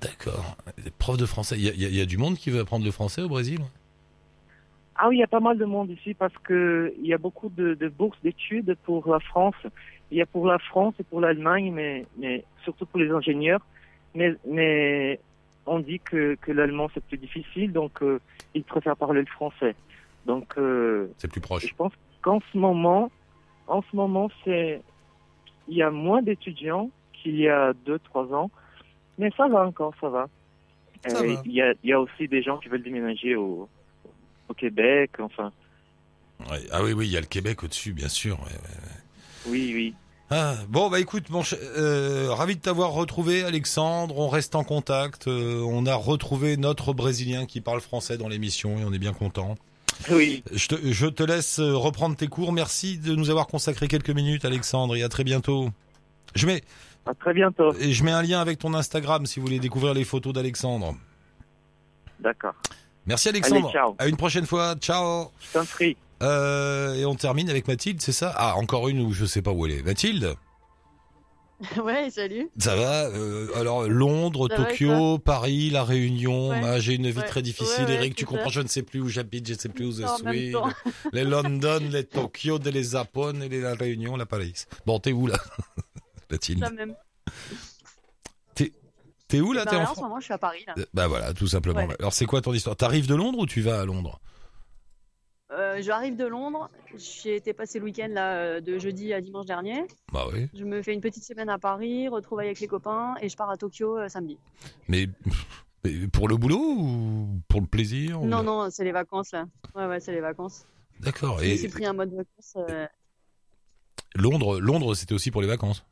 D'accord. 0.00 0.56
Prof 0.98 1.16
de 1.16 1.26
français. 1.26 1.56
Il 1.58 1.64
y 1.64 1.84
a, 1.84 1.88
y 1.88 2.00
y 2.00 2.06
du 2.06 2.18
monde 2.18 2.36
qui 2.36 2.50
veut 2.50 2.60
apprendre 2.60 2.84
le 2.84 2.90
français 2.90 3.22
au 3.22 3.28
Brésil? 3.28 3.60
Ah 4.96 5.08
oui, 5.08 5.16
il 5.16 5.20
y 5.20 5.24
a 5.24 5.28
pas 5.28 5.40
mal 5.40 5.58
de 5.58 5.64
monde 5.64 5.90
ici 5.90 6.14
parce 6.14 6.36
que 6.38 6.94
il 7.00 7.06
y 7.06 7.14
a 7.14 7.18
beaucoup 7.18 7.48
de, 7.48 7.74
de 7.74 7.88
bourses 7.88 8.18
d'études 8.22 8.76
pour 8.84 9.08
la 9.10 9.18
France. 9.18 9.56
Il 10.10 10.18
y 10.18 10.22
a 10.22 10.26
pour 10.26 10.46
la 10.46 10.58
France 10.58 10.94
et 11.00 11.02
pour 11.02 11.20
l'Allemagne, 11.20 11.72
mais, 11.72 12.06
mais 12.16 12.44
surtout 12.62 12.86
pour 12.86 13.00
les 13.00 13.10
ingénieurs. 13.10 13.60
Mais, 14.14 14.34
mais 14.48 15.18
on 15.66 15.80
dit 15.80 15.98
que, 15.98 16.36
que 16.40 16.52
l'allemand 16.52 16.88
c'est 16.94 17.02
plus 17.02 17.18
difficile, 17.18 17.72
donc 17.72 18.02
euh, 18.02 18.20
ils 18.54 18.62
préfèrent 18.62 18.96
parler 18.96 19.20
le 19.20 19.26
français. 19.26 19.74
Donc 20.26 20.54
euh, 20.58 21.08
C'est 21.18 21.30
plus 21.30 21.40
proche. 21.40 21.66
je 21.66 21.74
pense 21.74 21.92
qu'en 22.24 22.40
ce 22.52 22.58
moment, 22.58 23.10
en 23.68 23.82
ce 23.82 23.94
moment, 23.94 24.28
c'est 24.44 24.82
il 25.68 25.76
y 25.76 25.82
a 25.82 25.90
moins 25.90 26.22
d'étudiants 26.22 26.90
qu'il 27.12 27.36
y 27.36 27.48
a 27.48 27.72
deux, 27.86 27.98
trois 28.00 28.26
ans, 28.34 28.50
mais 29.18 29.30
ça 29.36 29.46
va 29.48 29.66
encore, 29.66 29.94
ça 30.00 30.08
va. 30.08 30.26
Ça 31.06 31.20
Euh, 31.20 31.34
va. 31.34 31.42
Il 31.44 31.52
y 31.52 31.62
a, 31.62 31.72
il 31.82 31.90
y 31.90 31.92
a 31.92 32.00
aussi 32.00 32.26
des 32.28 32.42
gens 32.42 32.58
qui 32.58 32.68
veulent 32.68 32.82
déménager 32.82 33.36
au, 33.36 33.68
au 34.48 34.54
Québec, 34.54 35.12
enfin, 35.20 35.52
Ouais. 36.50 36.58
Ah 36.72 36.82
oui, 36.82 36.92
oui, 36.92 37.06
il 37.06 37.12
y 37.12 37.16
a 37.16 37.20
le 37.20 37.26
Québec 37.26 37.62
au-dessus, 37.62 37.92
bien 37.92 38.08
sûr. 38.08 38.38
ouais, 38.40 38.46
ouais. 38.46 39.50
oui, 39.50 39.72
oui. 39.74 39.94
Ah, 40.30 40.54
bon, 40.68 40.90
bah 40.90 40.98
écoute, 40.98 41.30
mon 41.30 41.42
euh, 41.78 42.28
ravi 42.32 42.56
de 42.56 42.60
t'avoir 42.60 42.90
retrouvé, 42.92 43.44
Alexandre. 43.44 44.18
On 44.18 44.28
reste 44.28 44.56
en 44.56 44.64
contact. 44.64 45.28
euh, 45.28 45.62
on 45.62 45.86
a 45.86 45.94
retrouvé 45.94 46.56
notre 46.56 46.92
Brésilien 46.92 47.46
qui 47.46 47.60
parle 47.60 47.80
français 47.80 48.18
dans 48.18 48.26
l'émission 48.28 48.78
et 48.78 48.84
on 48.84 48.92
est 48.92 48.98
bien 48.98 49.12
content. 49.12 49.54
Oui, 50.10 50.42
Je 50.52 50.68
te, 50.68 50.92
je 50.92 51.06
te 51.06 51.22
laisse 51.22 51.58
euh, 51.60 51.74
reprendre 51.76 52.16
tes 52.16 52.26
cours. 52.28 52.52
Merci 52.52 52.98
de 52.98 53.14
nous 53.14 53.30
avoir 53.30 53.46
consacré 53.46 53.88
quelques 53.88 54.10
minutes, 54.10 54.44
Alexandre, 54.44 54.96
et 54.96 55.02
à 55.02 55.08
très 55.08 55.24
bientôt. 55.24 55.70
Je 56.34 56.46
mets, 56.46 56.62
à 57.06 57.14
très 57.14 57.32
bientôt. 57.34 57.72
et 57.74 57.92
je 57.92 58.04
mets 58.04 58.12
un 58.12 58.22
lien 58.22 58.40
avec 58.40 58.58
ton 58.58 58.74
Instagram 58.74 59.26
si 59.26 59.40
vous 59.40 59.46
voulez 59.46 59.60
découvrir 59.60 59.94
les 59.94 60.04
photos 60.04 60.32
d'Alexandre. 60.32 60.96
D'accord. 62.20 62.54
Merci 63.06 63.28
Alexandre. 63.28 63.66
Allez, 63.66 63.72
ciao. 63.72 63.94
À 63.98 64.08
une 64.08 64.16
prochaine 64.16 64.46
fois. 64.46 64.74
Ciao. 64.76 65.30
Je 65.40 65.58
t'en 65.58 65.64
prie. 65.64 65.96
Euh, 66.22 66.94
et 66.94 67.04
on 67.04 67.14
termine 67.14 67.50
avec 67.50 67.68
Mathilde, 67.68 68.00
c'est 68.00 68.12
ça? 68.12 68.32
Ah, 68.36 68.56
encore 68.56 68.88
une 68.88 69.00
où 69.00 69.12
je 69.12 69.26
sais 69.26 69.42
pas 69.42 69.50
où 69.52 69.66
elle 69.66 69.72
est. 69.72 69.82
Mathilde? 69.82 70.34
ouais, 71.82 72.10
salut. 72.10 72.50
Ça 72.58 72.74
va 72.76 73.04
euh, 73.06 73.48
Alors 73.56 73.88
Londres, 73.88 74.48
Ça 74.50 74.56
Tokyo, 74.56 75.18
Paris, 75.18 75.70
La 75.70 75.84
Réunion. 75.84 76.50
Ouais. 76.50 76.60
Ah, 76.64 76.80
J'ai 76.80 76.94
une 76.94 77.08
vie 77.10 77.18
Ouais. 77.18 77.24
très 77.24 77.42
difficile. 77.42 77.84
Ouais, 77.84 77.94
Eric, 77.94 78.14
tu 78.14 78.24
comprends 78.26 78.44
ça. 78.46 78.50
Je 78.50 78.60
ne 78.62 78.68
sais 78.68 78.82
plus 78.82 79.00
où 79.00 79.08
j'habite, 79.08 79.46
je 79.46 79.54
ne 79.54 79.58
sais 79.58 79.68
plus 79.68 79.86
où 79.86 79.92
je 79.92 80.04
suis. 80.30 80.54
Les 81.12 81.24
London, 81.24 81.80
les 81.90 82.04
Tokyo, 82.04 82.58
les 82.58 82.82
Japon, 82.82 83.40
et 83.40 83.48
les 83.48 83.60
La 83.60 83.74
Réunion, 83.74 84.16
la 84.16 84.26
Paris. 84.26 84.52
Bon, 84.86 84.98
t'es 84.98 85.12
où 85.12 85.26
là 85.26 85.36
Ça 86.30 86.70
même. 86.70 86.94
T'es 89.28 89.40
où 89.40 89.52
là 89.52 89.64
Bah, 89.64 89.70
en 89.72 89.74
là, 89.74 89.80
en 89.82 89.86
ce 89.86 89.92
France 89.92 90.02
moment, 90.02 90.20
je 90.20 90.24
suis 90.24 90.34
à 90.34 90.38
Paris. 90.38 90.64
Là. 90.66 90.74
Euh, 90.78 90.84
Bah 90.92 91.06
voilà, 91.06 91.32
tout 91.32 91.46
simplement. 91.46 91.88
Alors 91.98 92.12
c'est 92.12 92.26
quoi 92.26 92.40
ton 92.42 92.52
histoire? 92.52 92.76
T'arrives 92.76 93.06
de 93.06 93.14
Londres 93.14 93.38
ou 93.38 93.46
tu 93.46 93.62
vas 93.62 93.80
à 93.80 93.84
Londres? 93.84 94.20
Euh, 95.52 95.80
J'arrive 95.82 96.16
de 96.16 96.24
Londres. 96.24 96.70
J'ai 96.96 97.36
été 97.36 97.52
passer 97.52 97.78
le 97.78 97.84
week-end 97.84 98.08
là, 98.10 98.34
euh, 98.36 98.60
de 98.60 98.78
jeudi 98.78 99.12
à 99.12 99.20
dimanche 99.20 99.46
dernier. 99.46 99.84
Bah 100.12 100.26
oui. 100.32 100.48
Je 100.54 100.64
me 100.64 100.82
fais 100.82 100.94
une 100.94 101.00
petite 101.00 101.24
semaine 101.24 101.48
à 101.50 101.58
Paris, 101.58 102.08
retrouvaille 102.08 102.46
avec 102.46 102.60
les 102.60 102.66
copains 102.66 103.14
et 103.20 103.28
je 103.28 103.36
pars 103.36 103.50
à 103.50 103.56
Tokyo 103.56 103.98
euh, 103.98 104.08
samedi. 104.08 104.38
Mais, 104.88 105.06
mais 105.84 106.08
pour 106.08 106.28
le 106.28 106.36
boulot 106.36 106.58
ou 106.60 107.40
pour 107.48 107.60
le 107.60 107.66
plaisir 107.66 108.22
ou- 108.22 108.26
Non, 108.26 108.42
non, 108.42 108.70
c'est 108.70 108.84
les 108.84 108.92
vacances 108.92 109.32
là. 109.32 109.46
Ouais, 109.74 109.86
ouais, 109.86 110.00
c'est 110.00 110.12
les 110.12 110.20
vacances. 110.20 110.66
D'accord. 111.00 111.42
Et 111.42 111.56
suis 111.58 111.68
pris 111.68 111.84
un 111.86 111.92
mode 111.92 112.10
vacances. 112.14 112.54
euh, 112.56 112.86
Londres, 114.16 114.60
Londres, 114.60 114.94
c'était 114.94 115.14
aussi 115.14 115.30
pour 115.30 115.42
les 115.42 115.48
vacances. 115.48 115.84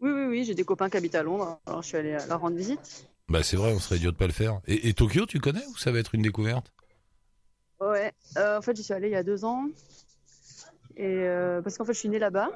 Oui, 0.00 0.10
oui, 0.10 0.24
oui, 0.26 0.44
j'ai 0.44 0.54
des 0.54 0.64
copains 0.64 0.88
qui 0.88 0.96
habitent 0.96 1.14
à 1.14 1.22
Londres. 1.22 1.60
Alors 1.66 1.82
je 1.82 1.88
suis 1.88 1.96
allée 1.96 2.16
leur 2.28 2.40
rendre 2.40 2.56
visite. 2.56 3.08
Bah 3.28 3.42
c'est 3.42 3.56
vrai, 3.56 3.72
on 3.74 3.78
serait 3.78 3.96
idiot 3.96 4.12
de 4.12 4.16
pas 4.16 4.26
le 4.26 4.32
faire. 4.32 4.60
Et, 4.66 4.88
et 4.88 4.94
Tokyo, 4.94 5.26
tu 5.26 5.40
connais 5.40 5.64
ou 5.66 5.76
ça 5.76 5.92
va 5.92 5.98
être 5.98 6.14
une 6.14 6.22
découverte? 6.22 6.72
Ouais, 7.80 8.12
euh, 8.38 8.58
en 8.58 8.62
fait, 8.62 8.76
j'y 8.76 8.82
suis 8.82 8.94
allée 8.94 9.08
il 9.08 9.12
y 9.12 9.16
a 9.16 9.22
deux 9.22 9.44
ans. 9.44 9.66
Et 10.96 11.04
euh, 11.06 11.60
parce 11.62 11.76
qu'en 11.76 11.84
fait, 11.84 11.92
je 11.92 11.98
suis 11.98 12.08
née 12.08 12.18
là-bas. 12.18 12.48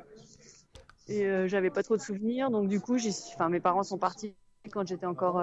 Et 1.08 1.24
euh, 1.24 1.48
j'avais 1.48 1.70
pas 1.70 1.82
trop 1.82 1.96
de 1.96 2.02
souvenirs. 2.02 2.50
Donc, 2.50 2.68
du 2.68 2.80
coup, 2.80 2.98
j'y 2.98 3.12
suis- 3.12 3.34
enfin, 3.34 3.48
mes 3.48 3.60
parents 3.60 3.82
sont 3.82 3.98
partis 3.98 4.34
quand 4.70 4.86
j'étais 4.86 5.06
encore 5.06 5.42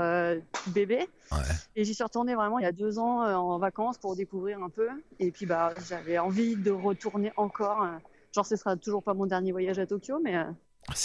bébé. 0.68 1.08
Ouais. 1.32 1.38
Et 1.76 1.84
j'y 1.84 1.94
suis 1.94 2.04
retournée 2.04 2.36
vraiment 2.36 2.60
il 2.60 2.64
y 2.64 2.68
a 2.68 2.72
deux 2.72 3.00
ans 3.00 3.22
en 3.22 3.58
vacances 3.58 3.98
pour 3.98 4.16
découvrir 4.16 4.62
un 4.64 4.70
peu. 4.70 4.88
Et 5.20 5.32
puis, 5.32 5.46
bah, 5.46 5.74
j'avais 5.88 6.18
envie 6.20 6.56
de 6.56 6.72
retourner 6.72 7.32
encore. 7.36 7.86
genre, 8.34 8.46
ce 8.46 8.56
sera 8.56 8.76
toujours 8.78 9.04
pas 9.04 9.14
mon 9.14 9.26
dernier 9.26 9.52
voyage 9.52 9.80
à 9.80 9.86
Tokyo, 9.88 10.20
mais 10.24 10.36
Ah, 10.36 10.54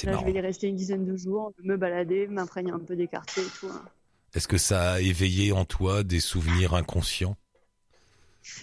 là, 0.04 0.16
je 0.16 0.24
vais 0.24 0.32
y 0.32 0.40
rester 0.40 0.68
une 0.68 0.76
dizaine 0.76 1.04
de 1.06 1.16
jours, 1.16 1.52
me 1.62 1.76
balader, 1.76 2.26
m'imprégner 2.28 2.70
un 2.72 2.78
peu 2.78 2.94
des 2.94 3.08
quartiers 3.08 3.42
et 3.42 3.58
tout. 3.58 3.68
hein. 3.68 3.82
Est-ce 4.34 4.46
que 4.46 4.58
ça 4.58 4.92
a 4.92 5.00
éveillé 5.00 5.50
en 5.52 5.64
toi 5.64 6.04
des 6.04 6.20
souvenirs 6.20 6.74
inconscients? 6.74 7.36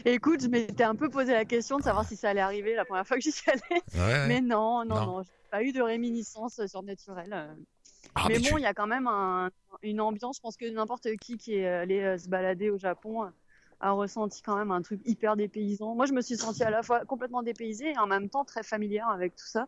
Écoute, 0.05 0.41
je 0.41 0.47
m'étais 0.47 0.83
un 0.83 0.95
peu 0.95 1.09
posé 1.09 1.33
la 1.33 1.45
question 1.45 1.77
de 1.77 1.83
savoir 1.83 2.07
si 2.07 2.15
ça 2.15 2.29
allait 2.29 2.41
arriver 2.41 2.73
la 2.75 2.85
première 2.85 3.05
fois 3.07 3.17
que 3.17 3.23
j'y 3.23 3.31
suis 3.31 3.49
allée. 3.49 3.81
Ouais. 3.93 4.27
Mais 4.27 4.41
non, 4.41 4.83
non, 4.85 4.95
Non. 4.95 5.05
non, 5.05 5.23
j'ai 5.23 5.29
pas 5.51 5.63
eu 5.63 5.71
de 5.71 5.81
réminiscence 5.81 6.59
surnaturelle. 6.67 7.55
Ah, 8.15 8.25
mais 8.27 8.35
mais 8.35 8.39
bon, 8.49 8.55
tu- 8.55 8.61
il 8.61 8.63
y 8.63 8.67
a 8.67 8.73
quand 8.73 8.87
même 8.87 9.07
un- 9.07 9.49
une 9.83 10.01
ambiance. 10.01 10.37
Je 10.37 10.41
pense 10.41 10.57
que 10.57 10.65
n'importe 10.69 11.07
qui 11.17 11.37
qui 11.37 11.55
est 11.55 11.67
allé 11.67 12.01
euh, 12.01 12.17
se 12.17 12.27
balader 12.27 12.69
au 12.69 12.77
Japon 12.77 13.23
euh, 13.25 13.29
a 13.79 13.91
ressenti 13.91 14.41
quand 14.41 14.55
même 14.57 14.71
un 14.71 14.81
truc 14.81 15.01
hyper 15.05 15.35
dépaysant. 15.35 15.93
Moi, 15.93 16.05
je 16.07 16.13
me 16.13 16.21
suis 16.21 16.35
sentie 16.37 16.63
à 16.63 16.69
la 16.71 16.81
fois 16.81 17.05
complètement 17.05 17.43
dépaysée 17.43 17.91
et 17.91 17.97
en 17.97 18.07
même 18.07 18.29
temps 18.29 18.43
très 18.45 18.63
familière 18.63 19.07
avec 19.09 19.35
tout 19.35 19.45
ça. 19.47 19.67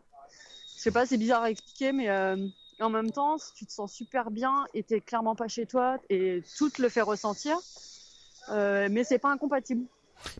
Je 0.76 0.82
sais 0.82 0.90
pas, 0.90 1.06
c'est 1.06 1.18
bizarre 1.18 1.42
à 1.42 1.50
expliquer, 1.50 1.92
mais 1.92 2.08
euh, 2.08 2.36
en 2.80 2.90
même 2.90 3.10
temps, 3.12 3.36
tu 3.54 3.66
te 3.66 3.72
sens 3.72 3.92
super 3.92 4.30
bien 4.30 4.66
et 4.74 4.82
t'es 4.82 5.00
clairement 5.00 5.36
pas 5.36 5.46
chez 5.46 5.66
toi 5.66 5.98
et 6.08 6.42
tout 6.56 6.70
te 6.70 6.82
le 6.82 6.88
fait 6.88 7.02
ressentir. 7.02 7.56
Euh, 8.48 8.88
mais 8.90 9.04
c'est 9.04 9.18
pas 9.18 9.30
incompatible. 9.30 9.84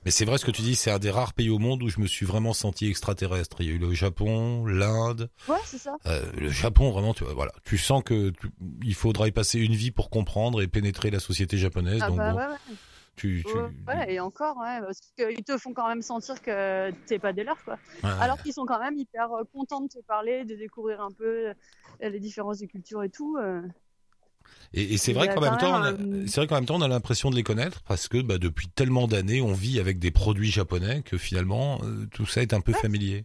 Mais 0.05 0.11
c'est 0.11 0.25
vrai 0.25 0.39
ce 0.39 0.45
que 0.45 0.51
tu 0.51 0.63
dis, 0.63 0.75
c'est 0.75 0.91
un 0.91 0.99
des 0.99 1.11
rares 1.11 1.33
pays 1.35 1.51
au 1.51 1.59
monde 1.59 1.83
où 1.83 1.89
je 1.89 2.01
me 2.01 2.07
suis 2.07 2.27
vraiment 2.27 2.53
senti 2.53 2.87
extraterrestre. 2.89 3.61
Il 3.61 3.67
y 3.67 3.71
a 3.71 3.73
eu 3.73 3.79
le 3.79 3.93
Japon, 3.93 4.65
l'Inde, 4.67 5.31
Ouais, 5.49 5.59
c'est 5.65 5.79
ça. 5.79 5.97
euh, 6.07 6.31
le 6.39 6.51
Japon 6.51 6.91
vraiment. 6.91 7.15
Tu 7.15 7.25
vois, 7.25 7.35
voilà, 7.35 7.53
tu 7.65 7.79
sens 7.79 8.03
que 8.05 8.31
tu- 8.31 8.51
il 8.85 8.95
faudra 8.95 9.29
y 9.29 9.33
passer 9.33 9.59
une 9.59 9.75
vie 9.75 9.91
pour 9.91 10.11
comprendre 10.11 10.63
et 10.63 10.67
pénétrer 10.69 11.11
la 11.11 11.21
société 11.21 11.57
japonaise. 11.59 12.01
Ah 12.03 12.09
donc 12.09 12.19
bah 12.19 12.33
bon, 12.33 12.39
ouais, 12.39 12.47
ouais. 12.49 12.77
tu, 13.17 13.45
tu... 13.47 13.53
Ouais, 13.89 14.15
et 14.15 14.21
encore, 14.21 14.57
ouais, 14.59 14.81
parce 14.81 15.01
qu'ils 15.17 15.45
te 15.45 15.57
font 15.59 15.73
quand 15.73 15.89
même 15.89 16.03
sentir 16.03 16.41
que 16.43 16.91
t'es 17.07 17.19
pas 17.19 17.33
des 17.33 17.45
leurs, 17.45 17.63
quoi. 17.65 17.77
Ouais. 18.05 18.11
Alors 18.21 18.39
qu'ils 18.39 18.53
sont 18.53 18.65
quand 18.67 18.81
même 18.81 18.97
hyper 18.99 19.33
euh, 19.33 19.45
contents 19.53 19.81
de 19.81 19.89
te 19.89 19.99
parler, 20.07 20.45
de 20.45 20.55
découvrir 20.57 21.01
un 21.01 21.11
peu 21.13 21.49
euh, 21.49 22.09
les 22.09 22.21
différences 22.21 22.59
de 22.59 22.67
culture 22.67 23.03
et 23.03 23.11
tout. 23.11 23.37
Euh. 24.51 24.67
Et, 24.75 24.95
et 24.95 24.97
c'est 24.99 25.13
vrai 25.13 25.33
qu'en 25.35 25.41
même 25.41 25.57
temps, 25.59 25.75
on 25.77 25.83
même 25.83 26.15
a- 26.15 26.23
un- 26.23 26.27
c'est 26.27 26.37
vrai 26.41 26.47
qu'en 26.47 26.57
même 26.57 26.67
temps, 26.67 26.77
on 26.77 26.83
a 26.83 26.89
l'impression 26.89 27.31
de 27.31 27.37
les 27.37 27.43
connaître 27.43 27.83
parce 27.83 28.09
que 28.09 28.21
bah, 28.23 28.39
depuis 28.39 28.69
tellement 28.69 29.07
d'années, 29.09 29.41
on 29.41 29.53
vit 29.53 29.81
avec 29.81 29.99
des 29.99 30.11
produits 30.11 30.51
japonais 30.51 31.03
que 31.03 31.19
finalement, 31.19 31.81
euh, 31.85 32.07
tout 32.13 32.27
ça 32.27 32.43
est 32.43 32.53
un 32.55 32.61
peu 32.61 32.73
familier. 32.73 33.25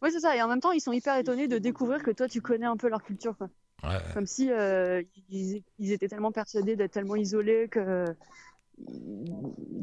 Ouais, 0.00 0.10
c'est 0.10 0.20
ça. 0.20 0.36
Et 0.36 0.42
en 0.42 0.48
même 0.48 0.60
temps, 0.60 0.72
ils 0.72 0.80
sont 0.80 0.92
hyper 0.92 1.16
étonnés 1.18 1.48
de 1.48 1.58
découvrir 1.58 2.02
que 2.02 2.10
toi, 2.10 2.28
tu 2.28 2.40
connais 2.40 2.66
un 2.66 2.76
peu 2.76 2.88
leur 2.88 3.02
culture, 3.02 3.36
quoi. 3.36 3.48
Ouais. 3.82 3.98
Comme 4.14 4.26
si 4.26 4.48
euh, 4.50 5.02
ils, 5.28 5.62
ils 5.80 5.92
étaient 5.92 6.06
tellement 6.06 6.30
persuadés 6.30 6.76
d'être 6.76 6.92
tellement 6.92 7.16
isolés 7.16 7.66
que 7.68 8.04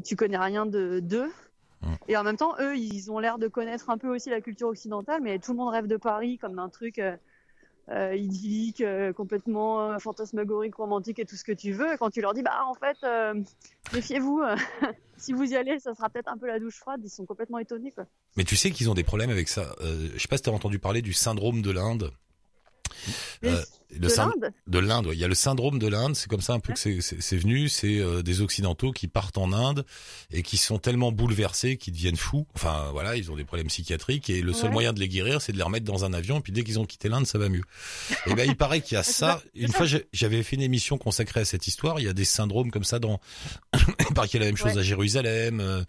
tu 0.04 0.16
connais 0.16 0.38
rien 0.38 0.66
de 0.66 1.00
d'eux. 1.00 1.30
Mm. 1.82 1.94
Et 2.08 2.16
en 2.16 2.24
même 2.24 2.36
temps, 2.36 2.54
eux, 2.60 2.76
ils 2.76 3.10
ont 3.10 3.18
l'air 3.18 3.38
de 3.38 3.46
connaître 3.48 3.90
un 3.90 3.98
peu 3.98 4.08
aussi 4.08 4.30
la 4.30 4.40
culture 4.40 4.68
occidentale, 4.68 5.20
mais 5.22 5.38
tout 5.38 5.52
le 5.52 5.58
monde 5.58 5.70
rêve 5.70 5.86
de 5.86 5.96
Paris 5.96 6.38
comme 6.38 6.56
d'un 6.56 6.68
truc 6.68 6.98
euh, 7.90 8.14
idyllique, 8.14 8.80
euh, 8.80 9.12
complètement 9.12 9.92
euh, 9.92 9.98
fantasmagorique, 9.98 10.76
romantique 10.76 11.18
et 11.18 11.24
tout 11.24 11.36
ce 11.36 11.44
que 11.44 11.52
tu 11.52 11.72
veux. 11.72 11.96
Quand 11.98 12.10
tu 12.10 12.20
leur 12.20 12.34
dis, 12.34 12.42
bah 12.42 12.64
en 12.66 12.74
fait, 12.74 12.96
euh, 13.04 13.34
méfiez-vous, 13.92 14.42
si 15.16 15.32
vous 15.32 15.52
y 15.52 15.56
allez, 15.56 15.78
ça 15.80 15.94
sera 15.94 16.08
peut-être 16.08 16.28
un 16.28 16.38
peu 16.38 16.46
la 16.46 16.58
douche 16.58 16.76
froide. 16.76 17.00
Ils 17.04 17.10
sont 17.10 17.26
complètement 17.26 17.58
étonnés. 17.58 17.92
Mais 18.36 18.44
tu 18.44 18.56
sais 18.56 18.70
qu'ils 18.70 18.90
ont 18.90 18.94
des 18.94 19.04
problèmes 19.04 19.30
avec 19.30 19.48
ça. 19.48 19.74
Je 19.80 20.18
sais 20.18 20.28
pas 20.28 20.36
si 20.36 20.44
tu 20.44 20.50
as 20.50 20.52
entendu 20.52 20.78
parler 20.78 21.02
du 21.02 21.12
syndrome 21.12 21.62
de 21.62 21.70
l'Inde. 21.70 22.12
Euh, 23.44 23.62
le 23.92 23.98
de 23.98 24.08
l'Inde, 24.14 24.52
de 24.68 24.78
l'Inde, 24.78 25.06
ouais. 25.08 25.14
il 25.16 25.18
y 25.18 25.24
a 25.24 25.28
le 25.28 25.34
syndrome 25.34 25.80
de 25.80 25.88
l'Inde, 25.88 26.14
c'est 26.14 26.28
comme 26.28 26.40
ça 26.40 26.52
un 26.52 26.60
peu 26.60 26.72
que 26.72 26.78
c'est- 26.78 27.00
c'est 27.00 27.36
venu, 27.36 27.68
c'est 27.68 27.98
euh, 27.98 28.22
des 28.22 28.40
occidentaux 28.40 28.92
qui 28.92 29.08
partent 29.08 29.36
en 29.38 29.52
Inde 29.52 29.84
et 30.30 30.42
qui 30.44 30.58
sont 30.58 30.78
tellement 30.78 31.10
bouleversés 31.10 31.76
qu'ils 31.76 31.94
deviennent 31.94 32.16
fous. 32.16 32.46
Enfin 32.54 32.90
voilà, 32.92 33.16
ils 33.16 33.32
ont 33.32 33.36
des 33.36 33.42
problèmes 33.44 33.66
psychiatriques 33.66 34.30
et 34.30 34.42
le 34.42 34.52
seul 34.52 34.66
Ouais. 34.66 34.72
moyen 34.74 34.92
de 34.92 35.00
les 35.00 35.08
guérir, 35.08 35.42
c'est 35.42 35.50
de 35.50 35.56
les 35.56 35.64
remettre 35.64 35.86
dans 35.86 36.04
un 36.04 36.12
avion 36.12 36.38
et 36.38 36.40
puis 36.40 36.52
dès 36.52 36.62
qu'ils 36.62 36.78
ont 36.78 36.84
quitté 36.86 37.08
l'Inde, 37.08 37.26
ça 37.26 37.38
va 37.38 37.48
mieux. 37.48 37.64
Et 38.26 38.34
ben 38.34 38.48
il 38.48 38.54
paraît 38.56 38.80
qu'il 38.80 38.94
y 38.94 38.98
a 38.98 39.02
ça. 39.02 39.42
Une 39.56 39.72
fois 39.72 39.86
j'avais 40.12 40.42
fait 40.44 40.54
une 40.54 40.62
émission 40.62 40.96
consacrée 40.96 41.40
à 41.40 41.44
cette 41.44 41.66
histoire, 41.66 41.98
il 41.98 42.06
y 42.06 42.08
a 42.08 42.12
des 42.12 42.24
syndromes 42.24 42.70
comme 42.70 42.84
ça 42.84 43.00
dans 43.00 43.18
il 44.08 44.14
paraît 44.14 44.28
qu'il 44.28 44.38
y 44.38 44.42
a 44.42 44.46
la 44.46 44.52
même 44.52 44.56
chose 44.56 44.78
à 44.78 44.82
Jérusalem. 44.82 45.58
euh, 45.60 45.82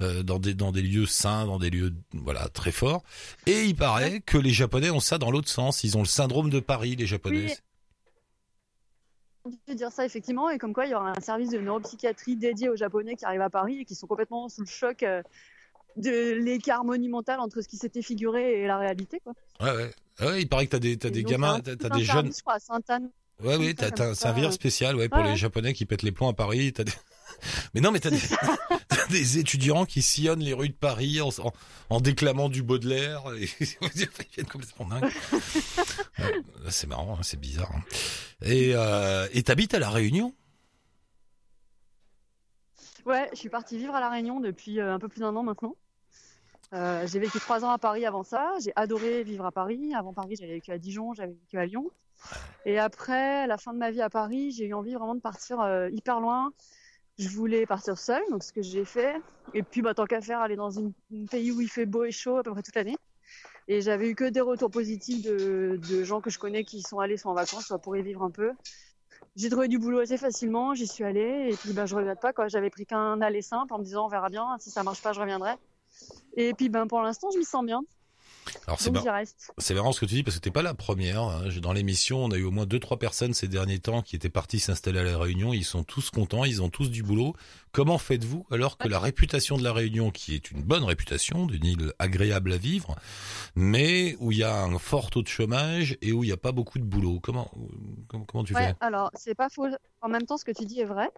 euh, 0.00 0.22
dans 0.22 0.38
des 0.38 0.54
dans 0.54 0.72
des 0.72 0.82
lieux 0.82 1.06
saints, 1.06 1.46
dans 1.46 1.58
des 1.58 1.70
lieux 1.70 1.94
voilà 2.12 2.48
très 2.48 2.72
forts. 2.72 3.02
Et 3.46 3.64
il 3.64 3.74
paraît 3.74 4.20
que 4.20 4.38
les 4.38 4.50
Japonais 4.50 4.90
ont 4.90 5.00
ça 5.00 5.18
dans 5.18 5.30
l'autre 5.30 5.48
sens. 5.48 5.84
Ils 5.84 5.96
ont 5.96 6.02
le 6.02 6.06
syndrome 6.06 6.50
de 6.50 6.60
Paris, 6.60 6.96
les 6.96 7.06
Japonais. 7.06 7.56
Oui. 9.46 9.74
dire 9.74 9.92
ça 9.92 10.04
effectivement, 10.04 10.50
et 10.50 10.58
comme 10.58 10.72
quoi 10.72 10.86
il 10.86 10.90
y 10.90 10.94
aura 10.94 11.12
un 11.16 11.20
service 11.20 11.50
de 11.50 11.58
neuropsychiatrie 11.58 12.36
dédié 12.36 12.68
aux 12.68 12.76
Japonais 12.76 13.16
qui 13.16 13.24
arrivent 13.24 13.40
à 13.40 13.50
Paris 13.50 13.80
et 13.80 13.84
qui 13.84 13.94
sont 13.94 14.06
complètement 14.06 14.48
sous 14.48 14.62
le 14.62 14.66
choc 14.66 15.02
euh, 15.02 15.22
de 15.96 16.32
l'écart 16.32 16.84
monumental 16.84 17.40
entre 17.40 17.62
ce 17.62 17.68
qui 17.68 17.76
s'était 17.76 18.02
figuré 18.02 18.62
et 18.62 18.66
la 18.66 18.78
réalité. 18.78 19.20
Quoi. 19.20 19.32
Ouais, 19.60 19.74
ouais. 19.74 19.90
Ah 20.18 20.26
ouais, 20.26 20.42
il 20.42 20.48
paraît 20.48 20.66
que 20.66 20.72
t'as 20.72 20.78
des, 20.78 20.96
t'as 20.96 21.10
des 21.10 21.22
donc, 21.22 21.30
gamins, 21.30 21.60
t'as, 21.60 21.72
un 21.72 21.76
t'as 21.76 21.90
des 21.90 22.04
jeunes. 22.04 22.32
Je 22.32 22.40
crois. 22.40 22.56
Ouais, 23.42 23.74
ça, 23.78 23.90
t'as, 23.90 24.04
un 24.04 24.14
ça, 24.14 24.14
service 24.14 24.46
euh. 24.46 24.50
spécial, 24.50 24.96
ouais, 24.96 25.08
pour 25.08 25.20
Ouais, 25.20 25.30
les. 25.30 25.36
Japonais 25.36 25.74
qui 25.74 25.84
pètent 25.84 26.02
les 26.02 26.12
plombs 26.12 26.28
à 26.28 26.32
Paris. 26.32 26.72
T'as 26.72 26.84
des... 26.84 26.92
Mais 27.74 27.80
non, 27.80 27.90
mais 27.90 28.00
t'as 28.00 28.10
des, 29.10 29.38
étudiants 29.38 29.84
qui 29.84 30.02
sillonnent 30.02 30.42
les 30.42 30.52
rues 30.52 30.68
de 30.68 30.74
Paris 30.74 31.20
en, 31.90 32.00
déclamant 32.00 32.48
du 32.48 32.62
Baudelaire. 32.62 33.22
Et... 33.38 33.48
ils. 33.60 34.08
Ouais, 34.98 36.70
c'est 36.70 36.86
marrant, 36.86 37.16
hein, 37.18 37.22
c'est 37.22 37.40
bizarre. 37.40 37.70
hein. 37.74 37.82
Et, 38.42 38.72
euh, 38.74 39.26
et 39.32 39.42
t'habites 39.42 39.74
à 39.74 39.78
La 39.78 39.90
Réunion? 39.90 40.34
Ouais, 43.06 43.28
je 43.32 43.38
suis 43.38 43.48
partie 43.48 43.78
vivre 43.78 43.94
à 43.94 44.00
La 44.00 44.10
Réunion 44.10 44.40
depuis 44.40 44.80
euh, 44.80 44.92
un 44.92 44.98
peu 44.98 45.08
plus 45.08 45.20
d'un 45.20 45.34
an 45.36 45.44
maintenant. 45.44 45.76
Euh, 46.72 47.06
j'ai 47.06 47.20
vécu 47.20 47.38
trois 47.38 47.64
ans 47.64 47.70
à 47.70 47.78
Paris 47.78 48.04
avant 48.04 48.24
ça. 48.24 48.52
J'ai 48.60 48.72
adoré 48.74 49.22
vivre 49.22 49.46
à 49.46 49.52
Paris. 49.52 49.94
Avant 49.94 50.12
Paris, 50.12 50.34
j'avais 50.38 50.54
vécu 50.54 50.72
à 50.72 50.78
Dijon, 50.78 51.14
j'avais 51.14 51.32
vécu 51.32 51.56
à 51.56 51.66
Lyon. 51.66 51.88
Et 52.64 52.80
après, 52.80 53.42
à 53.42 53.46
la 53.46 53.58
fin 53.58 53.72
de 53.72 53.78
ma 53.78 53.92
vie 53.92 54.02
à 54.02 54.10
Paris, 54.10 54.50
j'ai 54.50 54.66
eu 54.66 54.74
envie 54.74 54.94
vraiment 54.94 55.14
de 55.14 55.20
partir 55.20 55.60
euh, 55.60 55.88
hyper 55.90 56.18
loin. 56.18 56.52
Je 57.18 57.28
voulais 57.28 57.66
partir 57.66 57.98
seule, 57.98 58.22
donc 58.30 58.42
ce 58.42 58.52
que 58.52 58.62
j'ai 58.62 58.84
fait. 58.84 59.16
Et 59.54 59.62
puis, 59.62 59.80
bah, 59.82 59.94
tant 59.94 60.04
qu'à 60.04 60.20
faire, 60.20 60.40
aller 60.40 60.56
dans 60.56 60.78
un 60.78 60.92
pays 61.30 61.50
où 61.50 61.60
il 61.60 61.68
fait 61.70 61.86
beau 61.86 62.04
et 62.04 62.12
chaud 62.12 62.36
à 62.36 62.42
peu 62.42 62.52
près 62.52 62.62
toute 62.62 62.74
l'année. 62.74 62.96
Et 63.68 63.80
j'avais 63.80 64.10
eu 64.10 64.14
que 64.14 64.24
des 64.28 64.40
retours 64.40 64.70
positifs 64.70 65.22
de, 65.22 65.78
de 65.88 66.04
gens 66.04 66.20
que 66.20 66.30
je 66.30 66.38
connais 66.38 66.64
qui 66.64 66.82
sont 66.82 67.00
allés 67.00 67.16
soit 67.16 67.30
en 67.32 67.34
vacances, 67.34 67.66
soit 67.66 67.78
pour 67.80 67.96
y 67.96 68.02
vivre 68.02 68.22
un 68.22 68.30
peu. 68.30 68.52
J'ai 69.34 69.50
trouvé 69.50 69.68
du 69.68 69.78
boulot 69.78 69.98
assez 70.00 70.16
facilement, 70.18 70.74
j'y 70.74 70.86
suis 70.86 71.04
allée, 71.04 71.50
et 71.52 71.56
puis 71.56 71.72
bah, 71.72 71.86
je 71.86 71.94
regrette 71.94 72.20
pas. 72.20 72.32
J'avais 72.48 72.70
pris 72.70 72.86
qu'un 72.86 73.20
aller 73.20 73.42
simple 73.42 73.72
en 73.74 73.78
me 73.78 73.84
disant 73.84 74.06
on 74.06 74.08
verra 74.08 74.30
bien, 74.30 74.56
si 74.58 74.70
ça 74.70 74.82
marche 74.82 75.02
pas, 75.02 75.12
je 75.12 75.20
reviendrai. 75.20 75.52
Et 76.36 76.54
puis 76.54 76.68
ben, 76.68 76.86
pour 76.86 77.00
l'instant, 77.02 77.30
je 77.30 77.38
m'y 77.38 77.44
sens 77.44 77.64
bien, 77.64 77.82
Alors 78.66 78.80
c'est 78.80 78.90
mar- 78.90 79.04
marrant 79.74 79.92
ce 79.92 80.00
que 80.00 80.06
tu 80.06 80.14
dis 80.14 80.22
parce 80.22 80.36
que 80.36 80.40
t'es 80.40 80.50
pas 80.50 80.62
la 80.62 80.74
première. 80.74 81.22
hein. 81.22 81.44
Dans 81.60 81.72
l'émission, 81.72 82.24
on 82.24 82.30
a 82.30 82.36
eu 82.36 82.44
au 82.44 82.50
moins 82.50 82.66
deux 82.66 82.78
trois 82.80 82.98
personnes 82.98 83.34
ces 83.34 83.48
derniers 83.48 83.78
temps 83.78 84.02
qui 84.02 84.16
étaient 84.16 84.28
parties 84.30 84.60
s'installer 84.60 85.00
à 85.00 85.04
la 85.04 85.18
Réunion. 85.18 85.52
Ils 85.52 85.64
sont 85.64 85.84
tous 85.84 86.10
contents, 86.10 86.44
ils 86.44 86.62
ont 86.62 86.68
tous 86.70 86.90
du 86.90 87.02
boulot. 87.02 87.34
Comment 87.72 87.98
faites-vous 87.98 88.46
alors 88.50 88.78
que 88.78 88.88
la 88.88 88.98
réputation 88.98 89.56
de 89.58 89.62
la 89.64 89.72
Réunion, 89.72 90.10
qui 90.10 90.34
est 90.34 90.50
une 90.50 90.62
bonne 90.62 90.84
réputation, 90.84 91.46
d'une 91.46 91.64
île 91.64 91.92
agréable 91.98 92.52
à 92.52 92.56
vivre, 92.56 92.96
mais 93.54 94.16
où 94.20 94.32
il 94.32 94.38
y 94.38 94.44
a 94.44 94.62
un 94.62 94.78
fort 94.78 95.10
taux 95.10 95.22
de 95.22 95.28
chômage 95.28 95.96
et 96.00 96.12
où 96.12 96.24
il 96.24 96.28
n'y 96.28 96.32
a 96.32 96.36
pas 96.38 96.52
beaucoup 96.52 96.78
de 96.78 96.84
boulot? 96.84 97.20
Comment 97.20 97.50
comment, 98.08 98.24
comment 98.24 98.44
tu 98.44 98.54
Ouais, 98.54 98.68
fais? 98.68 98.74
alors 98.80 99.10
c'est 99.14 99.34
pas 99.34 99.48
faux. 99.48 99.66
En 100.00 100.08
même 100.08 100.24
temps, 100.24 100.36
ce 100.36 100.44
que 100.44 100.52
tu 100.52 100.64
dis 100.64 100.80
est 100.80 100.84
vrai. 100.84 101.08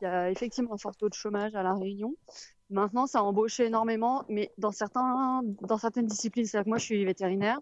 Il 0.00 0.04
y 0.04 0.06
a 0.06 0.30
effectivement 0.30 0.74
un 0.74 0.78
fort 0.78 0.96
taux 0.96 1.08
de 1.08 1.14
chômage 1.14 1.54
à 1.56 1.62
La 1.64 1.74
Réunion. 1.74 2.14
Maintenant, 2.70 3.06
ça 3.06 3.20
a 3.20 3.22
embauché 3.22 3.66
énormément, 3.66 4.24
mais 4.28 4.52
dans, 4.58 4.72
certains, 4.72 5.42
dans 5.62 5.78
certaines 5.78 6.06
disciplines, 6.06 6.44
c'est-à-dire 6.44 6.64
que 6.64 6.68
moi 6.70 6.78
je 6.78 6.84
suis 6.84 7.04
vétérinaire, 7.04 7.58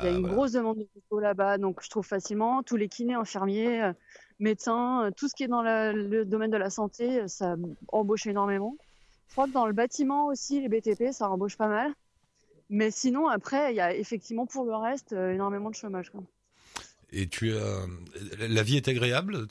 il 0.00 0.04
y 0.06 0.08
a 0.08 0.10
Ah, 0.10 0.12
une 0.12 0.20
voilà. 0.20 0.34
grosse 0.34 0.52
demande 0.52 0.78
de 0.78 0.88
boulot 1.10 1.20
là-bas, 1.22 1.58
donc 1.58 1.82
je 1.82 1.90
trouve 1.90 2.06
facilement 2.06 2.62
tous 2.62 2.76
les 2.76 2.88
kinés, 2.88 3.14
infirmiers, 3.14 3.82
euh, 3.84 3.92
médecins, 4.40 5.06
euh, 5.06 5.10
tout 5.12 5.28
ce 5.28 5.34
qui 5.34 5.44
est 5.44 5.48
dans 5.48 5.62
la- 5.62 5.92
le 5.92 6.24
domaine 6.26 6.50
de 6.50 6.56
la 6.58 6.70
santé, 6.70 7.22
euh, 7.22 7.28
ça 7.28 7.56
embauche 7.92 8.26
énormément. 8.26 8.78
Je 9.28 9.34
crois 9.34 9.46
que 9.48 9.52
dans 9.52 9.66
le 9.66 9.72
bâtiment 9.74 10.26
aussi, 10.26 10.60
les 10.62 10.68
BTP, 10.68 11.12
ça 11.12 11.30
embauche 11.30 11.56
pas 11.58 11.68
mal. 11.68 11.94
Mais 12.70 12.90
sinon, 12.90 13.28
après, 13.28 13.72
il 13.74 13.76
y 13.76 13.80
a 13.80 13.94
effectivement 13.96 14.46
pour 14.46 14.64
le 14.66 14.76
reste 14.76 15.12
énormément 15.12 15.70
de 15.70 15.76
chômage. 15.76 16.10
quoi. 16.10 16.22
Et 17.10 17.26
tu 17.26 17.52
as 17.56 17.86
la 18.48 18.62
vie 18.62 18.76
est 18.76 18.86
agréable, 18.88 19.46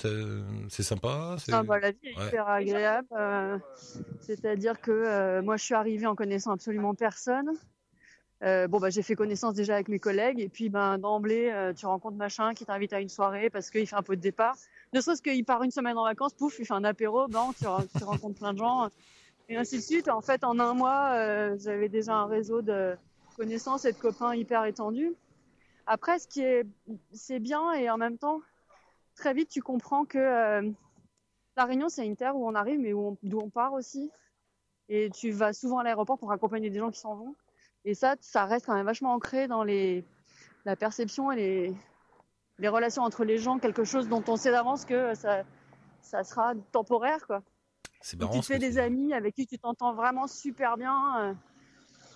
c'est 0.70 0.84
sympa. 0.84 1.38
c'est- 1.40 1.54
Ah, 1.54 1.64
bah, 1.64 1.80
la 1.80 1.92
vie 1.92 1.98
est 2.04 2.18
Ouais. 2.18 2.28
hyper 2.28 2.48
agréable. 2.48 3.08
euh, 3.18 3.58
C'est-à-dire 4.22 4.80
que 4.80 4.92
euh, 4.92 5.42
moi, 5.42 5.58
je 5.58 5.64
suis 5.64 5.74
arrivée 5.74 6.06
en 6.06 6.16
connaissant 6.16 6.52
absolument 6.52 6.94
personne. 6.94 7.50
Euh, 8.44 8.68
bon, 8.68 8.80
bah, 8.80 8.92
j'ai 8.92 9.02
fait 9.02 9.16
connaissance 9.16 9.56
déjà 9.56 9.74
avec 9.74 9.88
mes 9.88 9.98
collègues. 9.98 10.40
Et 10.40 10.50
puis, 10.50 10.70
ben, 10.70 11.00
d'emblée, 11.00 11.50
euh, 11.52 11.74
tu 11.74 11.88
rencontres 11.88 12.18
machin 12.18 12.54
qui 12.54 12.66
t'invite 12.66 12.94
à 12.94 13.00
une 13.02 13.10
soirée 13.10 13.50
parce 13.50 13.72
qu'il 13.72 13.88
fait 13.88 13.96
un 13.96 14.04
peu 14.04 14.16
de 14.16 14.22
départ. 14.22 14.56
Ne 14.94 15.02
serait-ce 15.02 15.24
qu'il 15.24 15.44
part 15.44 15.64
une 15.64 15.72
semaine 15.72 15.98
en 15.98 16.04
vacances, 16.04 16.34
pouf, 16.34 16.60
il 16.60 16.66
fait 16.66 16.74
un 16.76 16.84
apéro, 16.84 17.28
ben, 17.28 17.50
tu, 17.58 17.66
tu 17.98 18.04
rencontres 18.04 18.38
plein 18.38 18.54
de 18.54 18.60
gens. 18.60 18.90
Et 19.50 19.58
ainsi 19.58 19.78
de 19.78 19.82
suite. 19.82 20.10
En 20.10 20.22
fait, 20.22 20.44
en 20.44 20.60
un 20.60 20.76
mois, 20.76 21.14
euh, 21.16 21.58
j'avais 21.60 21.90
déjà 21.90 22.14
un 22.14 22.28
réseau 22.28 22.62
de 22.62 22.96
connaissances 23.36 23.86
et 23.86 23.94
de 23.94 23.98
copains 23.98 24.36
hyper 24.36 24.66
étendu. 24.66 25.14
Après, 25.88 26.20
ce 26.20 26.28
qui 26.28 26.42
est, 26.42 26.66
c'est 27.14 27.40
bien 27.40 27.72
et 27.74 27.90
en 27.90 27.98
même 27.98 28.18
temps, 28.18 28.42
très 29.16 29.34
vite, 29.34 29.50
tu 29.50 29.62
comprends 29.62 30.06
que 30.06 30.18
euh, 30.18 30.70
la 31.56 31.66
Réunion, 31.66 31.90
c'est 31.90 32.06
une 32.06 32.16
terre 32.18 32.36
où 32.36 32.48
on 32.48 32.54
arrive, 32.56 32.80
mais 32.80 32.94
où 32.94 33.08
on- 33.10 33.18
d'où 33.24 33.40
on 33.40 33.50
part 33.50 33.74
aussi. 33.74 34.12
Et 34.90 35.10
tu 35.10 35.32
vas 35.32 35.54
souvent 35.54 35.80
à 35.80 35.84
l'aéroport 35.84 36.18
pour 36.18 36.32
accompagner 36.32 36.70
des 36.70 36.80
gens 36.80 36.92
qui 36.92 37.00
s'en 37.00 37.16
vont. 37.16 37.36
Et 37.86 37.94
ça, 37.94 38.16
ça 38.20 38.46
reste 38.46 38.66
quand 38.66 38.76
même 38.76 38.86
vachement 38.86 39.14
ancré 39.14 39.48
dans 39.48 39.64
les, 39.64 40.04
la 40.66 40.76
perception 40.76 41.32
et 41.32 41.36
les, 41.38 41.74
les 42.60 42.68
relations 42.68 43.04
entre 43.04 43.24
les 43.24 43.38
gens, 43.38 43.58
quelque 43.60 43.84
chose 43.86 44.10
dont 44.10 44.24
on 44.28 44.36
sait 44.36 44.52
d'avance 44.52 44.84
que 44.86 45.14
ça, 45.16 45.44
ça 46.02 46.24
sera 46.24 46.54
temporaire, 46.72 47.26
quoi. 47.28 47.42
C'est 48.02 48.18
marrant. 48.18 48.34
tu 48.34 48.42
te 48.42 48.46
fais 48.46 48.60
des 48.60 48.78
amis 48.78 49.14
avec 49.14 49.36
qui 49.36 49.48
tu 49.48 49.58
t'entends 49.58 49.94
vraiment 49.94 50.28
super 50.28 50.78
bien. 50.78 51.36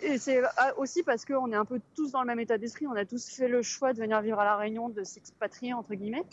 Et 0.01 0.17
c'est 0.17 0.41
ah, 0.57 0.73
aussi 0.77 1.03
parce 1.03 1.25
qu'on 1.25 1.51
est 1.51 1.55
un 1.55 1.65
peu 1.65 1.79
tous 1.95 2.11
dans 2.11 2.21
le 2.21 2.27
même 2.27 2.39
état 2.39 2.57
d'esprit. 2.57 2.87
On 2.87 2.95
a 2.95 3.05
tous 3.05 3.29
fait 3.29 3.47
le 3.47 3.61
choix 3.61 3.93
de 3.93 3.99
venir 3.99 4.21
vivre 4.21 4.39
à 4.39 4.45
La 4.45 4.55
Réunion, 4.55 4.89
de 4.89 5.03
s'expatrier, 5.03 5.73
entre 5.73 5.93
guillemets. 5.93 6.23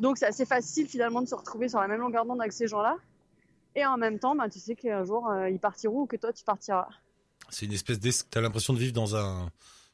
Donc 0.00 0.18
c'est 0.18 0.26
assez 0.26 0.46
facile 0.46 0.86
finalement 0.86 1.20
de 1.20 1.28
se 1.28 1.34
retrouver 1.34 1.68
sur 1.68 1.80
la 1.80 1.88
même 1.88 2.00
longueur 2.00 2.24
d'onde 2.24 2.40
avec 2.40 2.52
ces 2.52 2.66
gens-là. 2.66 2.96
Et 3.74 3.84
en 3.84 3.96
même 3.96 4.18
temps, 4.18 4.36
ben, 4.36 4.48
tu 4.48 4.58
sais 4.58 4.74
qu'un 4.74 5.04
jour, 5.04 5.28
euh, 5.30 5.48
ils 5.48 5.58
partiront 5.58 6.02
ou 6.02 6.06
que 6.06 6.16
toi, 6.16 6.32
tu 6.32 6.44
partiras. 6.44 6.88
C'est 7.48 7.66
une 7.66 7.72
espèce 7.72 7.98
d'es... 7.98 8.10
T'as 8.30 8.40
l'impression 8.40 8.72
de 8.72 8.78
vivre 8.78 8.92
dans 8.92 9.16
un 9.16 9.48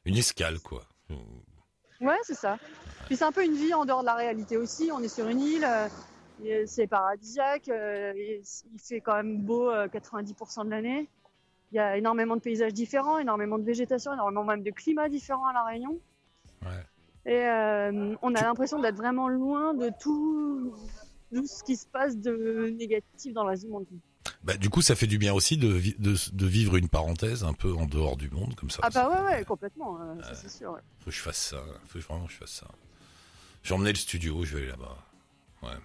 une 0.09 0.16
escale, 0.16 0.59
quoi. 0.61 0.82
Ouais, 2.00 2.16
c'est 2.22 2.34
ça. 2.34 2.59
Puis 3.06 3.16
c'est 3.16 3.24
un 3.24 3.32
peu 3.32 3.44
une 3.44 3.54
vie 3.54 3.74
en 3.74 3.84
dehors 3.84 4.00
de 4.00 4.06
la 4.06 4.14
réalité 4.14 4.56
aussi. 4.56 4.90
On 4.92 5.02
est 5.02 5.09
sur 5.09 5.28
une 5.28 5.40
île, 5.40 5.66
euh, 5.66 6.64
c'est 6.66 6.86
paradisiaque, 6.86 7.68
euh, 7.68 8.12
il 8.16 8.80
fait 8.80 9.00
quand 9.00 9.16
même 9.16 9.38
beau 9.38 9.70
euh, 9.70 9.88
90% 9.88 10.64
de 10.64 10.70
l'année. 10.70 11.09
Il 11.73 11.77
y 11.77 11.79
a 11.79 11.97
énormément 11.97 12.35
de 12.37 12.41
paysages 12.41 12.73
différents, 12.73 13.19
énormément 13.19 13.59
de 13.59 13.64
végétation, 13.64 14.12
énormément 14.14 14.45
même 14.45 14.62
de 14.62 14.71
climats 14.71 15.09
différents 15.09 15.47
à 15.47 15.53
La 15.53 15.64
Réunion. 15.64 15.99
Ouais. 16.62 16.85
Et 17.27 17.47
euh, 17.47 18.14
on 18.23 18.35
a 18.35 18.43
l'impression 18.43 18.79
d'être 18.81 18.97
vraiment 18.97 19.29
loin 19.29 19.75
de 19.75 19.91
tout, 20.01 20.73
tout 21.35 21.47
ce 21.47 21.62
qui 21.62 21.77
se 21.77 21.87
passe 21.87 22.16
de 22.16 22.75
négatif 22.79 23.35
dans 23.35 23.43
le 23.45 23.51
reste 23.51 23.64
du 23.64 23.71
monde. 23.71 23.85
Bah, 24.43 24.57
du 24.57 24.71
coup, 24.71 24.81
ça 24.83 24.95
fait 24.95 25.07
du 25.07 25.19
bien 25.19 25.35
aussi 25.35 25.57
de, 25.59 25.69
vi- 25.73 25.99
de, 25.99 26.14
de 26.33 26.47
vivre 26.47 26.77
une 26.77 26.89
parenthèse 26.89 27.45
un 27.45 27.53
peu 27.53 27.73
en 27.75 27.85
dehors 27.87 28.16
du 28.16 28.31
monde, 28.31 28.55
comme 28.55 28.71
ça. 28.71 28.81
Ah 28.83 28.91
bah 28.91 29.11
ouais, 29.11 29.25
ouais, 29.25 29.45
complètement, 29.45 30.01
euh, 30.01 30.23
ça 30.23 30.35
c'est 30.35 30.49
sûr. 30.51 30.73
ouais. 30.73 30.81
Faut 31.01 31.07
que 31.11 31.16
je 31.16 31.21
fasse 31.21 31.39
ça. 31.39 31.62
Faut 31.87 31.99
que 31.99 32.05
vraiment 32.05 32.27
que 32.27 32.33
je 32.33 32.39
fasse 32.39 32.53
ça. 32.53 32.69
J'ai 33.62 33.75
emmené 33.75 33.91
le 33.91 33.97
studio, 33.97 34.45
je 34.45 34.57
vais 34.57 34.62
aller 34.62 34.71
là-bas. 34.71 34.97
Ouais. 35.64 35.77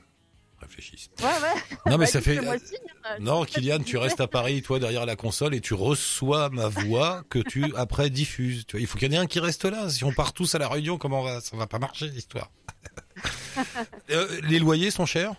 Réfléchisse. 0.63 1.09
Ouais, 1.19 1.25
ouais. 1.25 1.77
Non, 1.85 1.97
mais 1.97 2.05
Bah, 2.05 2.05
ça 2.07 2.21
fait. 2.21 2.37
hein. 2.39 2.57
Non, 3.19 3.43
Kylian, 3.45 3.79
tu 3.79 3.97
restes 3.97 4.21
à 4.21 4.27
Paris, 4.27 4.61
toi, 4.61 4.79
derrière 4.79 5.05
la 5.05 5.15
console, 5.15 5.53
et 5.53 5.61
tu 5.61 5.73
reçois 5.73 6.49
ma 6.49 6.67
voix 6.69 7.23
que 7.29 7.39
tu, 7.39 7.65
après, 7.75 8.09
diffuses. 8.09 8.65
Tu 8.65 8.77
vois, 8.77 8.81
il 8.81 8.87
faut 8.87 8.97
qu'il 8.97 9.11
y 9.11 9.15
en 9.17 9.19
ait 9.21 9.23
un 9.23 9.27
qui 9.27 9.39
reste 9.39 9.65
là. 9.65 9.89
Si 9.89 10.03
on 10.03 10.11
part 10.13 10.33
tous 10.33 10.55
à 10.55 10.59
la 10.59 10.67
réunion, 10.67 10.97
comment 10.97 11.21
on 11.21 11.23
va, 11.23 11.41
ça 11.41 11.55
va 11.57 11.67
pas 11.67 11.79
marcher, 11.79 12.07
l'histoire. 12.07 12.49
Euh, 14.09 14.41
les 14.49 14.57
loyers 14.59 14.89
sont 14.89 15.05
chers? 15.05 15.33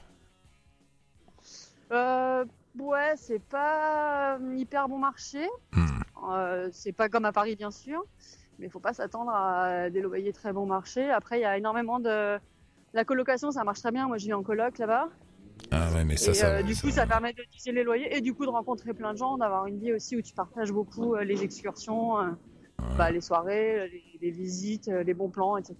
Euh, 1.92 2.44
ouais, 2.78 3.14
c'est 3.16 3.42
pas 3.42 4.36
euh, 4.36 4.54
hyper 4.56 4.88
bon 4.88 4.98
marché. 4.98 5.46
Hmm. 5.72 6.00
Euh, 6.30 6.68
c'est 6.72 6.92
pas 6.92 7.08
comme 7.08 7.24
à 7.24 7.32
Paris, 7.32 7.56
bien 7.56 7.70
sûr. 7.70 8.04
Mais 8.58 8.66
il 8.66 8.70
faut 8.70 8.80
pas 8.80 8.94
s'attendre 8.94 9.32
à 9.34 9.90
des 9.90 10.00
loyers 10.00 10.32
très 10.32 10.52
bon 10.52 10.64
marché. 10.66 11.10
Après, 11.10 11.38
il 11.38 11.42
y 11.42 11.44
a 11.44 11.58
énormément 11.58 11.98
de. 11.98 12.38
La 12.94 13.04
colocation, 13.04 13.50
ça 13.50 13.64
marche 13.64 13.80
très 13.80 13.90
bien. 13.92 14.06
Moi, 14.08 14.16
je 14.18 14.24
vis 14.26 14.32
en 14.32 14.42
coloc 14.42 14.78
là-bas. 14.78 15.08
Ah 15.70 15.90
ouais, 15.92 16.04
mais 16.04 16.16
ça, 16.16 16.30
et 16.30 16.34
ça. 16.34 16.46
euh, 16.56 16.62
du 16.62 16.74
coup, 16.76 16.90
ça 16.90 17.06
permet 17.06 17.32
de 17.32 17.42
tisser 17.50 17.72
les 17.72 17.82
loyers 17.84 18.14
et 18.16 18.20
du 18.20 18.34
coup 18.34 18.44
de 18.44 18.50
rencontrer 18.50 18.92
plein 18.94 19.12
de 19.12 19.18
gens, 19.18 19.36
d'avoir 19.36 19.66
une 19.66 19.78
vie 19.80 19.92
aussi 19.92 20.16
où 20.16 20.22
tu 20.22 20.32
partages 20.34 20.72
beaucoup 20.72 21.14
euh, 21.14 21.24
les 21.24 21.42
excursions, 21.42 22.18
euh, 22.20 22.30
bah, 22.96 23.10
les 23.10 23.20
soirées, 23.20 23.80
euh, 23.80 23.86
les, 23.86 24.02
les 24.20 24.30
visites, 24.30 24.86
les 24.88 25.14
bons 25.14 25.28
plans, 25.30 25.56
etc. 25.56 25.74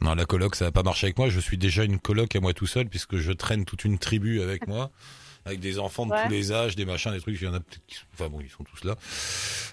Non, 0.00 0.14
la 0.14 0.24
coloc, 0.26 0.54
ça 0.56 0.66
va 0.66 0.72
pas 0.72 0.82
marcher 0.82 1.06
avec 1.06 1.18
moi. 1.18 1.28
Je 1.28 1.40
suis 1.40 1.58
déjà 1.58 1.84
une 1.84 1.98
coloc 1.98 2.34
à 2.36 2.40
moi 2.40 2.52
tout 2.54 2.66
seul 2.66 2.86
puisque 2.88 3.16
je 3.16 3.32
traîne 3.32 3.64
toute 3.64 3.84
une 3.84 3.98
tribu 3.98 4.40
avec 4.40 4.66
moi. 4.66 4.90
Avec 5.46 5.60
des 5.60 5.78
enfants 5.78 6.04
de 6.04 6.12
Ouais. 6.12 6.22
tous 6.26 6.30
les 6.30 6.52
âges, 6.52 6.76
des 6.76 6.84
machins, 6.84 7.12
des 7.12 7.20
trucs, 7.20 7.40
il 7.40 7.44
y 7.46 7.48
en 7.48 7.54
a 7.54 7.60
peut-être 7.60 7.80
qui 7.86 7.94
sont... 7.96 8.04
Enfin 8.12 8.28
bon, 8.28 8.42
ils 8.42 8.50
sont 8.50 8.62
tous 8.62 8.84
là. 8.84 8.94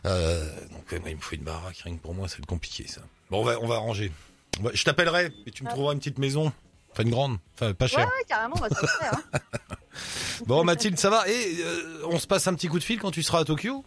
Donc 0.05 0.91
ouais, 0.93 0.99
moi, 0.99 1.09
il 1.09 1.17
me 1.17 1.21
faut 1.21 1.35
une 1.35 1.43
baraque, 1.43 1.75
rien 1.83 1.97
que 1.97 2.01
pour 2.01 2.13
moi, 2.13 2.29
c'est 2.29 2.43
compliqué 2.45 2.87
ça. 2.87 3.01
Bon, 3.29 3.41
on 3.41 3.43
va, 3.43 3.59
on 3.61 3.67
va 3.67 3.75
arranger. 3.75 4.13
Va- 4.61 4.71
Je 4.73 4.83
t'appellerai 4.85 5.29
et 5.45 5.51
tu 5.51 5.63
me 5.65 5.67
Ah. 5.67 5.73
trouveras 5.73 5.91
une 5.91 5.99
petite 5.99 6.19
maison. 6.19 6.53
Enfin, 6.97 7.03
une 7.03 7.11
grande. 7.11 7.37
Enfin, 7.53 7.73
pas 7.73 7.87
chère. 7.87 8.07
Ouais, 8.07 8.23
carrément, 8.27 8.55
bah, 8.59 8.69
ça 8.69 8.87
fait. 8.87 9.05
Hein. 9.05 9.39
Bon, 10.47 10.63
Mathilde, 10.63 10.97
ça 10.97 11.09
va 11.09 11.27
Et 11.29 11.57
euh, 11.61 12.01
on 12.09 12.17
se 12.19 12.25
passe 12.27 12.47
un 12.47 12.53
petit 12.55 12.67
coup 12.67 12.79
de 12.79 12.83
fil 12.83 12.99
quand 12.99 13.11
tu 13.11 13.21
seras 13.23 13.39
à 13.39 13.45
Tokyo 13.45 13.83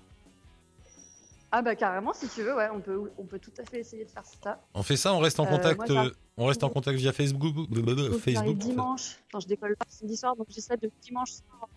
Ah 1.53 1.63
bah 1.63 1.75
carrément, 1.77 2.13
si 2.13 2.29
tu 2.29 2.43
veux, 2.43 2.55
ouais, 2.55 2.69
on 2.73 2.81
peut, 2.81 3.11
on 3.19 3.25
peut 3.25 3.39
tout 3.39 3.53
à 3.59 3.65
fait 3.65 3.81
essayer 3.81 4.05
de 4.05 4.11
faire 4.11 4.23
ça. 4.43 4.61
On 4.75 4.83
fait 4.83 4.97
ça 4.97 5.13
On 5.15 5.19
reste 5.19 5.41
en 5.41 5.47
Euh, 5.47 5.51
contact 5.51 5.77
moi, 5.79 5.87
ça- 5.87 6.05
euh, 6.05 6.11
On 6.37 6.47
reste 6.47 6.63
en 6.65 6.69
contact 6.69 6.99
via 6.99 7.13
Facebook 7.13 7.55
Donc, 7.55 7.85
j'arrive 7.87 8.19
Facebook 8.19 8.59
dimanche. 8.59 9.17
Quand 9.33 9.41
je 9.41 9.47
décolle 9.49 9.77
pas 9.77 9.87
samedi 9.89 10.17
soir, 10.17 10.37
donc 10.37 10.47
j'essaie 10.51 10.77
de 10.77 10.91
dimanche 11.03 11.31
soir. 11.33 11.69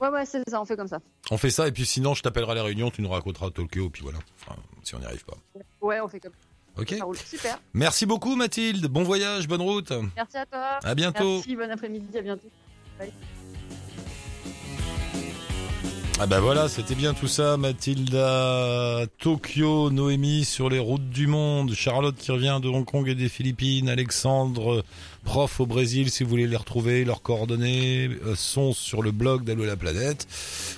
Ouais, 0.00 0.08
ouais, 0.10 0.26
c'est 0.26 0.48
ça, 0.48 0.60
on 0.60 0.64
fait 0.64 0.76
comme 0.76 0.88
ça. 0.88 1.00
On 1.30 1.36
fait 1.38 1.50
ça 1.50 1.66
et 1.68 1.72
puis 1.72 1.84
sinon, 1.84 2.14
je 2.14 2.22
t'appellerai 2.22 2.52
à 2.52 2.54
la 2.56 2.62
réunion, 2.62 2.90
tu 2.90 3.02
nous 3.02 3.10
raconteras 3.10 3.50
Tokyo, 3.50 3.90
puis 3.90 4.02
voilà. 4.02 4.18
Enfin, 4.40 4.56
si 4.84 4.94
on 4.94 4.98
n'y 5.00 5.06
arrive 5.06 5.24
pas. 5.24 5.36
Ouais, 5.80 6.00
on 6.00 6.08
fait 6.08 6.20
comme 6.20 6.32
ça. 6.32 6.47
Ok 6.78 6.94
Ça 6.96 7.04
roule. 7.04 7.16
Super. 7.16 7.60
Merci 7.74 8.06
beaucoup 8.06 8.36
Mathilde, 8.36 8.86
bon 8.86 9.02
voyage, 9.02 9.48
bonne 9.48 9.62
route. 9.62 9.92
Merci 10.16 10.36
à 10.36 10.46
toi. 10.46 10.78
À 10.82 10.94
bientôt. 10.94 11.36
Merci, 11.36 11.56
bon 11.56 11.70
après-midi, 11.70 12.16
à 12.16 12.22
bientôt. 12.22 12.48
Ah 16.20 16.26
bah 16.26 16.40
voilà, 16.40 16.68
c'était 16.68 16.96
bien 16.96 17.14
tout 17.14 17.28
ça. 17.28 17.56
Mathilda, 17.56 19.06
Tokyo, 19.18 19.90
Noémie 19.90 20.44
sur 20.44 20.68
les 20.68 20.80
routes 20.80 21.08
du 21.08 21.28
monde, 21.28 21.74
Charlotte 21.74 22.16
qui 22.16 22.32
revient 22.32 22.58
de 22.60 22.68
Hong 22.68 22.84
Kong 22.84 23.08
et 23.08 23.14
des 23.14 23.28
Philippines, 23.28 23.88
Alexandre, 23.88 24.84
prof 25.28 25.60
au 25.60 25.66
Brésil, 25.66 26.10
si 26.10 26.24
vous 26.24 26.30
voulez 26.30 26.46
les 26.46 26.56
retrouver, 26.56 27.04
leurs 27.04 27.20
coordonnées 27.20 28.08
euh, 28.24 28.34
sont 28.34 28.72
sur 28.72 29.02
le 29.02 29.10
blog 29.10 29.44
d'Allo 29.44 29.66
la 29.66 29.76
planète. 29.76 30.26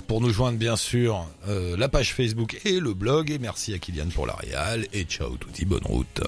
Pour 0.07 0.19
nous 0.19 0.29
joindre, 0.29 0.57
bien 0.57 0.75
sûr, 0.75 1.25
euh, 1.47 1.77
la 1.77 1.87
page 1.87 2.13
Facebook 2.13 2.59
et 2.65 2.81
le 2.81 2.93
blog. 2.93 3.31
Et 3.31 3.39
merci 3.39 3.73
à 3.73 3.79
Kylian 3.79 4.09
pour 4.13 4.27
la 4.27 4.33
réal. 4.33 4.87
Et 4.91 5.03
ciao 5.03 5.37
touti, 5.37 5.63
bonne 5.63 5.85
route. 5.85 6.19